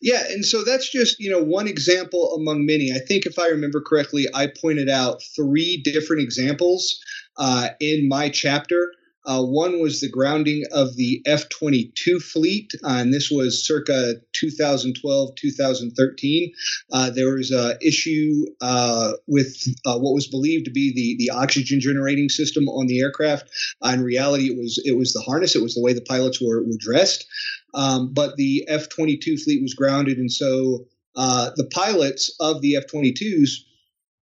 Yeah, 0.00 0.22
and 0.30 0.44
so 0.44 0.64
that's 0.64 0.90
just 0.90 1.18
you 1.18 1.30
know 1.30 1.42
one 1.42 1.68
example 1.68 2.34
among 2.34 2.64
many. 2.64 2.92
I 2.92 2.98
think 2.98 3.26
if 3.26 3.38
I 3.38 3.48
remember 3.48 3.82
correctly, 3.82 4.26
I 4.34 4.48
pointed 4.48 4.88
out 4.88 5.22
three 5.34 5.82
different 5.82 6.22
examples 6.22 6.98
uh, 7.38 7.68
in 7.80 8.08
my 8.08 8.30
chapter 8.30 8.90
uh, 9.26 9.42
one 9.42 9.80
was 9.80 10.00
the 10.00 10.08
grounding 10.08 10.62
of 10.72 10.96
the 10.96 11.20
F 11.26 11.48
22 11.48 12.20
fleet, 12.20 12.72
uh, 12.84 12.98
and 12.98 13.12
this 13.12 13.28
was 13.30 13.66
circa 13.66 14.14
2012 14.32 15.34
2013. 15.34 16.52
Uh, 16.92 17.10
there 17.10 17.34
was 17.34 17.50
an 17.50 17.76
issue 17.82 18.46
uh, 18.60 19.12
with 19.26 19.56
uh, 19.84 19.98
what 19.98 20.14
was 20.14 20.28
believed 20.28 20.66
to 20.66 20.70
be 20.70 20.92
the, 20.94 21.16
the 21.24 21.36
oxygen 21.36 21.80
generating 21.80 22.28
system 22.28 22.68
on 22.68 22.86
the 22.86 23.00
aircraft. 23.00 23.50
Uh, 23.84 23.90
in 23.90 24.02
reality, 24.02 24.46
it 24.46 24.56
was 24.56 24.80
it 24.84 24.96
was 24.96 25.12
the 25.12 25.20
harness, 25.20 25.56
it 25.56 25.62
was 25.62 25.74
the 25.74 25.82
way 25.82 25.92
the 25.92 26.00
pilots 26.00 26.40
were, 26.40 26.62
were 26.62 26.78
dressed. 26.78 27.26
Um, 27.74 28.14
but 28.14 28.36
the 28.36 28.64
F 28.68 28.88
22 28.88 29.38
fleet 29.38 29.60
was 29.60 29.74
grounded, 29.74 30.18
and 30.18 30.30
so 30.30 30.86
the 31.14 31.68
pilots 31.72 32.34
of 32.38 32.60
the 32.60 32.76
F 32.76 32.84
22s 32.86 33.65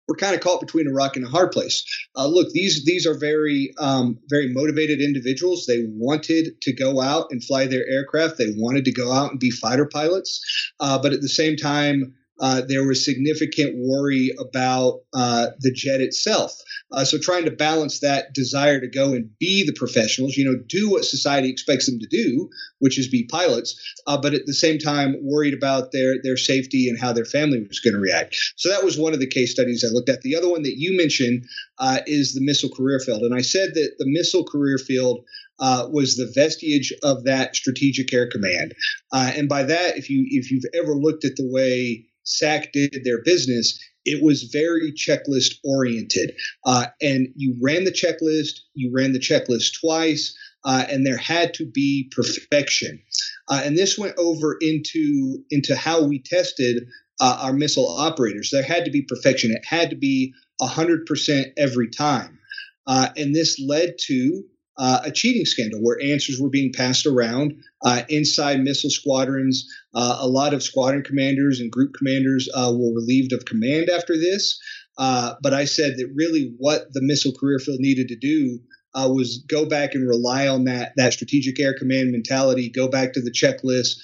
we're 0.08 0.16
kind 0.16 0.34
of 0.34 0.40
caught 0.40 0.60
between 0.60 0.86
a 0.86 0.92
rock 0.92 1.16
and 1.16 1.24
a 1.24 1.28
hard 1.28 1.52
place. 1.52 1.84
Uh, 2.16 2.26
look, 2.26 2.50
these 2.52 2.84
these 2.84 3.06
are 3.06 3.18
very 3.18 3.72
um, 3.78 4.18
very 4.28 4.52
motivated 4.52 5.00
individuals. 5.00 5.66
They 5.66 5.86
wanted 5.88 6.60
to 6.62 6.72
go 6.72 7.00
out 7.00 7.28
and 7.30 7.42
fly 7.42 7.66
their 7.66 7.86
aircraft. 7.88 8.38
They 8.38 8.52
wanted 8.56 8.84
to 8.86 8.92
go 8.92 9.12
out 9.12 9.30
and 9.30 9.40
be 9.40 9.50
fighter 9.50 9.86
pilots, 9.86 10.40
uh, 10.80 11.00
but 11.00 11.12
at 11.12 11.20
the 11.20 11.28
same 11.28 11.56
time, 11.56 12.14
uh, 12.40 12.62
there 12.66 12.86
was 12.86 13.04
significant 13.04 13.76
worry 13.76 14.32
about 14.38 15.00
uh, 15.14 15.48
the 15.60 15.72
jet 15.72 16.00
itself. 16.00 16.52
Uh, 16.94 17.04
so 17.04 17.18
trying 17.18 17.44
to 17.44 17.50
balance 17.50 18.00
that 18.00 18.32
desire 18.32 18.80
to 18.80 18.88
go 18.88 19.12
and 19.12 19.30
be 19.38 19.66
the 19.66 19.72
professionals, 19.72 20.36
you 20.36 20.44
know, 20.44 20.58
do 20.68 20.90
what 20.90 21.04
society 21.04 21.50
expects 21.50 21.86
them 21.86 21.98
to 21.98 22.06
do, 22.06 22.48
which 22.78 22.98
is 22.98 23.08
be 23.08 23.26
pilots, 23.30 23.74
uh, 24.06 24.16
but 24.16 24.34
at 24.34 24.46
the 24.46 24.54
same 24.54 24.78
time 24.78 25.16
worried 25.20 25.54
about 25.54 25.92
their 25.92 26.16
their 26.22 26.36
safety 26.36 26.88
and 26.88 26.98
how 26.98 27.12
their 27.12 27.24
family 27.24 27.60
was 27.66 27.80
going 27.80 27.94
to 27.94 28.00
react. 28.00 28.36
So 28.56 28.70
that 28.70 28.84
was 28.84 28.98
one 28.98 29.12
of 29.12 29.20
the 29.20 29.26
case 29.26 29.50
studies 29.50 29.84
I 29.84 29.92
looked 29.92 30.08
at. 30.08 30.22
The 30.22 30.36
other 30.36 30.48
one 30.48 30.62
that 30.62 30.78
you 30.78 30.96
mentioned 30.96 31.44
uh, 31.78 31.98
is 32.06 32.32
the 32.32 32.44
missile 32.44 32.70
career 32.70 33.00
field, 33.00 33.22
and 33.22 33.34
I 33.34 33.42
said 33.42 33.74
that 33.74 33.94
the 33.98 34.06
missile 34.08 34.44
career 34.44 34.78
field. 34.78 35.24
Uh, 35.60 35.86
was 35.92 36.16
the 36.16 36.32
vestige 36.34 36.92
of 37.04 37.22
that 37.22 37.54
strategic 37.54 38.12
air 38.12 38.28
command, 38.28 38.74
uh, 39.12 39.30
and 39.36 39.48
by 39.48 39.62
that, 39.62 39.96
if 39.96 40.10
you 40.10 40.26
if 40.28 40.50
you've 40.50 40.64
ever 40.74 40.96
looked 40.96 41.24
at 41.24 41.36
the 41.36 41.48
way 41.48 42.04
SAC 42.24 42.72
did 42.72 43.02
their 43.04 43.22
business, 43.22 43.78
it 44.04 44.22
was 44.22 44.44
very 44.44 44.92
checklist 44.92 45.54
oriented. 45.64 46.34
Uh, 46.64 46.86
and 47.00 47.28
you 47.36 47.56
ran 47.60 47.84
the 47.84 47.92
checklist, 47.92 48.60
you 48.74 48.92
ran 48.94 49.12
the 49.12 49.18
checklist 49.18 49.80
twice, 49.80 50.36
uh, 50.64 50.84
and 50.90 51.06
there 51.06 51.16
had 51.16 51.54
to 51.54 51.66
be 51.66 52.10
perfection. 52.14 53.02
Uh, 53.48 53.62
and 53.64 53.76
this 53.76 53.98
went 53.98 54.16
over 54.18 54.56
into, 54.60 55.44
into 55.50 55.76
how 55.76 56.02
we 56.02 56.18
tested 56.18 56.86
uh, 57.20 57.38
our 57.42 57.52
missile 57.52 57.88
operators. 57.88 58.50
There 58.50 58.62
had 58.62 58.84
to 58.84 58.90
be 58.90 59.02
perfection, 59.02 59.50
it 59.50 59.64
had 59.64 59.90
to 59.90 59.96
be 59.96 60.32
100% 60.60 61.52
every 61.56 61.88
time. 61.90 62.38
Uh, 62.86 63.08
and 63.16 63.34
this 63.34 63.60
led 63.60 63.94
to 63.98 64.44
uh, 64.76 65.00
a 65.04 65.10
cheating 65.10 65.44
scandal 65.44 65.80
where 65.80 66.00
answers 66.02 66.40
were 66.40 66.50
being 66.50 66.72
passed 66.72 67.06
around 67.06 67.62
uh, 67.84 68.02
inside 68.08 68.60
missile 68.60 68.90
squadrons. 68.90 69.68
Uh, 69.94 70.18
a 70.20 70.28
lot 70.28 70.54
of 70.54 70.62
squadron 70.62 71.02
commanders 71.02 71.60
and 71.60 71.70
group 71.70 71.92
commanders 71.94 72.48
uh, 72.54 72.72
were 72.74 72.92
relieved 72.94 73.32
of 73.32 73.44
command 73.44 73.88
after 73.88 74.16
this. 74.16 74.58
Uh, 74.98 75.34
but 75.42 75.54
I 75.54 75.64
said 75.64 75.96
that 75.96 76.12
really 76.14 76.54
what 76.58 76.92
the 76.92 77.02
missile 77.02 77.32
career 77.38 77.58
field 77.58 77.80
needed 77.80 78.08
to 78.08 78.16
do 78.16 78.60
uh, 78.94 79.08
was 79.12 79.44
go 79.48 79.66
back 79.66 79.94
and 79.94 80.08
rely 80.08 80.46
on 80.46 80.64
that 80.64 80.92
that 80.96 81.12
strategic 81.12 81.58
air 81.58 81.74
command 81.76 82.12
mentality. 82.12 82.70
Go 82.70 82.88
back 82.88 83.12
to 83.14 83.20
the 83.20 83.32
checklist. 83.32 83.96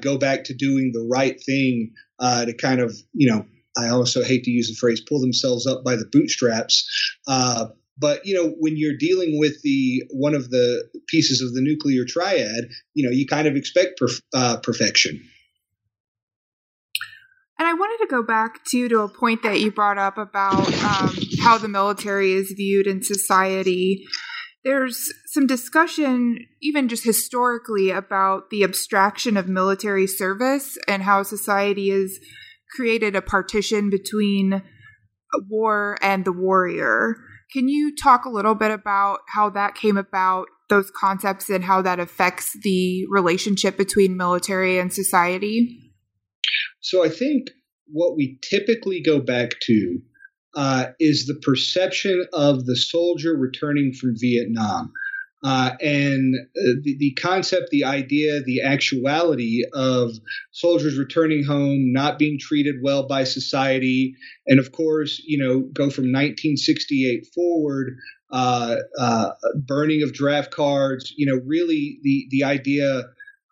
go 0.00 0.18
back 0.18 0.44
to 0.44 0.54
doing 0.54 0.92
the 0.92 1.06
right 1.10 1.38
thing 1.44 1.92
to 2.20 2.54
kind 2.54 2.80
of 2.80 2.96
you 3.12 3.30
know. 3.30 3.46
I 3.76 3.90
also 3.90 4.24
hate 4.24 4.42
to 4.44 4.50
use 4.50 4.68
the 4.68 4.74
phrase 4.74 5.00
"pull 5.00 5.20
themselves 5.20 5.66
up 5.66 5.84
by 5.84 5.94
the 5.94 6.08
bootstraps," 6.10 6.84
uh, 7.28 7.66
but 7.98 8.24
you 8.24 8.34
know, 8.34 8.54
when 8.58 8.76
you're 8.76 8.96
dealing 8.96 9.38
with 9.38 9.60
the 9.62 10.02
one 10.10 10.34
of 10.34 10.50
the 10.50 10.88
pieces 11.08 11.40
of 11.40 11.54
the 11.54 11.60
nuclear 11.60 12.04
triad, 12.06 12.70
you 12.94 13.04
know, 13.04 13.10
you 13.10 13.26
kind 13.26 13.48
of 13.48 13.56
expect 13.56 14.00
perf- 14.00 14.22
uh, 14.34 14.58
perfection. 14.58 15.20
And 17.58 17.66
I 17.66 17.74
wanted 17.74 18.04
to 18.04 18.10
go 18.10 18.22
back 18.22 18.64
to 18.66 18.88
to 18.88 19.00
a 19.00 19.08
point 19.08 19.42
that 19.42 19.60
you 19.60 19.72
brought 19.72 19.98
up 19.98 20.16
about 20.16 20.68
um, 20.84 21.16
how 21.40 21.58
the 21.58 21.68
military 21.68 22.32
is 22.32 22.54
viewed 22.56 22.86
in 22.86 23.02
society. 23.02 24.04
There's 24.64 25.12
some 25.26 25.46
discussion, 25.46 26.46
even 26.62 26.88
just 26.88 27.04
historically, 27.04 27.90
about 27.90 28.50
the 28.50 28.62
abstraction 28.62 29.36
of 29.36 29.48
military 29.48 30.06
service 30.06 30.78
and 30.86 31.02
how 31.02 31.22
society 31.22 31.90
has 31.90 32.18
created 32.76 33.16
a 33.16 33.22
partition 33.22 33.90
between 33.90 34.62
war 35.48 35.98
and 36.02 36.24
the 36.24 36.32
warrior. 36.32 37.16
Can 37.52 37.68
you 37.68 37.94
talk 37.94 38.24
a 38.24 38.30
little 38.30 38.54
bit 38.54 38.70
about 38.70 39.20
how 39.28 39.48
that 39.50 39.74
came 39.74 39.96
about, 39.96 40.48
those 40.68 40.90
concepts, 40.90 41.48
and 41.48 41.64
how 41.64 41.80
that 41.82 41.98
affects 41.98 42.56
the 42.62 43.06
relationship 43.08 43.78
between 43.78 44.16
military 44.16 44.78
and 44.78 44.92
society? 44.92 45.78
So 46.80 47.04
I 47.04 47.08
think 47.08 47.48
what 47.86 48.16
we 48.16 48.38
typically 48.42 49.00
go 49.02 49.20
back 49.20 49.52
to 49.62 49.98
uh, 50.56 50.86
is 50.98 51.26
the 51.26 51.40
perception 51.42 52.26
of 52.32 52.66
the 52.66 52.76
soldier 52.76 53.34
returning 53.34 53.92
from 53.92 54.14
Vietnam. 54.18 54.92
Uh, 55.44 55.70
and 55.80 56.34
uh, 56.34 56.74
the, 56.82 56.96
the 56.98 57.12
concept, 57.12 57.70
the 57.70 57.84
idea, 57.84 58.42
the 58.42 58.60
actuality 58.60 59.62
of 59.72 60.10
soldiers 60.50 60.98
returning 60.98 61.44
home, 61.44 61.92
not 61.92 62.18
being 62.18 62.38
treated 62.40 62.74
well 62.82 63.06
by 63.06 63.22
society, 63.22 64.14
and 64.48 64.58
of 64.58 64.72
course, 64.72 65.22
you 65.24 65.38
know, 65.38 65.60
go 65.60 65.90
from 65.90 66.06
1968 66.06 67.26
forward, 67.32 67.96
uh, 68.32 68.76
uh, 68.98 69.30
burning 69.54 70.02
of 70.02 70.12
draft 70.12 70.50
cards, 70.50 71.14
you 71.16 71.26
know, 71.26 71.40
really 71.46 72.00
the 72.02 72.26
the 72.30 72.42
idea 72.42 73.04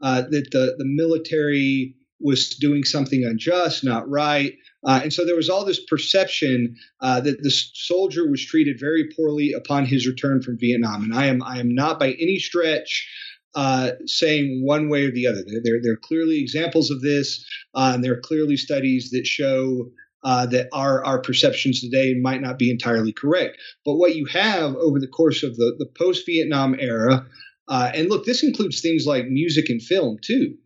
uh, 0.02 0.22
that 0.22 0.48
the 0.50 0.74
the 0.78 0.84
military 0.84 1.94
was 2.20 2.56
doing 2.56 2.82
something 2.82 3.24
unjust, 3.24 3.84
not 3.84 4.08
right. 4.08 4.54
Uh, 4.84 5.00
and 5.02 5.12
so 5.12 5.24
there 5.24 5.36
was 5.36 5.48
all 5.48 5.64
this 5.64 5.84
perception 5.84 6.76
uh, 7.00 7.20
that 7.20 7.42
the 7.42 7.50
soldier 7.50 8.28
was 8.28 8.44
treated 8.44 8.78
very 8.78 9.08
poorly 9.16 9.52
upon 9.52 9.84
his 9.84 10.06
return 10.06 10.42
from 10.42 10.58
Vietnam. 10.58 11.02
And 11.02 11.14
I 11.14 11.26
am 11.26 11.42
I 11.42 11.58
am 11.58 11.74
not 11.74 11.98
by 11.98 12.12
any 12.12 12.38
stretch 12.38 13.08
uh, 13.56 13.92
saying 14.04 14.62
one 14.64 14.88
way 14.88 15.06
or 15.06 15.10
the 15.10 15.26
other. 15.26 15.42
There, 15.46 15.60
there, 15.64 15.80
there 15.82 15.92
are 15.94 16.00
clearly 16.02 16.40
examples 16.40 16.90
of 16.90 17.00
this, 17.00 17.44
uh, 17.74 17.92
and 17.94 18.04
there 18.04 18.12
are 18.12 18.20
clearly 18.20 18.56
studies 18.56 19.10
that 19.10 19.26
show 19.26 19.90
uh, 20.24 20.44
that 20.46 20.68
our, 20.72 21.02
our 21.04 21.20
perceptions 21.20 21.80
today 21.80 22.14
might 22.20 22.42
not 22.42 22.58
be 22.58 22.70
entirely 22.70 23.12
correct. 23.12 23.56
But 23.84 23.94
what 23.94 24.14
you 24.14 24.26
have 24.26 24.76
over 24.76 25.00
the 25.00 25.08
course 25.08 25.42
of 25.42 25.56
the, 25.56 25.74
the 25.78 25.86
post 25.86 26.26
Vietnam 26.26 26.76
era, 26.78 27.26
uh, 27.68 27.90
and 27.94 28.10
look, 28.10 28.26
this 28.26 28.42
includes 28.42 28.80
things 28.82 29.06
like 29.06 29.26
music 29.26 29.70
and 29.70 29.82
film 29.82 30.18
too. 30.22 30.56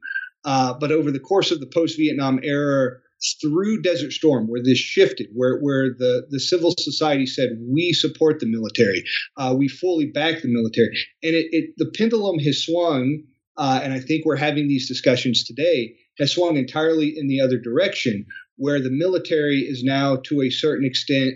but 0.43 0.91
over 0.91 1.13
the 1.13 1.21
course 1.21 1.53
of 1.53 1.61
the 1.61 1.67
post 1.67 1.97
Vietnam 1.97 2.41
era, 2.43 2.97
through 3.41 3.83
Desert 3.83 4.13
Storm, 4.13 4.49
where 4.49 4.63
this 4.63 4.79
shifted, 4.79 5.29
where 5.33 5.59
where 5.61 5.91
the 5.91 6.27
the 6.31 6.41
civil 6.41 6.75
society 6.79 7.27
said 7.27 7.59
we 7.61 7.93
support 7.93 8.41
the 8.41 8.47
military, 8.47 9.05
uh, 9.37 9.55
we 9.57 9.69
fully 9.69 10.07
back 10.07 10.43
the 10.43 10.49
military, 10.49 10.89
and 11.23 11.35
it, 11.35 11.47
it 11.53 11.75
the 11.77 11.91
pendulum 11.97 12.39
has 12.39 12.65
swung, 12.65 13.23
uh, 13.57 13.81
and 13.83 13.93
I 13.93 14.01
think 14.01 14.25
we're 14.25 14.37
having 14.37 14.69
these 14.69 14.89
discussions 14.89 15.45
today 15.45 15.97
has 16.19 16.33
swung 16.33 16.57
entirely 16.57 17.17
in 17.17 17.29
the 17.29 17.41
other 17.41 17.59
direction, 17.59 18.27
where 18.57 18.81
the 18.81 18.91
military 18.91 19.61
is 19.61 19.83
now 19.83 20.17
to 20.25 20.43
a 20.43 20.51
certain 20.51 20.85
extent 20.85 21.35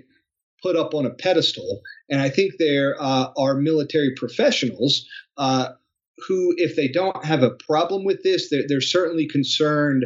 put 0.63 0.77
up 0.77 0.95
on 0.95 1.05
a 1.05 1.11
pedestal, 1.11 1.83
and 2.09 2.21
I 2.21 2.31
think 2.31 2.55
there 2.59 2.97
uh, 2.99 3.29
are 3.37 3.57
military 3.57 4.15
professionals 4.17 5.07
uh, 5.37 5.71
who, 6.29 6.55
if 6.57 6.77
they 6.77 6.89
don't 6.89 7.25
have 7.25 7.43
a 7.43 7.57
problem 7.67 8.05
with 8.05 8.23
this, 8.23 8.51
they're, 8.51 8.65
they're 8.69 8.81
certainly 8.81 9.27
concerned 9.27 10.05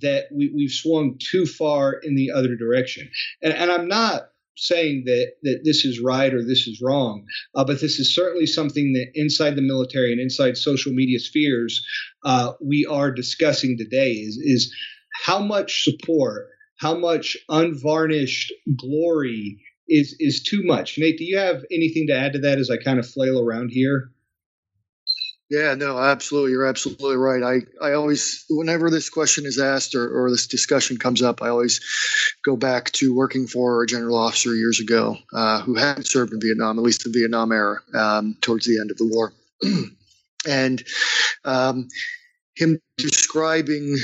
that 0.00 0.24
we, 0.32 0.50
we've 0.54 0.70
swung 0.70 1.18
too 1.18 1.46
far 1.46 1.92
in 1.92 2.14
the 2.14 2.30
other 2.30 2.56
direction. 2.56 3.10
And, 3.42 3.52
and 3.52 3.70
I'm 3.70 3.88
not 3.88 4.22
saying 4.56 5.04
that 5.06 5.32
that 5.42 5.60
this 5.64 5.84
is 5.84 6.00
right 6.00 6.34
or 6.34 6.44
this 6.44 6.66
is 6.66 6.82
wrong, 6.82 7.24
uh, 7.54 7.64
but 7.64 7.80
this 7.80 7.98
is 7.98 8.14
certainly 8.14 8.46
something 8.46 8.92
that 8.92 9.10
inside 9.14 9.56
the 9.56 9.62
military 9.62 10.12
and 10.12 10.20
inside 10.20 10.56
social 10.56 10.92
media 10.92 11.18
spheres 11.18 11.84
uh, 12.24 12.52
we 12.60 12.86
are 12.90 13.10
discussing 13.10 13.76
today. 13.78 14.12
Is 14.12 14.36
is 14.36 14.74
how 15.24 15.40
much 15.40 15.84
support, 15.84 16.48
how 16.78 16.94
much 16.94 17.36
unvarnished 17.48 18.52
glory 18.76 19.62
is 19.88 20.14
is 20.20 20.42
too 20.42 20.62
much. 20.62 20.98
Nate, 20.98 21.18
do 21.18 21.24
you 21.24 21.38
have 21.38 21.64
anything 21.70 22.06
to 22.08 22.14
add 22.14 22.34
to 22.34 22.38
that 22.40 22.58
as 22.58 22.70
I 22.70 22.76
kind 22.76 22.98
of 22.98 23.08
flail 23.08 23.40
around 23.40 23.70
here? 23.70 24.10
Yeah, 25.50 25.74
no, 25.74 25.98
absolutely. 25.98 26.52
You're 26.52 26.66
absolutely 26.66 27.16
right. 27.16 27.42
I, 27.42 27.84
I 27.84 27.92
always, 27.94 28.44
whenever 28.48 28.88
this 28.88 29.10
question 29.10 29.46
is 29.46 29.58
asked 29.58 29.96
or, 29.96 30.08
or 30.24 30.30
this 30.30 30.46
discussion 30.46 30.96
comes 30.96 31.22
up, 31.22 31.42
I 31.42 31.48
always 31.48 31.80
go 32.44 32.56
back 32.56 32.92
to 32.92 33.14
working 33.16 33.48
for 33.48 33.82
a 33.82 33.86
general 33.86 34.16
officer 34.16 34.54
years 34.54 34.78
ago 34.78 35.16
uh, 35.34 35.60
who 35.62 35.74
had 35.74 36.06
served 36.06 36.32
in 36.32 36.40
Vietnam, 36.40 36.78
at 36.78 36.84
least 36.84 37.02
the 37.02 37.10
Vietnam 37.10 37.50
era, 37.50 37.78
um, 37.94 38.36
towards 38.40 38.64
the 38.64 38.78
end 38.80 38.92
of 38.92 38.96
the 38.98 39.06
war. 39.06 39.32
and 40.48 40.84
um, 41.44 41.88
him 42.56 42.78
describing 42.96 43.96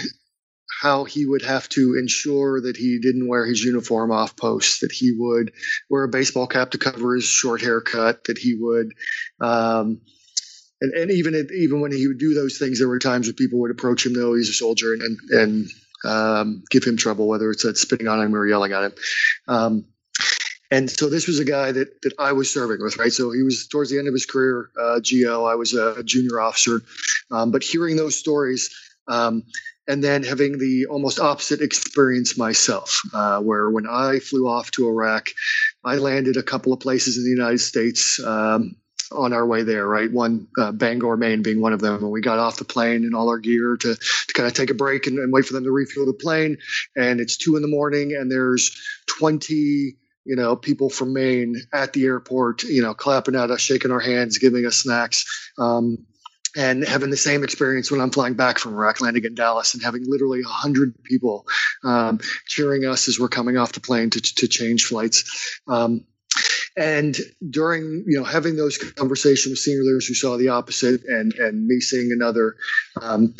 how 0.82 1.04
he 1.04 1.26
would 1.26 1.42
have 1.42 1.68
to 1.70 1.96
ensure 1.98 2.60
that 2.60 2.76
he 2.76 2.98
didn't 3.00 3.28
wear 3.28 3.46
his 3.46 3.62
uniform 3.64 4.10
off 4.10 4.36
post, 4.36 4.80
that 4.82 4.92
he 4.92 5.12
would 5.16 5.52
wear 5.90 6.04
a 6.04 6.08
baseball 6.08 6.46
cap 6.46 6.70
to 6.72 6.78
cover 6.78 7.14
his 7.14 7.24
short 7.24 7.62
haircut, 7.62 8.24
that 8.24 8.38
he 8.38 8.54
would. 8.58 8.92
Um, 9.40 10.00
and, 10.80 10.92
and 10.92 11.10
even 11.10 11.34
even 11.54 11.80
when 11.80 11.92
he 11.92 12.06
would 12.06 12.18
do 12.18 12.34
those 12.34 12.58
things, 12.58 12.78
there 12.78 12.88
were 12.88 12.98
times 12.98 13.26
when 13.26 13.36
people 13.36 13.60
would 13.60 13.70
approach 13.70 14.04
him, 14.04 14.14
though 14.14 14.34
he's 14.34 14.50
a 14.50 14.52
soldier, 14.52 14.92
and 14.92 15.02
and, 15.02 15.18
and 15.30 15.68
um, 16.04 16.64
give 16.70 16.84
him 16.84 16.96
trouble, 16.96 17.28
whether 17.28 17.50
it's 17.50 17.64
at 17.64 17.76
spitting 17.76 18.08
on 18.08 18.20
him 18.20 18.34
or 18.34 18.46
yelling 18.46 18.72
at 18.72 18.84
him. 18.84 18.92
Um, 19.48 19.84
and 20.70 20.90
so 20.90 21.08
this 21.08 21.28
was 21.28 21.38
a 21.38 21.44
guy 21.44 21.72
that 21.72 22.02
that 22.02 22.12
I 22.18 22.32
was 22.32 22.52
serving 22.52 22.82
with, 22.82 22.98
right? 22.98 23.12
So 23.12 23.30
he 23.30 23.42
was 23.42 23.68
towards 23.68 23.90
the 23.90 23.98
end 23.98 24.08
of 24.08 24.14
his 24.14 24.26
career, 24.26 24.70
uh, 24.78 25.00
GO. 25.00 25.44
I 25.44 25.54
was 25.54 25.74
a 25.74 26.02
junior 26.02 26.40
officer, 26.40 26.82
um, 27.30 27.50
but 27.50 27.62
hearing 27.62 27.96
those 27.96 28.18
stories. 28.18 28.70
Um, 29.08 29.44
and 29.88 30.02
then 30.02 30.24
having 30.24 30.58
the 30.58 30.86
almost 30.86 31.20
opposite 31.20 31.60
experience 31.60 32.36
myself, 32.36 33.00
uh, 33.14 33.40
where 33.40 33.70
when 33.70 33.86
I 33.88 34.18
flew 34.18 34.48
off 34.48 34.72
to 34.72 34.88
Iraq, 34.88 35.28
I 35.84 35.94
landed 35.96 36.36
a 36.36 36.42
couple 36.42 36.72
of 36.72 36.80
places 36.80 37.16
in 37.16 37.22
the 37.22 37.30
United 37.30 37.60
States. 37.60 38.18
On 39.12 39.32
our 39.32 39.46
way 39.46 39.62
there, 39.62 39.86
right? 39.86 40.10
One, 40.10 40.48
uh, 40.58 40.72
Bangor, 40.72 41.16
Maine 41.16 41.42
being 41.42 41.60
one 41.60 41.72
of 41.72 41.80
them. 41.80 42.02
And 42.02 42.10
we 42.10 42.20
got 42.20 42.38
off 42.38 42.56
the 42.56 42.64
plane 42.64 43.04
and 43.04 43.14
all 43.14 43.28
our 43.28 43.38
gear 43.38 43.76
to, 43.80 43.94
to 43.94 44.32
kind 44.34 44.48
of 44.48 44.54
take 44.54 44.70
a 44.70 44.74
break 44.74 45.06
and, 45.06 45.18
and 45.18 45.32
wait 45.32 45.44
for 45.44 45.52
them 45.52 45.64
to 45.64 45.70
refuel 45.70 46.06
the 46.06 46.12
plane. 46.12 46.58
And 46.96 47.20
it's 47.20 47.36
two 47.36 47.56
in 47.56 47.62
the 47.62 47.68
morning 47.68 48.16
and 48.18 48.30
there's 48.30 48.76
20, 49.18 49.54
you 49.54 50.36
know, 50.36 50.56
people 50.56 50.90
from 50.90 51.12
Maine 51.12 51.56
at 51.72 51.92
the 51.92 52.04
airport, 52.04 52.64
you 52.64 52.82
know, 52.82 52.94
clapping 52.94 53.36
at 53.36 53.50
us, 53.50 53.60
shaking 53.60 53.92
our 53.92 54.00
hands, 54.00 54.38
giving 54.38 54.66
us 54.66 54.76
snacks. 54.76 55.24
Um, 55.58 56.06
and 56.56 56.88
having 56.88 57.10
the 57.10 57.16
same 57.18 57.44
experience 57.44 57.90
when 57.90 58.00
I'm 58.00 58.10
flying 58.10 58.34
back 58.34 58.58
from 58.58 58.72
Iraq, 58.72 59.02
landing 59.02 59.24
in 59.24 59.34
Dallas, 59.34 59.74
and 59.74 59.82
having 59.82 60.04
literally 60.06 60.40
100 60.40 61.04
people 61.04 61.46
um, 61.84 62.18
cheering 62.46 62.86
us 62.86 63.08
as 63.08 63.20
we're 63.20 63.28
coming 63.28 63.58
off 63.58 63.72
the 63.72 63.80
plane 63.80 64.08
to, 64.10 64.20
to 64.20 64.48
change 64.48 64.86
flights. 64.86 65.60
Um, 65.68 66.06
and 66.76 67.16
during, 67.48 68.04
you 68.06 68.18
know, 68.18 68.24
having 68.24 68.56
those 68.56 68.76
conversations 68.78 69.52
with 69.52 69.58
senior 69.58 69.82
leaders 69.82 70.06
who 70.06 70.14
saw 70.14 70.36
the 70.36 70.48
opposite 70.48 71.04
and, 71.04 71.32
and 71.34 71.66
me 71.66 71.80
seeing 71.80 72.12
another, 72.12 72.56
um, 73.00 73.34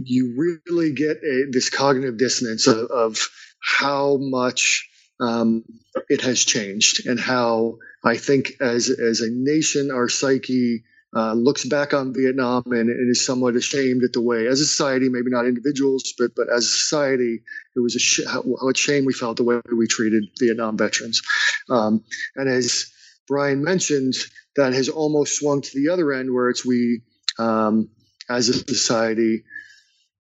you 0.00 0.34
really 0.64 0.92
get 0.92 1.16
a, 1.24 1.46
this 1.50 1.70
cognitive 1.70 2.18
dissonance 2.18 2.68
of, 2.68 2.88
of 2.90 3.18
how 3.60 4.16
much 4.20 4.88
um, 5.20 5.64
it 6.08 6.20
has 6.20 6.44
changed 6.44 7.06
and 7.06 7.18
how 7.18 7.78
I 8.04 8.16
think 8.16 8.52
as, 8.60 8.90
as 8.90 9.20
a 9.20 9.30
nation, 9.30 9.90
our 9.90 10.08
psyche 10.08 10.84
uh, 11.14 11.32
looks 11.34 11.64
back 11.64 11.94
on 11.94 12.12
Vietnam 12.12 12.62
and, 12.66 12.90
and, 12.90 13.10
is 13.10 13.24
somewhat 13.24 13.54
ashamed 13.54 14.02
at 14.02 14.12
the 14.12 14.20
way, 14.20 14.46
as 14.46 14.60
a 14.60 14.66
society, 14.66 15.08
maybe 15.08 15.30
not 15.30 15.46
individuals, 15.46 16.12
but 16.18 16.34
but 16.34 16.48
as 16.48 16.64
a 16.64 16.68
society, 16.68 17.42
it 17.76 17.80
was 17.80 17.94
a 17.94 17.98
sh- 17.98 18.26
how, 18.26 18.42
how 18.60 18.72
shame 18.74 19.04
we 19.04 19.12
felt 19.12 19.36
the 19.36 19.44
way 19.44 19.60
we 19.76 19.86
treated 19.86 20.24
Vietnam 20.38 20.76
veterans. 20.76 21.22
Um, 21.70 22.04
and 22.34 22.48
as 22.48 22.90
Brian 23.28 23.62
mentioned, 23.62 24.14
that 24.56 24.72
has 24.72 24.88
almost 24.88 25.38
swung 25.38 25.62
to 25.62 25.70
the 25.74 25.92
other 25.92 26.12
end, 26.12 26.32
where 26.32 26.50
it's 26.50 26.66
we, 26.66 27.02
um, 27.38 27.88
as 28.28 28.48
a 28.48 28.54
society, 28.54 29.44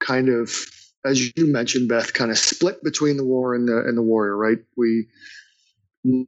kind 0.01 0.29
of, 0.29 0.53
as 1.05 1.21
you 1.37 1.53
mentioned, 1.53 1.89
Beth, 1.89 2.13
kind 2.15 2.31
of 2.31 2.39
split 2.39 2.83
between 2.85 3.17
the 3.17 3.25
war 3.25 3.55
and 3.55 3.67
the 3.67 3.79
and 3.79 3.97
the 3.97 4.03
warrior. 4.03 4.37
Right? 4.37 4.59
We 4.77 5.09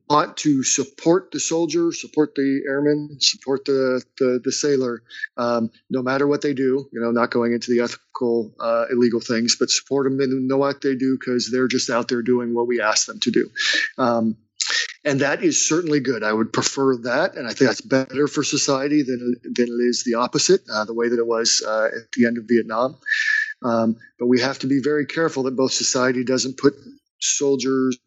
want 0.08 0.36
to 0.38 0.62
support 0.62 1.30
the 1.32 1.40
soldier, 1.40 1.92
support 1.92 2.34
the 2.34 2.62
airman, 2.68 3.16
support 3.20 3.64
the 3.64 4.02
the, 4.18 4.40
the 4.42 4.52
sailor, 4.52 5.02
um, 5.36 5.70
no 5.88 6.02
matter 6.02 6.26
what 6.26 6.42
they 6.42 6.54
do. 6.54 6.88
You 6.92 7.00
know, 7.00 7.10
not 7.10 7.30
going 7.30 7.52
into 7.52 7.70
the 7.70 7.82
ethical, 7.82 8.54
uh, 8.60 8.86
illegal 8.90 9.20
things, 9.20 9.56
but 9.58 9.70
support 9.70 10.04
them 10.04 10.20
and 10.20 10.48
know 10.48 10.58
what 10.58 10.80
they 10.80 10.94
do 10.94 11.16
because 11.18 11.50
they're 11.50 11.68
just 11.68 11.90
out 11.90 12.08
there 12.08 12.22
doing 12.22 12.54
what 12.54 12.66
we 12.66 12.80
ask 12.80 13.06
them 13.06 13.20
to 13.20 13.30
do. 13.30 13.50
Um, 13.98 14.36
and 15.04 15.20
that 15.20 15.42
is 15.42 15.66
certainly 15.66 16.00
good. 16.00 16.22
I 16.22 16.32
would 16.32 16.52
prefer 16.52 16.96
that, 16.98 17.34
and 17.34 17.46
I 17.46 17.52
think 17.52 17.70
that's 17.70 17.80
better 17.80 18.28
for 18.28 18.42
society 18.42 19.02
than 19.02 19.36
than 19.42 19.66
it 19.66 19.82
is 19.88 20.04
the 20.04 20.14
opposite, 20.14 20.60
uh, 20.70 20.84
the 20.84 20.94
way 20.94 21.08
that 21.08 21.18
it 21.18 21.26
was 21.26 21.62
uh, 21.66 21.86
at 21.86 22.12
the 22.12 22.26
end 22.26 22.38
of 22.38 22.44
Vietnam. 22.46 22.98
Um, 23.62 23.96
but 24.18 24.26
we 24.26 24.40
have 24.40 24.58
to 24.60 24.66
be 24.66 24.80
very 24.82 25.06
careful 25.06 25.44
that 25.44 25.56
both 25.56 25.72
society 25.72 26.24
doesn't 26.24 26.58
put 26.58 26.74
soldiers 27.20 27.98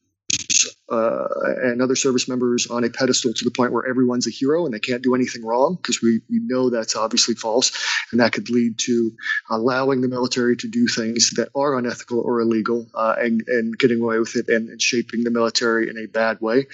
uh, 0.89 1.27
and 1.63 1.81
other 1.81 1.95
service 1.95 2.27
members 2.27 2.67
on 2.67 2.83
a 2.83 2.89
pedestal 2.89 3.33
to 3.33 3.45
the 3.45 3.51
point 3.51 3.71
where 3.71 3.87
everyone's 3.87 4.27
a 4.27 4.31
hero 4.31 4.65
and 4.65 4.73
they 4.73 4.79
can't 4.79 5.01
do 5.01 5.15
anything 5.15 5.43
wrong 5.43 5.75
because 5.75 6.01
we, 6.01 6.21
we 6.29 6.39
know 6.43 6.69
that's 6.69 6.95
obviously 6.95 7.35
false. 7.35 7.71
And 8.11 8.19
that 8.19 8.33
could 8.33 8.49
lead 8.49 8.77
to 8.79 9.11
allowing 9.49 10.01
the 10.01 10.09
military 10.09 10.57
to 10.57 10.67
do 10.67 10.87
things 10.87 11.31
that 11.31 11.49
are 11.55 11.77
unethical 11.77 12.19
or 12.19 12.41
illegal 12.41 12.87
uh, 12.93 13.15
and, 13.17 13.43
and 13.47 13.77
getting 13.77 14.01
away 14.01 14.19
with 14.19 14.35
it 14.35 14.49
and, 14.49 14.69
and, 14.69 14.81
shaping 14.81 15.23
the 15.23 15.31
military 15.31 15.89
in 15.89 15.97
a 15.97 16.07
bad 16.07 16.41
way. 16.41 16.67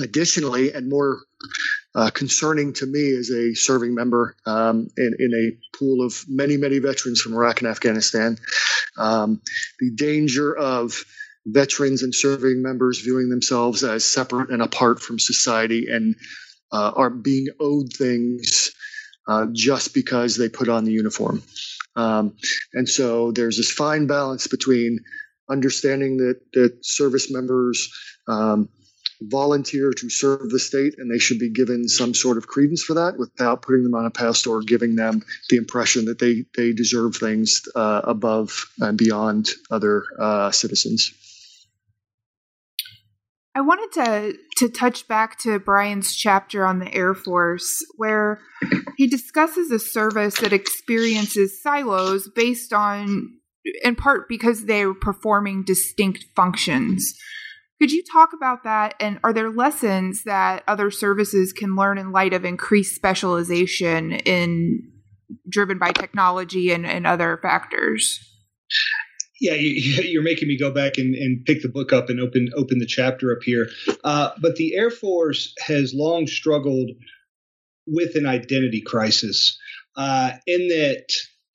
Additionally 0.00 0.72
and 0.72 0.88
more 0.88 1.22
uh, 1.94 2.10
concerning 2.10 2.72
to 2.74 2.86
me 2.86 3.10
as 3.16 3.30
a 3.30 3.54
serving 3.54 3.94
member 3.94 4.36
um, 4.46 4.88
in, 4.96 5.14
in, 5.18 5.32
a 5.34 5.76
pool 5.76 6.04
of 6.04 6.24
many 6.28 6.56
many 6.56 6.78
veterans 6.78 7.20
from 7.20 7.32
iraq 7.32 7.60
and 7.60 7.70
afghanistan 7.70 8.36
um, 8.96 9.40
the 9.80 9.90
danger 9.94 10.56
of 10.56 11.04
veterans 11.52 12.02
and 12.02 12.14
serving 12.14 12.62
members 12.62 13.00
viewing 13.00 13.28
themselves 13.28 13.82
as 13.84 14.04
separate 14.04 14.50
and 14.50 14.62
apart 14.62 15.00
from 15.00 15.18
society 15.18 15.86
and 15.90 16.14
uh, 16.72 16.92
are 16.94 17.10
being 17.10 17.48
owed 17.60 17.92
things 17.92 18.72
uh, 19.26 19.46
just 19.52 19.94
because 19.94 20.36
they 20.36 20.48
put 20.48 20.68
on 20.68 20.84
the 20.84 20.92
uniform. 20.92 21.42
Um, 21.96 22.36
and 22.72 22.88
so 22.88 23.32
there's 23.32 23.56
this 23.56 23.72
fine 23.72 24.06
balance 24.06 24.46
between 24.46 25.00
understanding 25.50 26.18
that, 26.18 26.40
that 26.52 26.84
service 26.84 27.30
members 27.30 27.90
um, 28.28 28.68
volunteer 29.20 29.92
to 29.92 30.08
serve 30.08 30.48
the 30.50 30.58
state 30.58 30.94
and 30.98 31.10
they 31.10 31.18
should 31.18 31.38
be 31.38 31.50
given 31.50 31.88
some 31.88 32.14
sort 32.14 32.36
of 32.36 32.46
credence 32.46 32.84
for 32.84 32.94
that 32.94 33.18
without 33.18 33.62
putting 33.62 33.82
them 33.82 33.94
on 33.94 34.06
a 34.06 34.10
pedestal 34.10 34.52
or 34.52 34.62
giving 34.62 34.94
them 34.94 35.22
the 35.50 35.56
impression 35.56 36.04
that 36.04 36.18
they, 36.18 36.44
they 36.56 36.72
deserve 36.72 37.16
things 37.16 37.62
uh, 37.74 38.02
above 38.04 38.70
and 38.78 38.96
beyond 38.96 39.48
other 39.70 40.04
uh, 40.20 40.50
citizens. 40.50 41.12
I 43.58 43.60
wanted 43.60 43.90
to 43.94 44.38
to 44.58 44.68
touch 44.68 45.08
back 45.08 45.36
to 45.40 45.58
Brian's 45.58 46.14
chapter 46.14 46.64
on 46.64 46.78
the 46.78 46.94
Air 46.94 47.12
Force, 47.12 47.84
where 47.96 48.40
he 48.96 49.08
discusses 49.08 49.72
a 49.72 49.80
service 49.80 50.38
that 50.38 50.52
experiences 50.52 51.60
silos 51.60 52.30
based 52.36 52.72
on, 52.72 53.32
in 53.82 53.96
part, 53.96 54.28
because 54.28 54.66
they're 54.66 54.94
performing 54.94 55.64
distinct 55.64 56.24
functions. 56.36 57.12
Could 57.80 57.90
you 57.90 58.04
talk 58.12 58.30
about 58.32 58.62
that? 58.62 58.94
And 59.00 59.18
are 59.24 59.32
there 59.32 59.50
lessons 59.50 60.22
that 60.22 60.62
other 60.68 60.92
services 60.92 61.52
can 61.52 61.74
learn 61.74 61.98
in 61.98 62.12
light 62.12 62.34
of 62.34 62.44
increased 62.44 62.94
specialization 62.94 64.12
in 64.12 64.88
driven 65.50 65.78
by 65.78 65.90
technology 65.90 66.70
and, 66.70 66.86
and 66.86 67.08
other 67.08 67.40
factors? 67.42 68.20
Yeah, 69.40 69.54
you, 69.54 70.18
are 70.20 70.22
making 70.22 70.48
me 70.48 70.58
go 70.58 70.72
back 70.72 70.98
and, 70.98 71.14
and, 71.14 71.44
pick 71.44 71.62
the 71.62 71.68
book 71.68 71.92
up 71.92 72.08
and 72.08 72.20
open 72.20 72.50
open 72.56 72.78
the 72.78 72.86
chapter 72.86 73.32
up 73.32 73.42
here. 73.42 73.68
Uh, 74.04 74.30
but 74.40 74.56
the 74.56 74.74
Air 74.76 74.90
Force 74.90 75.54
has 75.66 75.94
long 75.94 76.26
struggled 76.26 76.90
with 77.86 78.16
an 78.16 78.26
identity 78.26 78.82
crisis, 78.82 79.58
uh, 79.96 80.32
in 80.46 80.68
that 80.68 81.06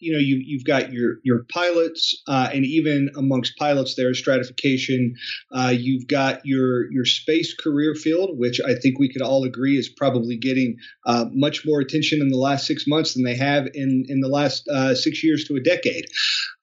you 0.04 0.12
know 0.12 0.20
you 0.20 0.42
you've 0.46 0.66
got 0.66 0.92
your 0.92 1.16
your 1.24 1.46
pilots 1.46 2.22
uh, 2.28 2.50
and 2.54 2.66
even 2.66 3.10
amongst 3.16 3.58
pilots 3.58 3.96
there's 3.96 4.20
stratification 4.20 5.16
uh, 5.54 5.74
you've 5.76 6.08
got 6.08 6.46
your 6.46 6.92
your 6.92 7.06
space 7.06 7.54
career 7.56 7.96
field 7.96 8.38
which 8.38 8.60
i 8.68 8.76
think 8.76 9.00
we 9.00 9.12
could 9.12 9.22
all 9.22 9.44
agree 9.44 9.78
is 9.78 9.90
probably 9.90 10.38
getting 10.38 10.78
uh, 11.06 11.26
much 11.32 11.66
more 11.66 11.80
attention 11.80 12.22
in 12.22 12.30
the 12.30 12.38
last 12.38 12.68
six 12.68 12.86
months 12.88 13.14
than 13.14 13.24
they 13.24 13.36
have 13.36 13.68
in 13.74 14.06
in 14.10 14.20
the 14.20 14.28
last 14.28 14.68
uh, 14.68 14.94
six 14.94 15.24
years 15.24 15.46
to 15.46 15.56
a 15.56 15.62
decade. 15.62 16.06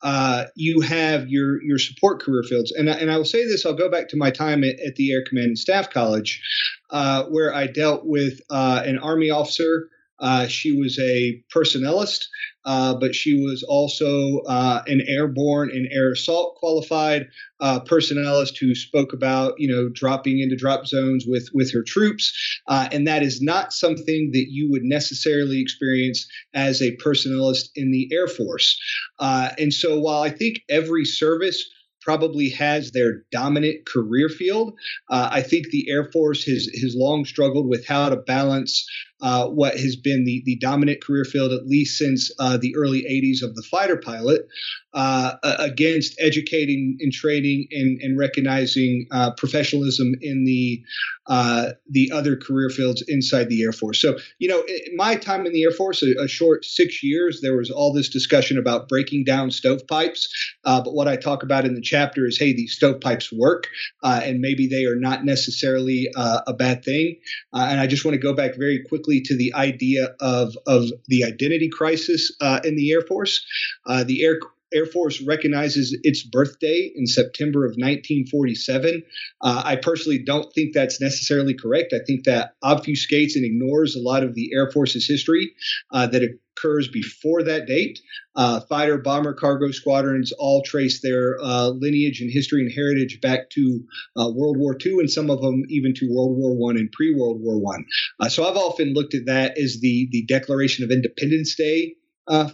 Uh, 0.03 0.45
you 0.55 0.81
have 0.81 1.29
your 1.29 1.63
your 1.63 1.79
support 1.79 2.21
career 2.21 2.43
fields. 2.43 2.73
And, 2.73 2.89
and 2.89 3.11
i 3.11 3.17
will 3.17 3.25
say 3.25 3.45
this 3.47 3.65
i'll 3.65 3.75
go 3.75 3.91
back 3.91 4.09
to 4.09 4.17
my 4.17 4.31
time 4.31 4.65
at, 4.65 4.79
at 4.81 4.97
the 4.97 5.13
air 5.13 5.23
command 5.27 5.49
and 5.49 5.59
staff 5.59 5.91
college 5.91 6.43
uh, 6.91 7.25
where 7.25 7.55
i 7.55 7.67
dealt 7.67 8.05
with 8.05 8.41
an 8.51 8.99
army 8.99 9.31
officer 9.31 9.89
uh, 10.21 10.47
she 10.47 10.79
was 10.79 10.99
a 10.99 11.43
personnelist, 11.55 12.25
uh, 12.65 12.95
but 12.95 13.15
she 13.15 13.43
was 13.43 13.63
also 13.63 14.41
uh, 14.47 14.83
an 14.87 15.03
airborne 15.07 15.71
and 15.71 15.89
air 15.91 16.13
assault 16.13 16.57
qualified 16.57 17.27
uh, 17.61 17.81
personnelist 17.81 18.59
who 18.59 18.75
spoke 18.75 19.13
about, 19.13 19.55
you 19.59 19.69
know, 19.69 19.89
dropping 19.95 20.41
into 20.41 20.57
drop 20.57 20.87
zones 20.87 21.25
with 21.27 21.49
with 21.55 21.73
her 21.73 21.83
troops, 21.83 22.33
uh, 22.69 22.89
and 22.93 23.07
that 23.07 23.23
is 23.23 23.41
not 23.41 23.73
something 23.73 24.31
that 24.33 24.47
you 24.51 24.71
would 24.71 24.85
necessarily 24.85 25.61
experience 25.61 26.27
as 26.55 26.83
a 26.83 26.97
personnelist 26.97 27.71
in 27.75 27.91
the 27.91 28.09
Air 28.13 28.29
Force. 28.29 28.79
Uh, 29.19 29.51
and 29.59 29.73
so, 29.73 29.99
while 29.99 30.23
I 30.23 30.31
think 30.31 30.61
every 30.69 31.05
service 31.05 31.65
probably 32.03 32.49
has 32.49 32.93
their 32.93 33.23
dominant 33.31 33.87
career 33.87 34.29
field. 34.29 34.73
Uh, 35.11 35.29
I 35.31 35.43
think 35.43 35.69
the 35.69 35.87
Air 35.89 36.11
Force 36.11 36.45
has 36.45 36.67
has 36.83 36.95
long 36.97 37.25
struggled 37.25 37.69
with 37.69 37.87
how 37.87 38.09
to 38.09 38.17
balance 38.17 38.87
uh, 39.23 39.47
what 39.49 39.75
has 39.75 39.97
been 39.97 40.25
the, 40.25 40.43
the 40.45 40.57
dominant 40.57 41.03
career 41.03 41.25
field 41.25 41.53
at 41.53 41.67
least 41.67 41.99
since 41.99 42.31
uh, 42.39 42.57
the 42.57 42.75
early 42.77 43.03
80s 43.03 43.43
of 43.43 43.55
the 43.55 43.63
fighter 43.63 43.97
pilot 43.97 44.47
uh, 44.93 45.35
against 45.43 46.21
educating 46.21 46.97
and 47.01 47.13
training 47.13 47.69
and, 47.71 48.01
and 48.01 48.19
recognizing 48.19 49.07
uh, 49.13 49.31
professionalism 49.33 50.15
in 50.21 50.45
the 50.45 50.83
uh, 51.29 51.71
the 51.89 52.11
other 52.13 52.37
career 52.37 52.69
fields 52.69 53.05
inside 53.07 53.49
the 53.49 53.63
Air 53.63 53.71
Force. 53.71 54.03
So, 54.03 54.19
you 54.41 54.49
know, 54.49 54.65
my 54.97 55.15
time 55.15 55.47
in 55.47 55.53
the 55.53 55.63
Air 55.63 55.71
Force, 55.71 56.03
a, 56.03 56.25
a, 56.25 56.27
short 56.27 56.65
six 56.65 57.05
years, 57.05 57.41
there 57.41 57.57
was 57.57 57.71
all 57.71 57.93
this 57.93 58.09
discussion 58.09 58.59
about 58.59 58.89
breaking 58.89 59.23
down 59.23 59.53
stovepipes. 59.53 60.29
but 60.65 60.93
what 60.93 61.07
I 61.07 61.15
talk 61.15 61.45
about 61.45 61.65
in 61.65 61.75
the 61.75 61.81
chapter 61.81 62.27
is, 62.27 62.37
hey, 62.37 62.53
these 62.53 62.75
stovepipes 62.75 63.31
work, 63.33 63.69
and 64.03 64.41
maybe 64.41 64.67
they 64.67 64.87
are 64.87 64.97
not 64.97 65.25
necessarily 65.25 66.09
a 66.17 66.53
bad 66.53 66.85
thing. 66.85 67.17
and 67.53 67.79
I 67.79 67.87
just 67.87 68.05
want 68.05 68.17
to 68.17 68.21
go 68.21 68.35
back 68.35 68.57
very 68.57 68.85
quickly 68.89 69.10
to 69.19 69.37
the 69.37 69.53
idea 69.55 70.15
of 70.21 70.55
of 70.67 70.85
the 71.09 71.25
identity 71.25 71.71
crisis 71.73 72.31
uh, 72.41 72.61
in 72.63 72.77
the 72.77 72.93
Air 72.93 73.01
Force. 73.01 73.45
Uh, 73.87 74.05
the 74.05 74.23
Air 74.23 74.39
Air 74.73 74.87
Force 74.87 75.21
recognizes 75.23 75.97
its 76.03 76.23
birthday 76.23 76.91
in 76.95 77.07
September 77.07 77.65
of 77.65 77.71
1947. 77.71 79.03
Uh, 79.41 79.63
I 79.65 79.77
personally 79.77 80.23
don't 80.23 80.53
think 80.53 80.75
that's 80.75 81.01
necessarily 81.01 81.55
correct. 81.55 81.93
I 81.93 82.05
think 82.07 82.25
that 82.25 82.55
obfuscates 82.63 83.37
and 83.37 83.45
ignores 83.45 83.97
a 83.97 84.01
lot 84.01 84.23
of 84.23 84.35
the 84.35 84.51
Air 84.55 84.71
Force's 84.71 85.07
history 85.07 85.53
uh, 85.93 86.07
that 86.09 86.23
occurs 86.23 86.89
before 86.89 87.43
that 87.45 87.67
date. 87.67 88.01
Uh, 88.37 88.61
fighter, 88.61 88.99
bomber, 88.99 89.35
cargo 89.35 89.71
squadrons 89.71 90.33
all 90.33 90.63
trace 90.63 91.01
their 91.01 91.37
uh, 91.43 91.69
lineage 91.69 92.21
and 92.21 92.31
history 92.31 92.63
and 92.63 92.73
heritage 92.73 93.21
back 93.21 93.51
to 93.51 93.83
uh, 94.17 94.31
World 94.31 94.57
War 94.57 94.77
II, 94.85 94.99
and 95.01 95.11
some 95.11 95.31
of 95.31 95.41
them 95.41 95.63
even 95.69 95.95
to 95.95 96.09
World 96.11 96.37
War 96.37 96.55
One 96.55 96.77
and 96.77 96.91
pre 96.93 97.15
World 97.15 97.41
War 97.41 97.59
One. 97.59 97.85
Uh, 98.21 98.29
so 98.29 98.49
I've 98.49 98.57
often 98.57 98.95
looked 98.95 99.15
at 99.15 99.27
that 99.27 99.59
as 99.59 99.81
the 99.81 100.09
the 100.13 100.25
Declaration 100.27 100.85
of 100.85 100.91
Independence 100.91 101.57
Day 101.57 101.97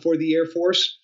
for 0.01 0.17
the 0.17 0.35
Air 0.35 0.47
Force 0.47 0.99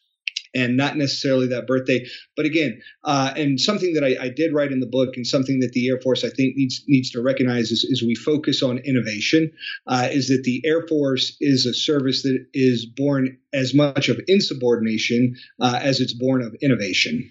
and 0.55 0.77
not 0.77 0.97
necessarily 0.97 1.49
that 1.49 1.67
birthday. 1.67 2.07
But 2.37 2.47
again, 2.47 2.81
uh, 3.05 3.33
and 3.37 3.61
something 3.61 3.95
that 3.95 4.05
I, 4.05 4.17
I, 4.25 4.29
did 4.29 4.53
write 4.53 4.73
in 4.73 4.81
the 4.81 4.87
book, 4.87 5.17
and 5.17 5.27
something 5.27 5.61
that 5.61 5.73
the 5.73 5.89
Air 5.89 6.01
Force 6.01 6.25
I 6.25 6.31
think 6.31 6.57
needs 6.57 6.83
needs 6.87 7.11
to 7.11 7.23
recognize 7.23 7.71
is, 7.71 7.85
is 7.85 8.03
we 8.03 8.15
focus 8.15 8.63
on 8.63 8.79
innovation. 8.79 9.53
Uh, 9.87 10.09
is 10.11 10.29
that 10.29 10.43
the 10.45 10.63
Air 10.65 10.87
Force 10.87 11.37
is 11.41 11.67
a 11.67 11.75
service 11.75 12.23
that 12.23 12.47
is 12.53 12.87
born 12.87 13.39
as 13.53 13.75
much 13.75 14.09
of 14.09 14.21
insubordination 14.29 15.37
uh, 15.61 15.79
as 15.83 16.01
it's 16.01 16.15
born 16.15 16.43
of 16.43 16.55
innovation. 16.63 17.29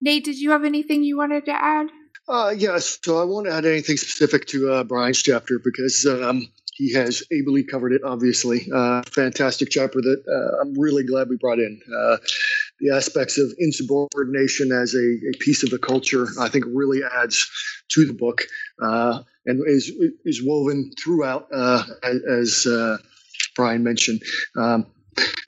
Nate, 0.00 0.24
did 0.24 0.38
you 0.38 0.50
have 0.50 0.64
anything 0.64 1.02
you 1.02 1.16
wanted 1.16 1.46
to 1.46 1.52
add? 1.52 1.88
Uh, 2.28 2.54
yes, 2.56 2.98
so 3.04 3.20
I 3.20 3.24
won't 3.24 3.48
add 3.48 3.66
anything 3.66 3.96
specific 3.96 4.46
to 4.46 4.72
uh, 4.72 4.84
Brian's 4.84 5.22
chapter 5.22 5.58
because 5.58 6.06
um, 6.06 6.48
he 6.74 6.92
has 6.92 7.22
ably 7.32 7.62
covered 7.62 7.92
it, 7.92 8.02
obviously. 8.04 8.68
Uh, 8.72 9.02
fantastic 9.06 9.70
chapter 9.70 10.00
that 10.00 10.22
uh, 10.28 10.60
I'm 10.60 10.78
really 10.78 11.04
glad 11.04 11.28
we 11.28 11.36
brought 11.36 11.60
in. 11.60 11.80
Uh, 11.86 12.16
the 12.80 12.94
aspects 12.94 13.38
of 13.38 13.54
insubordination 13.58 14.72
as 14.72 14.94
a, 14.94 14.98
a, 14.98 15.38
piece 15.38 15.62
of 15.62 15.70
the 15.70 15.78
culture, 15.78 16.26
I 16.40 16.48
think, 16.48 16.64
really 16.66 17.00
adds 17.04 17.48
to 17.92 18.04
the 18.04 18.12
book. 18.12 18.42
Uh, 18.82 19.22
and 19.46 19.62
is 19.66 19.92
is 20.24 20.42
woven 20.44 20.90
throughout, 21.02 21.48
uh, 21.52 21.84
as 22.02 22.66
uh, 22.66 22.96
Brian 23.54 23.84
mentioned. 23.84 24.22
Um, 24.56 24.86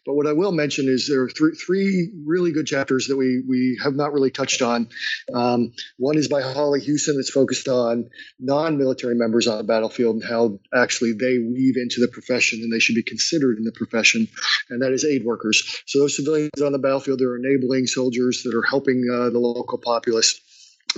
but 0.05 0.15
what 0.15 0.27
I 0.27 0.33
will 0.33 0.53
mention 0.53 0.87
is 0.89 1.09
there 1.09 1.23
are 1.23 1.29
three, 1.29 1.55
three 1.55 2.13
really 2.25 2.53
good 2.53 2.67
chapters 2.67 3.09
that 3.09 3.17
we, 3.17 3.43
we 3.47 3.79
have 3.83 3.95
not 3.95 4.13
really 4.13 4.31
touched 4.31 4.63
on. 4.63 4.89
Um, 5.35 5.73
one 5.99 6.17
is 6.17 6.29
by 6.29 6.43
Holly 6.43 6.81
Hughson 6.81 7.17
that's 7.17 7.31
focused 7.31 7.69
on 7.69 8.09
non 8.39 8.79
military 8.79 9.15
members 9.15 9.47
on 9.47 9.59
the 9.59 9.65
battlefield 9.65 10.17
and 10.17 10.25
how 10.25 10.61
actually 10.75 11.13
they 11.13 11.39
weave 11.39 11.77
into 11.77 12.01
the 12.01 12.09
profession 12.09 12.61
and 12.61 12.73
they 12.73 12.79
should 12.79 12.95
be 12.95 13.03
considered 13.03 13.59
in 13.59 13.65
the 13.65 13.73
profession, 13.73 14.29
and 14.71 14.83
that 14.83 14.93
is 14.93 15.05
aid 15.05 15.25
workers. 15.25 15.83
So 15.87 16.01
those 16.01 16.17
civilians 16.17 16.63
on 16.63 16.73
the 16.73 16.79
battlefield 16.79 17.21
are 17.23 17.37
enabling 17.37 17.87
soldiers 17.87 18.43
that 18.45 18.55
are 18.55 18.63
helping 18.63 19.05
uh, 19.13 19.31
the 19.31 19.39
local 19.39 19.79
populace 19.79 20.41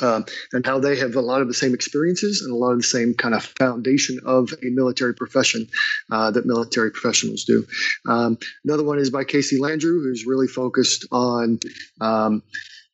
um, 0.02 0.24
and 0.52 0.64
how 0.64 0.78
they 0.78 0.96
have 0.96 1.14
a 1.16 1.20
lot 1.20 1.42
of 1.42 1.48
the 1.48 1.54
same 1.54 1.74
experiences 1.74 2.42
and 2.42 2.52
a 2.52 2.56
lot 2.56 2.72
of 2.72 2.78
the 2.78 2.84
same 2.84 3.14
kind 3.14 3.34
of 3.34 3.44
foundation 3.44 4.20
of 4.24 4.52
a 4.62 4.70
military 4.70 5.14
profession 5.14 5.68
uh, 6.10 6.30
that 6.30 6.46
military 6.46 6.90
professionals 6.90 7.44
do. 7.44 7.66
Um, 8.08 8.38
another 8.64 8.84
one 8.84 8.98
is 8.98 9.10
by 9.10 9.24
Casey 9.24 9.58
Landrew, 9.58 10.02
who's 10.02 10.26
really 10.26 10.48
focused 10.48 11.06
on 11.10 11.58
um, 12.00 12.42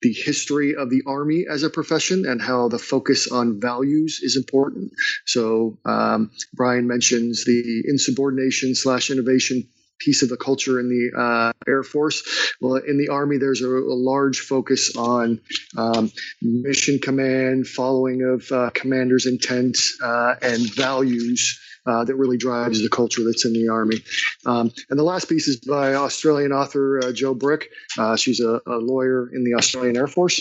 the 0.03 0.13
history 0.13 0.77
of 0.77 0.91
the 0.91 1.03
Army 1.07 1.47
as 1.51 1.63
a 1.63 1.71
profession 1.71 2.27
and 2.27 2.41
how 2.41 2.69
the 2.69 2.79
focus 2.79 3.27
on 3.33 3.59
values 3.59 4.21
is 4.23 4.37
important. 4.37 4.93
So 5.25 5.79
um, 5.87 6.31
Brian 6.53 6.87
mentions 6.87 7.45
the 7.45 7.85
insubordination 7.87 8.75
slash 8.75 9.11
innovation 9.11 9.67
piece 10.05 10.23
of 10.23 10.29
the 10.29 10.37
culture 10.37 10.79
in 10.79 10.89
the 10.89 11.19
uh, 11.19 11.53
Air 11.67 11.83
Force. 11.83 12.23
Well, 12.61 12.77
in 12.77 12.99
the 12.99 13.09
Army, 13.09 13.39
there's 13.39 13.63
a, 13.63 13.69
a 13.69 13.97
large 13.97 14.41
focus 14.41 14.97
on 14.97 15.41
um, 15.77 16.13
mission 16.43 16.99
command, 16.99 17.67
following 17.67 18.23
of 18.23 18.51
uh, 18.53 18.71
commanders' 18.71 19.27
intent, 19.27 19.79
uh, 20.03 20.35
and 20.43 20.75
values. 20.75 21.61
Uh, 21.87 22.03
that 22.03 22.15
really 22.15 22.39
drives 22.39 22.83
the 22.83 22.89
culture 22.89 23.23
that's 23.25 23.45
in 23.45 23.53
the 23.53 23.69
army. 23.69 23.99
Um, 24.47 24.73
and 24.89 24.99
the 24.99 25.03
last 25.03 25.29
piece 25.29 25.49
is 25.49 25.61
by 25.61 25.93
Australian 25.93 26.51
author 26.51 26.99
uh, 27.05 27.13
Jo 27.13 27.35
Brick. 27.35 27.69
She's 28.17 28.41
a, 28.41 28.59
a, 28.67 28.79
lawyer 28.79 29.29
in 29.35 29.45
the 29.45 29.53
Australian 29.53 29.99
Air 29.99 30.07
Force 30.07 30.41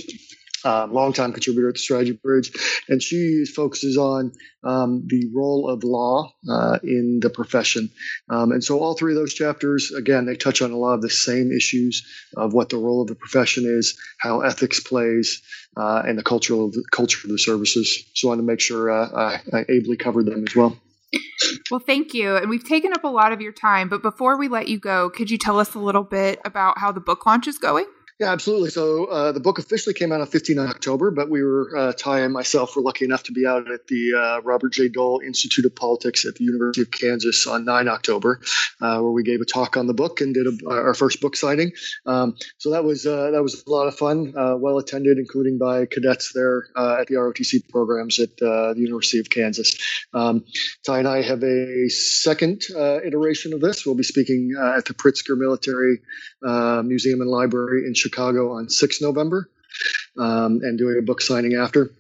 uh, 0.64 0.88
longtime 0.88 1.34
contributor 1.34 1.70
at 1.70 1.76
the 1.76 1.80
Strategy 1.80 2.14
Bridge, 2.14 2.52
and 2.88 3.02
she 3.02 3.46
focuses 3.46 3.98
on 3.98 4.32
um, 4.64 5.04
the 5.08 5.30
role 5.34 5.70
of 5.70 5.84
law 5.84 6.32
uh, 6.50 6.80
in 6.84 7.20
the 7.22 7.30
profession. 7.30 7.90
Um, 8.30 8.52
and 8.52 8.64
so, 8.64 8.80
all 8.80 8.96
three 8.96 9.14
of 9.14 9.18
those 9.18 9.34
chapters, 9.34 9.92
again, 9.92 10.26
they 10.26 10.36
touch 10.36 10.62
on 10.62 10.72
a 10.72 10.78
lot 10.78 10.94
of 10.94 11.02
the 11.02 11.10
same 11.10 11.52
issues 11.52 12.06
of 12.36 12.54
what 12.54 12.70
the 12.70 12.78
role 12.78 13.02
of 13.02 13.08
the 13.08 13.16
profession 13.16 13.66
is, 13.66 13.98
how 14.20 14.42
ethics 14.42 14.80
plays, 14.80 15.42
uh, 15.78 16.04
and 16.06 16.18
the 16.18 16.24
the 16.24 16.84
culture 16.92 17.28
of 17.28 17.32
the 17.32 17.40
services. 17.40 18.06
So, 18.14 18.28
I 18.28 18.30
want 18.30 18.40
to 18.40 18.46
make 18.46 18.60
sure 18.60 18.92
uh, 18.92 19.40
I, 19.54 19.58
I 19.58 19.66
ably 19.70 19.98
covered 19.98 20.26
them 20.26 20.46
as 20.48 20.56
well. 20.56 20.78
Well, 21.70 21.80
thank 21.80 22.14
you. 22.14 22.36
And 22.36 22.50
we've 22.50 22.68
taken 22.68 22.92
up 22.94 23.04
a 23.04 23.08
lot 23.08 23.32
of 23.32 23.42
your 23.42 23.52
time, 23.52 23.88
but 23.90 24.02
before 24.02 24.38
we 24.38 24.48
let 24.48 24.68
you 24.68 24.80
go, 24.80 25.10
could 25.10 25.30
you 25.30 25.38
tell 25.38 25.60
us 25.60 25.76
a 25.76 25.80
little 25.80 26.04
bit 26.04 26.40
about 26.46 26.80
how 26.80 26.92
the 26.92 27.00
book 27.00 27.26
launch 27.26 27.48
is 27.48 27.58
going? 27.58 27.86
Yeah, 28.20 28.32
absolutely. 28.32 28.70
So 28.70 29.06
uh, 29.06 29.32
the 29.32 29.40
book 29.40 29.58
officially 29.58 29.96
came 29.96 30.12
out 30.12 30.22
on 30.22 30.28
15 30.28 30.60
October, 30.60 31.10
but 31.10 31.32
we 31.32 31.42
were, 31.42 31.76
uh, 31.76 31.94
Ty 31.94 32.20
and 32.20 32.32
myself 32.32 32.76
were 32.76 32.84
lucky 32.84 33.06
enough 33.06 33.24
to 33.24 33.32
be 33.32 33.48
out 33.48 33.70
at 33.72 33.88
the 33.88 34.14
uh, 34.16 34.42
Robert 34.44 34.72
J. 34.72 34.88
Dole 34.88 35.20
Institute 35.26 35.66
of 35.66 35.76
Politics 35.76 36.24
at 36.26 36.36
the 36.36 36.44
University 36.44 36.84
of 36.84 36.92
Kansas 36.92 37.48
on 37.48 37.66
9 37.66 37.88
October, 37.88 38.40
uh, 38.82 39.00
where 39.00 39.12
we 39.12 39.24
gave 39.24 39.42
a 39.42 39.46
talk 39.46 39.78
on 39.78 39.88
the 39.88 39.96
book 39.96 40.22
and 40.22 40.36
did 40.36 40.46
a, 40.46 40.70
our 40.70 40.94
first 40.94 41.22
book 41.22 41.36
signing. 41.36 41.72
Um, 42.06 42.36
so 42.60 42.72
that 42.72 42.84
was 42.84 43.08
uh, 43.08 43.32
that 43.32 43.42
was 43.42 43.64
a 43.66 43.70
lot 43.70 43.88
of 43.88 43.96
fun, 43.96 44.34
uh, 44.38 44.58
well 44.58 44.78
attended, 44.78 45.18
including 45.18 45.58
by 45.58 45.88
cadets 45.88 46.34
there 46.34 46.68
at 46.78 47.08
the 47.08 47.16
ROTC 47.16 47.68
programs 47.70 48.20
at 48.20 48.38
the 48.38 48.76
University 48.78 49.20
of 49.20 49.30
Kansas. 49.32 49.76
Um, 50.14 50.46
Ty 50.86 51.00
and 51.00 51.08
I 51.08 51.24
have 51.24 51.44
a 51.44 51.90
second 51.90 52.62
iteration 52.70 53.54
of 53.54 53.62
this. 53.62 53.88
We'll 53.88 53.96
be 53.96 54.04
speaking 54.04 54.54
at 54.62 54.86
the 54.86 54.94
Pritzker 54.94 55.36
Military 55.36 56.00
Museum 56.84 57.22
and 57.22 57.30
Library 57.30 57.88
in 57.88 57.96
Chicago 58.04 58.54
on 58.54 58.70
6 58.70 59.02
November 59.02 59.50
um, 60.18 60.60
and 60.62 60.78
doing 60.78 60.98
a 61.00 61.02
book 61.02 61.22
signing 61.22 61.56
after. 61.56 61.92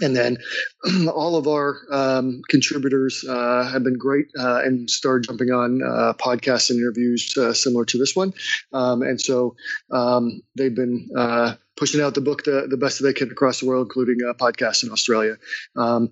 And 0.00 0.16
then 0.16 0.38
all 1.08 1.36
of 1.36 1.46
our 1.46 1.76
um, 1.90 2.40
contributors 2.48 3.22
uh, 3.28 3.68
have 3.70 3.84
been 3.84 3.98
great 3.98 4.28
uh, 4.38 4.62
and 4.64 4.88
started 4.88 5.26
jumping 5.26 5.50
on 5.50 5.82
uh, 5.82 6.14
podcasts 6.14 6.70
and 6.70 6.78
interviews 6.78 7.36
uh, 7.36 7.52
similar 7.52 7.84
to 7.86 7.98
this 7.98 8.14
one. 8.16 8.32
Um, 8.72 9.02
and 9.02 9.20
so 9.20 9.56
um, 9.90 10.40
they've 10.56 10.74
been 10.74 11.10
uh, 11.16 11.56
pushing 11.76 12.00
out 12.00 12.14
the 12.14 12.22
book 12.22 12.44
the, 12.44 12.66
the 12.68 12.76
best 12.76 12.98
that 12.98 13.06
they 13.06 13.12
can 13.12 13.30
across 13.30 13.60
the 13.60 13.66
world, 13.66 13.86
including 13.86 14.16
uh, 14.26 14.32
podcasts 14.34 14.82
in 14.84 14.90
Australia. 14.90 15.36
Um, 15.76 16.10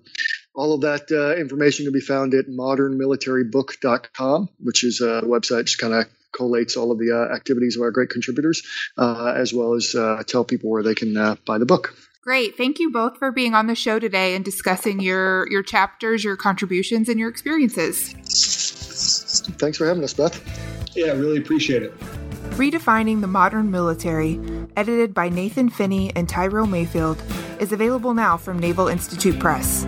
all 0.55 0.73
of 0.73 0.81
that 0.81 1.11
information 1.39 1.85
can 1.85 1.93
be 1.93 2.01
found 2.01 2.33
at 2.33 2.47
modernmilitarybook.com, 2.47 4.49
which 4.59 4.83
is 4.83 5.01
a 5.01 5.21
website 5.21 5.65
just 5.65 5.77
kind 5.79 5.93
of 5.93 6.05
collates 6.31 6.77
all 6.77 6.91
of 6.91 6.99
the 6.99 7.11
uh, 7.11 7.33
activities 7.33 7.75
of 7.75 7.81
our 7.81 7.91
great 7.91 8.09
contributors, 8.09 8.63
uh, 8.97 9.33
as 9.35 9.53
well 9.53 9.73
as 9.73 9.95
uh, 9.95 10.23
tell 10.25 10.43
people 10.43 10.69
where 10.69 10.83
they 10.83 10.95
can 10.95 11.15
uh, 11.17 11.35
buy 11.45 11.57
the 11.57 11.65
book. 11.65 11.95
Great. 12.21 12.57
Thank 12.57 12.79
you 12.79 12.91
both 12.91 13.17
for 13.17 13.31
being 13.31 13.55
on 13.55 13.67
the 13.67 13.75
show 13.75 13.97
today 13.97 14.35
and 14.35 14.43
discussing 14.43 14.99
your 14.99 15.49
your 15.49 15.63
chapters, 15.63 16.23
your 16.23 16.35
contributions, 16.35 17.09
and 17.09 17.19
your 17.19 17.29
experiences. 17.29 18.13
Thanks 19.57 19.77
for 19.77 19.87
having 19.87 20.03
us, 20.03 20.13
Beth. 20.13 20.39
Yeah, 20.95 21.13
really 21.13 21.37
appreciate 21.37 21.83
it. 21.83 21.97
Redefining 22.51 23.21
the 23.21 23.27
Modern 23.27 23.71
Military, 23.71 24.39
edited 24.75 25.13
by 25.13 25.29
Nathan 25.29 25.69
Finney 25.69 26.13
and 26.15 26.27
Tyrell 26.27 26.67
Mayfield, 26.67 27.21
is 27.59 27.71
available 27.71 28.13
now 28.13 28.35
from 28.35 28.59
Naval 28.59 28.89
Institute 28.89 29.39
Press. 29.39 29.87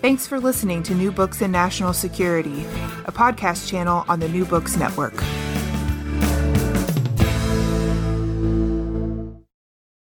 Thanks 0.00 0.26
for 0.26 0.40
listening 0.40 0.82
to 0.84 0.94
New 0.94 1.12
Books 1.12 1.42
in 1.42 1.52
National 1.52 1.92
Security, 1.92 2.64
a 3.04 3.12
podcast 3.12 3.68
channel 3.68 4.04
on 4.08 4.20
the 4.20 4.28
New 4.28 4.44
Books 4.44 4.76
Network. 4.76 5.14